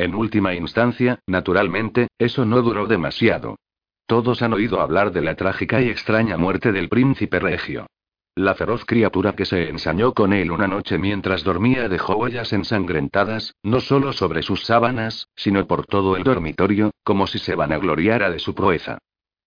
[0.00, 3.56] En última instancia, naturalmente, eso no duró demasiado.
[4.06, 7.86] Todos han oído hablar de la trágica y extraña muerte del príncipe Regio.
[8.34, 13.54] La feroz criatura que se ensañó con él una noche mientras dormía dejó huellas ensangrentadas,
[13.62, 18.38] no solo sobre sus sábanas, sino por todo el dormitorio, como si se vanagloriara de
[18.38, 18.96] su proeza.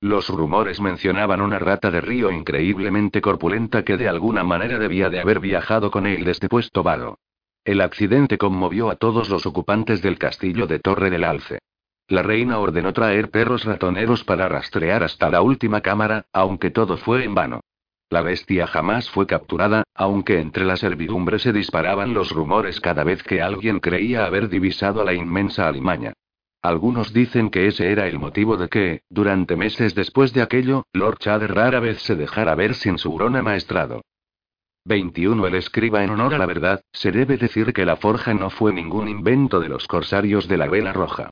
[0.02, 5.20] Los rumores mencionaban una rata de río increíblemente corpulenta que de alguna manera debía de
[5.20, 7.18] haber viajado con él desde Puesto Vado.
[7.65, 11.60] El accidente conmovió a todos los ocupantes del castillo de Torre del Alce.
[12.10, 17.23] La reina ordenó traer perros ratoneros para rastrear hasta la última cámara, aunque todo fue
[17.23, 17.61] en vano.
[18.10, 23.23] La bestia jamás fue capturada, aunque entre la servidumbre se disparaban los rumores cada vez
[23.23, 26.11] que alguien creía haber divisado a la inmensa alimaña.
[26.61, 31.19] Algunos dicen que ese era el motivo de que, durante meses después de aquello, Lord
[31.19, 34.02] Chader rara vez se dejara ver sin su hurón amaestrado.
[34.85, 35.47] 21.
[35.47, 38.73] El escriba en honor a la verdad, se debe decir que la forja no fue
[38.73, 41.30] ningún invento de los corsarios de la vela roja.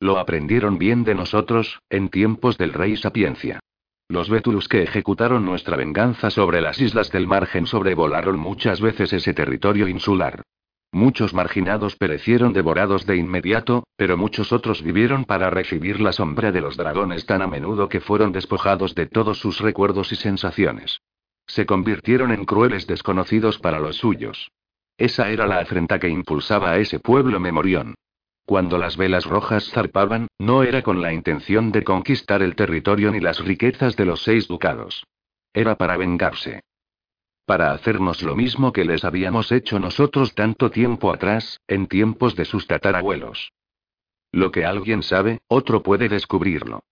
[0.00, 3.60] Lo aprendieron bien de nosotros, en tiempos del rey Sapiencia.
[4.08, 9.34] Los Vétulus que ejecutaron nuestra venganza sobre las islas del margen sobrevolaron muchas veces ese
[9.34, 10.42] territorio insular.
[10.90, 16.62] Muchos marginados perecieron devorados de inmediato, pero muchos otros vivieron para recibir la sombra de
[16.62, 21.00] los dragones tan a menudo que fueron despojados de todos sus recuerdos y sensaciones.
[21.46, 24.50] Se convirtieron en crueles desconocidos para los suyos.
[24.96, 27.94] Esa era la afrenta que impulsaba a ese pueblo memorión.
[28.46, 33.20] Cuando las velas rojas zarpaban, no era con la intención de conquistar el territorio ni
[33.20, 35.04] las riquezas de los seis ducados.
[35.52, 36.62] Era para vengarse.
[37.46, 42.44] Para hacernos lo mismo que les habíamos hecho nosotros tanto tiempo atrás, en tiempos de
[42.44, 43.52] sus tatarabuelos.
[44.32, 46.82] Lo que alguien sabe, otro puede descubrirlo.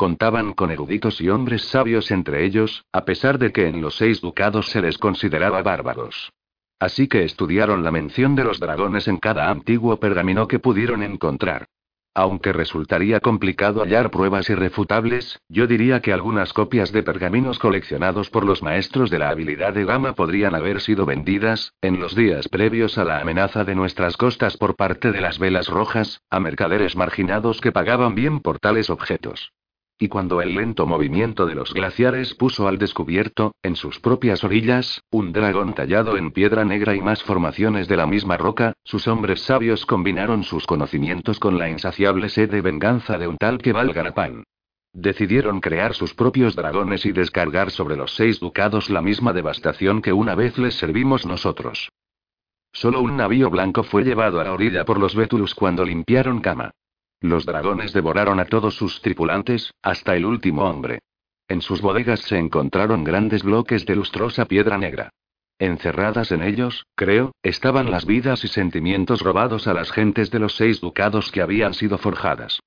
[0.00, 4.22] Contaban con eruditos y hombres sabios entre ellos, a pesar de que en los seis
[4.22, 6.32] ducados se les consideraba bárbaros.
[6.78, 11.66] Así que estudiaron la mención de los dragones en cada antiguo pergamino que pudieron encontrar.
[12.14, 18.46] Aunque resultaría complicado hallar pruebas irrefutables, yo diría que algunas copias de pergaminos coleccionados por
[18.46, 22.96] los maestros de la habilidad de Gama podrían haber sido vendidas, en los días previos
[22.96, 27.60] a la amenaza de nuestras costas por parte de las velas rojas, a mercaderes marginados
[27.60, 29.52] que pagaban bien por tales objetos.
[30.02, 35.02] Y cuando el lento movimiento de los glaciares puso al descubierto, en sus propias orillas,
[35.10, 39.42] un dragón tallado en piedra negra y más formaciones de la misma roca, sus hombres
[39.42, 44.44] sabios combinaron sus conocimientos con la insaciable sed de venganza de un tal que Valgarapán.
[44.94, 50.14] Decidieron crear sus propios dragones y descargar sobre los seis ducados la misma devastación que
[50.14, 51.90] una vez les servimos nosotros.
[52.72, 56.70] Solo un navío blanco fue llevado a la orilla por los Vétulus cuando limpiaron cama.
[57.20, 61.00] Los dragones devoraron a todos sus tripulantes, hasta el último hombre.
[61.48, 65.10] En sus bodegas se encontraron grandes bloques de lustrosa piedra negra.
[65.58, 70.56] Encerradas en ellos, creo, estaban las vidas y sentimientos robados a las gentes de los
[70.56, 72.60] seis ducados que habían sido forjadas.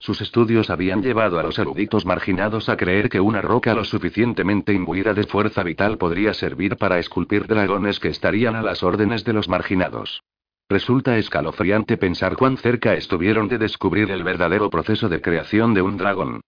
[0.00, 4.72] Sus estudios habían llevado a los eruditos marginados a creer que una roca lo suficientemente
[4.72, 9.34] imbuida de fuerza vital podría servir para esculpir dragones que estarían a las órdenes de
[9.34, 10.22] los marginados.
[10.70, 15.96] Resulta escalofriante pensar cuán cerca estuvieron de descubrir el verdadero proceso de creación de un
[15.96, 16.42] dragón.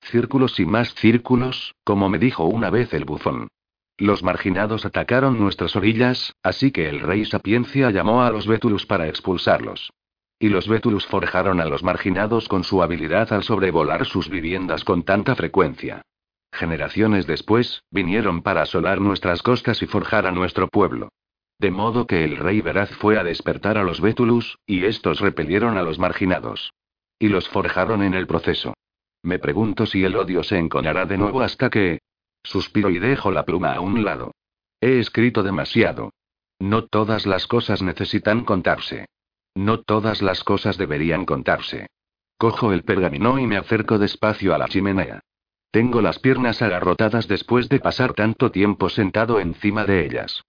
[0.00, 3.46] Círculos y más círculos, como me dijo una vez el bufón.
[3.98, 9.06] Los marginados atacaron nuestras orillas, así que el rey Sapiencia llamó a los Vétulus para
[9.06, 9.92] expulsarlos.
[10.40, 15.04] Y los Vétulus forjaron a los marginados con su habilidad al sobrevolar sus viviendas con
[15.04, 16.02] tanta frecuencia.
[16.50, 21.10] Generaciones después, vinieron para asolar nuestras costas y forjar a nuestro pueblo.
[21.58, 25.78] De modo que el rey Veraz fue a despertar a los Vétulus, y estos repelieron
[25.78, 26.72] a los marginados.
[27.18, 28.74] Y los forjaron en el proceso.
[29.22, 32.00] Me pregunto si el odio se enconará de nuevo hasta que...
[32.42, 34.32] Suspiro y dejo la pluma a un lado.
[34.80, 36.12] He escrito demasiado.
[36.58, 39.06] No todas las cosas necesitan contarse.
[39.54, 41.88] No todas las cosas deberían contarse.
[42.36, 45.20] Cojo el pergamino y me acerco despacio a la chimenea.
[45.70, 50.44] Tengo las piernas agarrotadas después de pasar tanto tiempo sentado encima de ellas.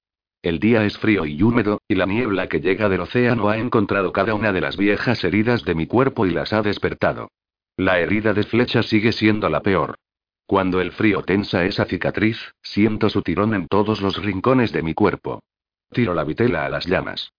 [0.48, 4.14] El día es frío y húmedo, y la niebla que llega del océano ha encontrado
[4.14, 7.32] cada una de las viejas heridas de mi cuerpo y las ha despertado.
[7.76, 9.98] La herida de flecha sigue siendo la peor.
[10.45, 14.94] Cuando el frío tensa esa cicatriz, siento su tirón en todos los rincones de mi
[14.94, 15.44] cuerpo.
[15.91, 17.34] Tiro la vitela a las llamas.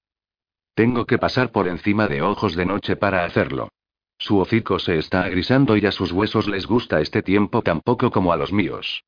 [0.74, 3.70] Tengo que pasar por encima de ojos de noche para hacerlo.
[4.18, 8.10] Su hocico se está agrisando y a sus huesos les gusta este tiempo tan poco
[8.10, 9.02] como a los míos.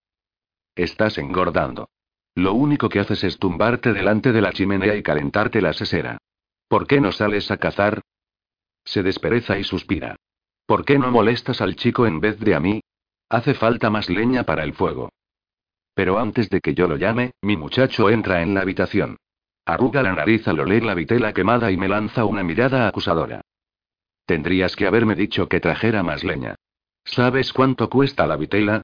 [0.74, 1.90] Estás engordando.
[2.40, 6.16] Lo único que haces es tumbarte delante de la chimenea y calentarte la sesera.
[6.68, 8.00] ¿Por qué no sales a cazar?
[8.82, 10.16] Se despereza y suspira.
[10.64, 12.80] ¿Por qué no molestas al chico en vez de a mí?
[13.28, 15.10] Hace falta más leña para el fuego.
[15.92, 19.18] Pero antes de que yo lo llame, mi muchacho entra en la habitación.
[19.66, 23.42] Arruga la nariz al oler la vitela quemada y me lanza una mirada acusadora.
[24.24, 26.54] Tendrías que haberme dicho que trajera más leña.
[27.04, 28.80] ¿Sabes cuánto cuesta la vitela?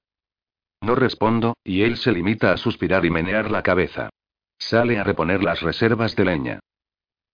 [0.80, 4.10] No respondo, y él se limita a suspirar y menear la cabeza.
[4.58, 6.60] Sale a reponer las reservas de leña.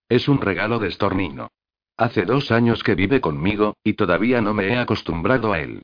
[0.08, 1.48] Es un regalo de Stornino.
[1.96, 5.82] Hace dos años que vive conmigo, y todavía no me he acostumbrado a él.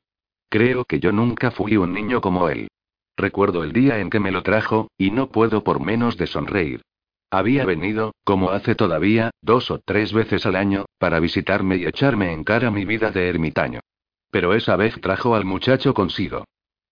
[0.49, 2.69] Creo que yo nunca fui un niño como él.
[3.17, 6.83] Recuerdo el día en que me lo trajo, y no puedo por menos de sonreír.
[7.31, 12.33] Había venido, como hace todavía, dos o tres veces al año, para visitarme y echarme
[12.33, 13.81] en cara mi vida de ermitaño.
[14.31, 16.45] Pero esa vez trajo al muchacho consigo.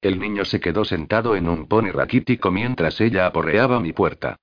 [0.06, 4.36] El niño se quedó sentado en un pony raquítico mientras ella aporreaba mi puerta.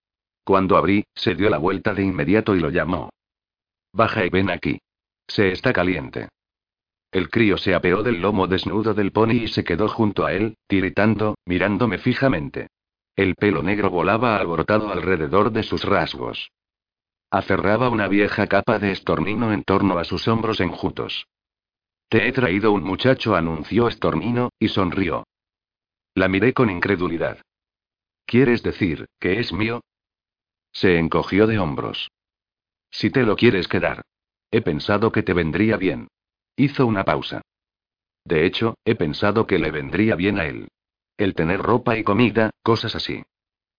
[0.44, 3.12] Cuando abrí, se dio la vuelta de inmediato y lo llamó.
[3.94, 4.82] Baja y ven aquí.
[5.26, 6.28] Se está caliente.
[7.14, 10.58] El crío se apeó del lomo desnudo del pony y se quedó junto a él,
[10.68, 12.68] tiritando, mirándome fijamente.
[13.16, 16.52] El pelo negro volaba alborotado alrededor de sus rasgos.
[17.32, 21.26] Aferraba una vieja capa de estornino en torno a sus hombros enjutos.
[22.10, 25.24] Te he traído un muchacho, anunció Estornino, y sonrió.
[26.16, 27.40] La miré con incredulidad.
[28.26, 29.82] ¿Quieres decir, que es mío?
[30.72, 32.10] Se encogió de hombros.
[32.92, 34.04] Si te lo quieres quedar.
[34.52, 36.08] He pensado que te vendría bien.
[36.56, 37.42] Hizo una pausa.
[38.26, 40.68] De hecho, he pensado que le vendría bien a él.
[41.18, 43.24] El tener ropa y comida, cosas así.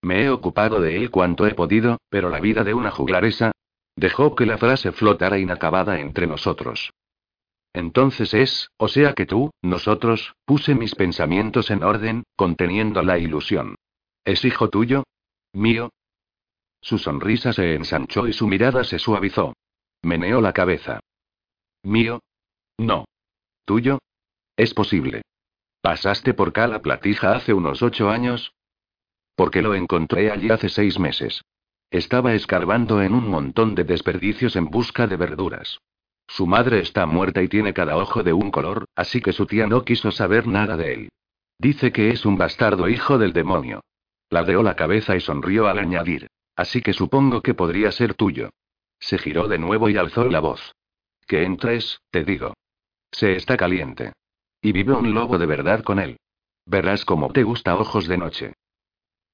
[0.03, 3.53] Me he ocupado de él cuanto he podido, pero la vida de una juglaresa.
[3.97, 6.93] Dejó que la frase flotara inacabada entre nosotros.
[7.75, 13.75] Entonces es, o sea que tú, nosotros, puse mis pensamientos en orden, conteniendo la ilusión.
[14.25, 15.03] ¿Es hijo tuyo?
[15.53, 15.91] ¿Mío?
[16.81, 19.55] Su sonrisa se ensanchó y su mirada se suavizó.
[20.03, 21.01] Meneó la cabeza.
[21.83, 22.21] ¿Mío?
[22.79, 23.07] No.
[23.65, 23.99] ¿Tuyo?
[24.57, 25.23] Es posible.
[25.81, 28.53] ¿Pasaste por Cala Platija hace unos ocho años?
[29.35, 31.43] Porque lo encontré allí hace seis meses.
[31.91, 35.81] Estaba escarbando en un montón de desperdicios en busca de verduras.
[36.27, 39.67] Su madre está muerta y tiene cada ojo de un color, así que su tía
[39.67, 41.09] no quiso saber nada de él.
[41.59, 43.81] Dice que es un bastardo hijo del demonio.
[44.31, 46.29] Ladeó la cabeza y sonrió al añadir.
[46.57, 48.51] Así que supongo que podría ser tuyo.
[48.99, 50.75] Se giró de nuevo y alzó la voz.
[51.27, 52.55] Que entres, te digo.
[53.11, 54.13] Se está caliente.
[54.61, 56.17] Y vive un lobo de verdad con él.
[56.67, 58.55] Verás cómo te gusta ojos de noche.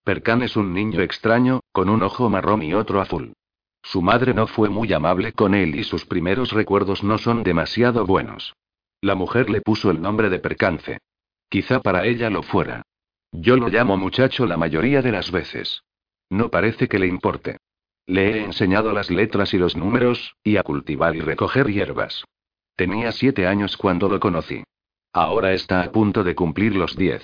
[0.04, 3.34] Percan es un niño extraño, con un ojo marrón y otro azul.
[3.82, 8.06] Su madre no fue muy amable con él y sus primeros recuerdos no son demasiado
[8.06, 8.54] buenos.
[9.00, 10.98] La mujer le puso el nombre de Percance.
[11.48, 12.82] Quizá para ella lo fuera.
[13.32, 15.82] Yo lo llamo muchacho la mayoría de las veces.
[16.28, 17.58] No parece que le importe.
[18.06, 22.24] Le he enseñado las letras y los números, y a cultivar y recoger hierbas.
[22.76, 24.64] Tenía siete años cuando lo conocí.
[25.12, 27.22] Ahora está a punto de cumplir los diez.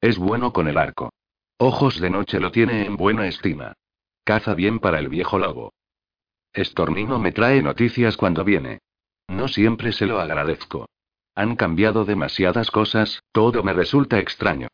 [0.00, 1.10] Es bueno con el arco.
[1.58, 3.74] Ojos de noche lo tiene en buena estima.
[4.24, 5.72] Caza bien para el viejo lobo.
[6.56, 8.78] Estornino me trae noticias cuando viene.
[9.28, 10.88] No siempre se lo agradezco.
[11.34, 14.68] Han cambiado demasiadas cosas, todo me resulta extraño.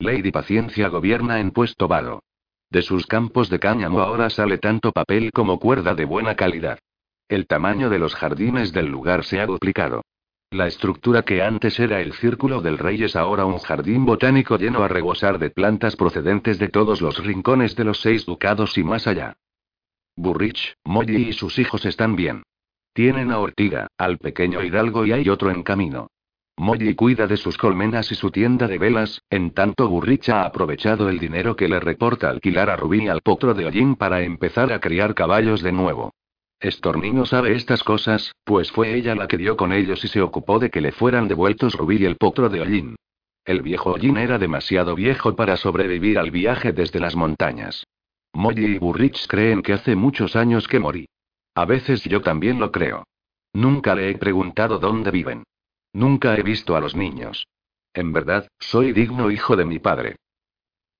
[0.00, 2.24] Lady Paciencia gobierna en Puesto Vado.
[2.70, 6.80] De sus campos de cáñamo ahora sale tanto papel como cuerda de buena calidad.
[7.28, 10.02] El tamaño de los jardines del lugar se ha duplicado.
[10.50, 14.82] La estructura que antes era el círculo del rey es ahora un jardín botánico lleno
[14.82, 19.06] a rebosar de plantas procedentes de todos los rincones de los seis ducados y más
[19.06, 19.36] allá.
[20.18, 22.42] Burrich, Molly y sus hijos están bien.
[22.92, 26.08] Tienen a Ortiga, al pequeño Hidalgo y hay otro en camino.
[26.56, 31.08] Molly cuida de sus colmenas y su tienda de velas, en tanto Burrich ha aprovechado
[31.08, 34.72] el dinero que le reporta alquilar a Rubí y al potro de Hollín para empezar
[34.72, 36.12] a criar caballos de nuevo.
[36.58, 40.58] Estornino sabe estas cosas, pues fue ella la que dio con ellos y se ocupó
[40.58, 42.96] de que le fueran devueltos Rubí y el potro de Hollín.
[43.44, 47.84] El viejo Hollín era demasiado viejo para sobrevivir al viaje desde las montañas.
[48.32, 51.08] Molly y Burrich creen que hace muchos años que morí.
[51.54, 53.04] A veces yo también lo creo.
[53.52, 55.44] Nunca le he preguntado dónde viven.
[55.92, 57.46] Nunca he visto a los niños.
[57.94, 60.16] En verdad, soy digno hijo de mi padre.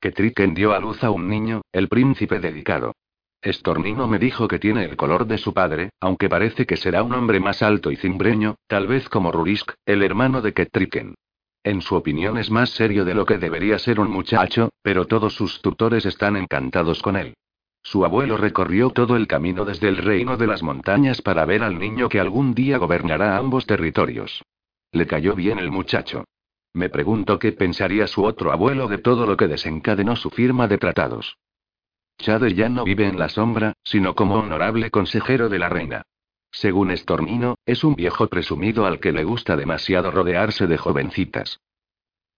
[0.01, 2.93] Que Triken dio a luz a un niño, el príncipe dedicado.
[3.41, 7.13] Estornino me dijo que tiene el color de su padre, aunque parece que será un
[7.13, 11.15] hombre más alto y cimbreño, tal vez como Rurisk, el hermano de Ketriken.
[11.69, 15.35] En su opinión es más serio de lo que debería ser un muchacho, pero todos
[15.35, 17.35] sus tutores están encantados con él.
[17.83, 21.79] Su abuelo recorrió todo el camino desde el reino de las montañas para ver al
[21.79, 24.43] niño que algún día gobernará ambos territorios.
[24.93, 26.25] Le cayó bien el muchacho.
[26.73, 30.79] Me pregunto qué pensaría su otro abuelo de todo lo que desencadenó su firma de
[30.79, 31.37] tratados.
[32.17, 36.03] Chade ya no vive en la sombra, sino como honorable consejero de la reina.
[36.61, 41.61] Según Estornino, es un viejo presumido al que le gusta demasiado rodearse de jovencitas.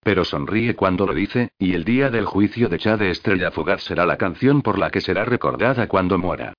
[0.02, 4.04] Pero sonríe cuando lo dice, y el día del juicio de Chade Estrella Fugaz será
[4.04, 6.52] la canción por la que será recordada cuando muera.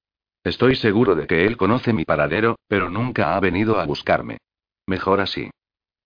[0.44, 4.40] Estoy seguro de que él conoce mi paradero, pero nunca ha venido a buscarme.
[4.88, 5.52] Mejor así.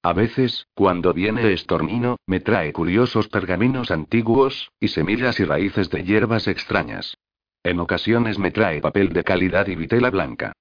[0.04, 6.04] A veces, cuando viene Estornino, me trae curiosos pergaminos antiguos, y semillas y raíces de
[6.04, 7.16] hierbas extrañas.
[7.64, 10.52] En ocasiones me trae papel de calidad y vitela blanca.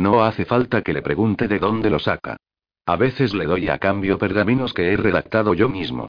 [0.00, 2.38] No hace falta que le pregunte de dónde lo saca.
[2.86, 6.08] A veces le doy a cambio pergaminos que he redactado yo mismo.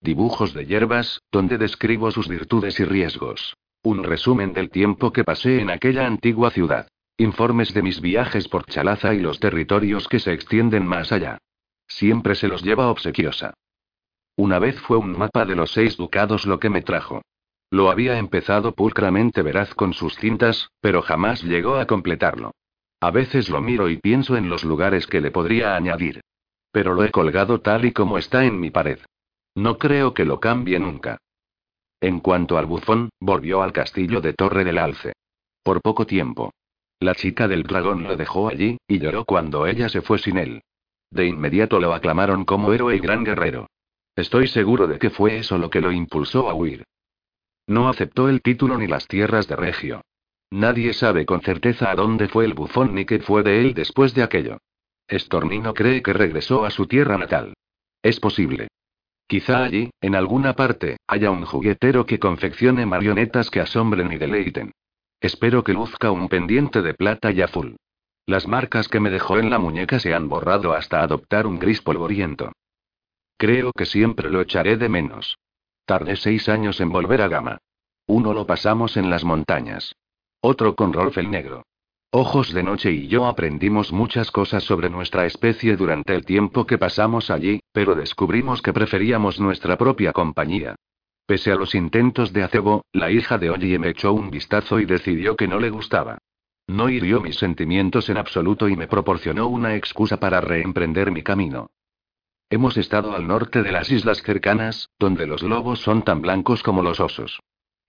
[0.00, 3.56] Dibujos de hierbas, donde describo sus virtudes y riesgos.
[3.84, 6.88] Un resumen del tiempo que pasé en aquella antigua ciudad.
[7.18, 11.38] Informes de mis viajes por Chalaza y los territorios que se extienden más allá.
[11.86, 13.54] Siempre se los lleva obsequiosa.
[14.34, 17.22] Una vez fue un mapa de los seis ducados lo que me trajo.
[17.70, 22.50] Lo había empezado pulcramente veraz con sus cintas, pero jamás llegó a completarlo.
[23.00, 26.20] A veces lo miro y pienso en los lugares que le podría añadir.
[26.70, 28.98] Pero lo he colgado tal y como está en mi pared.
[29.54, 31.18] No creo que lo cambie nunca.
[32.00, 35.14] En cuanto al bufón, volvió al castillo de Torre del Alce.
[35.62, 36.52] Por poco tiempo.
[37.00, 40.62] La chica del dragón lo dejó allí, y lloró cuando ella se fue sin él.
[41.10, 43.68] De inmediato lo aclamaron como héroe y gran guerrero.
[44.14, 46.84] Estoy seguro de que fue eso lo que lo impulsó a huir.
[47.66, 50.02] No aceptó el título ni las tierras de Regio.
[50.50, 54.14] Nadie sabe con certeza a dónde fue el bufón ni qué fue de él después
[54.14, 54.58] de aquello.
[55.06, 57.54] Estornino cree que regresó a su tierra natal.
[58.02, 58.68] Es posible.
[59.28, 64.72] Quizá allí, en alguna parte, haya un juguetero que confeccione marionetas que asombren y deleiten.
[65.20, 67.76] Espero que luzca un pendiente de plata y azul.
[68.26, 71.80] Las marcas que me dejó en la muñeca se han borrado hasta adoptar un gris
[71.80, 72.52] polvoriento.
[73.36, 75.38] Creo que siempre lo echaré de menos.
[75.84, 77.58] Tardé seis años en volver a Gama.
[78.06, 79.94] Uno lo pasamos en las montañas.
[80.42, 81.66] Otro con Rolf el Negro.
[82.12, 86.78] Ojos de Noche y yo aprendimos muchas cosas sobre nuestra especie durante el tiempo que
[86.78, 90.76] pasamos allí, pero descubrimos que preferíamos nuestra propia compañía.
[91.26, 94.86] Pese a los intentos de acebo, la hija de Ollie me echó un vistazo y
[94.86, 96.16] decidió que no le gustaba.
[96.66, 101.68] No hirió mis sentimientos en absoluto y me proporcionó una excusa para reemprender mi camino.
[102.48, 106.82] Hemos estado al norte de las islas cercanas, donde los lobos son tan blancos como
[106.82, 107.40] los osos.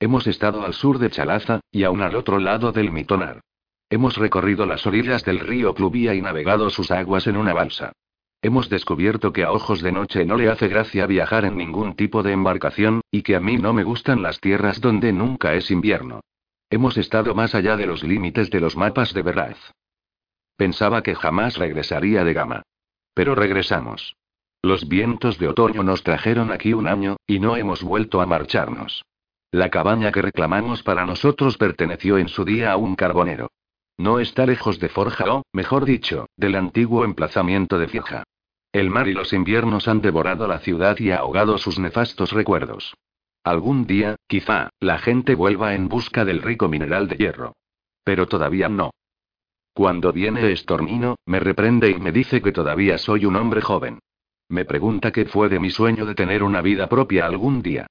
[0.02, 3.42] Hemos estado al sur de Chalaza, y aún al otro lado del Mitonar.
[3.88, 7.92] Hemos recorrido las orillas del río Pluvia y navegado sus aguas en una balsa.
[8.42, 12.24] Hemos descubierto que a ojos de noche no le hace gracia viajar en ningún tipo
[12.24, 16.22] de embarcación, y que a mí no me gustan las tierras donde nunca es invierno.
[16.72, 19.72] Hemos estado más allá de los límites de los mapas de Veraz.
[20.58, 22.64] Pensaba que jamás regresaría de Gama.
[23.14, 24.16] Pero regresamos.
[24.64, 29.04] Los vientos de otoño nos trajeron aquí un año, y no hemos vuelto a marcharnos.
[29.52, 33.52] La cabaña que reclamamos para nosotros perteneció en su día a un carbonero.
[33.98, 38.24] No está lejos de Forja o, mejor dicho, del antiguo emplazamiento de Fija.
[38.72, 42.96] El mar y los inviernos han devorado la ciudad y ahogado sus nefastos recuerdos.
[43.44, 47.54] Algún día, quizá, la gente vuelva en busca del rico mineral de hierro.
[48.06, 48.92] Pero todavía no.
[49.74, 54.00] Cuando viene Estornino, me reprende y me dice que todavía soy un hombre joven.
[54.48, 57.88] Me pregunta qué fue de mi sueño de tener una vida propia algún día.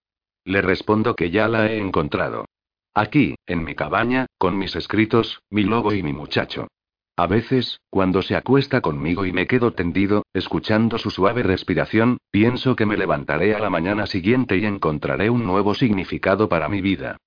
[0.51, 2.47] Le respondo que ya la he encontrado.
[2.93, 6.67] Aquí, en mi cabaña, con mis escritos, mi lobo y mi muchacho.
[7.15, 12.75] A veces, cuando se acuesta conmigo y me quedo tendido, escuchando su suave respiración, pienso
[12.75, 17.19] que me levantaré a la mañana siguiente y encontraré un nuevo significado para mi vida.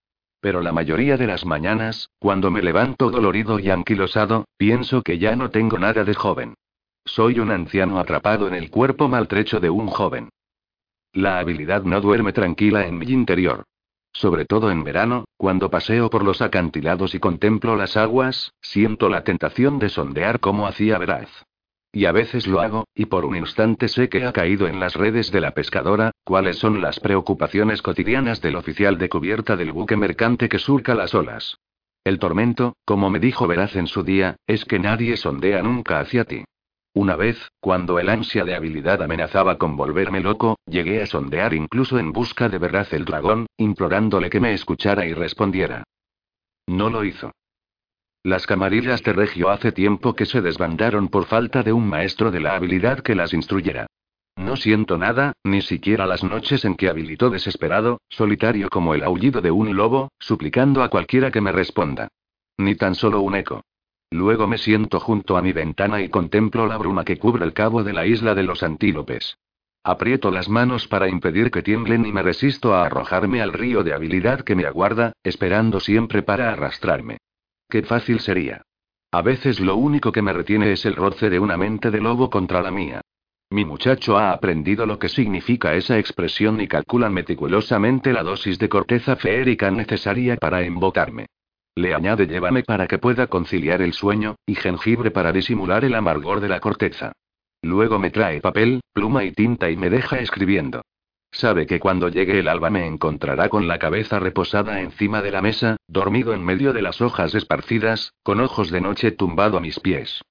[0.42, 5.38] Pero la mayoría de las mañanas, cuando me levanto dolorido y anquilosado, pienso que ya
[5.38, 6.56] no tengo nada de joven.
[7.06, 10.28] Soy un anciano atrapado en el cuerpo maltrecho de un joven.
[11.14, 13.66] La habilidad no duerme tranquila en mi interior.
[14.14, 19.24] Sobre todo en verano, cuando paseo por los acantilados y contemplo las aguas, siento la
[19.24, 21.30] tentación de sondear como hacía Veraz.
[21.92, 24.96] Y a veces lo hago, y por un instante sé que ha caído en las
[24.96, 29.96] redes de la pescadora, cuáles son las preocupaciones cotidianas del oficial de cubierta del buque
[29.96, 31.60] mercante que surca las olas.
[32.04, 36.26] El tormento, como me dijo Veraz en su día, es que nadie sondea nunca hacia
[36.26, 36.44] ti.
[36.96, 41.98] Una vez, cuando el ansia de habilidad amenazaba con volverme loco, llegué a sondear incluso
[41.98, 45.84] en busca de Veraz el dragón, implorándole que me escuchara y respondiera.
[46.68, 47.32] No lo hizo.
[48.22, 52.40] Las camarillas de Regio hace tiempo que se desbandaron por falta de un maestro de
[52.40, 53.88] la habilidad que las instruyera.
[54.36, 59.42] No siento nada, ni siquiera las noches en que habilitó desesperado, solitario como el aullido
[59.42, 62.08] de un lobo, suplicando a cualquiera que me responda.
[62.58, 63.64] Ni tan solo un eco.
[64.14, 67.84] Luego me siento junto a mi ventana y contemplo la bruma que cubre el cabo
[67.84, 69.40] de la isla de los antílopes.
[69.84, 73.92] Aprieto las manos para impedir que tiemblen y me resisto a arrojarme al río de
[73.92, 77.18] habilidad que me aguarda, esperando siempre para arrastrarme.
[77.68, 78.62] Qué fácil sería.
[79.12, 82.30] A veces lo único que me retiene es el roce de una mente de lobo
[82.30, 83.02] contra la mía.
[83.50, 88.70] Mi muchacho ha aprendido lo que significa esa expresión y calcula meticulosamente la dosis de
[88.70, 91.26] corteza feérica necesaria para embotarme.
[91.76, 96.40] Le añade llévame para que pueda conciliar el sueño, y jengibre para disimular el amargor
[96.40, 97.14] de la corteza.
[97.62, 100.82] Luego me trae papel, pluma y tinta y me deja escribiendo.
[101.32, 105.42] Sabe que cuando llegue el alba me encontrará con la cabeza reposada encima de la
[105.42, 109.80] mesa, dormido en medio de las hojas esparcidas, con ojos de noche tumbado a mis
[109.80, 110.22] pies.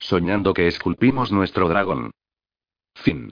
[0.00, 2.10] Soñando que esculpimos nuestro dragón.
[2.94, 3.30] Fin.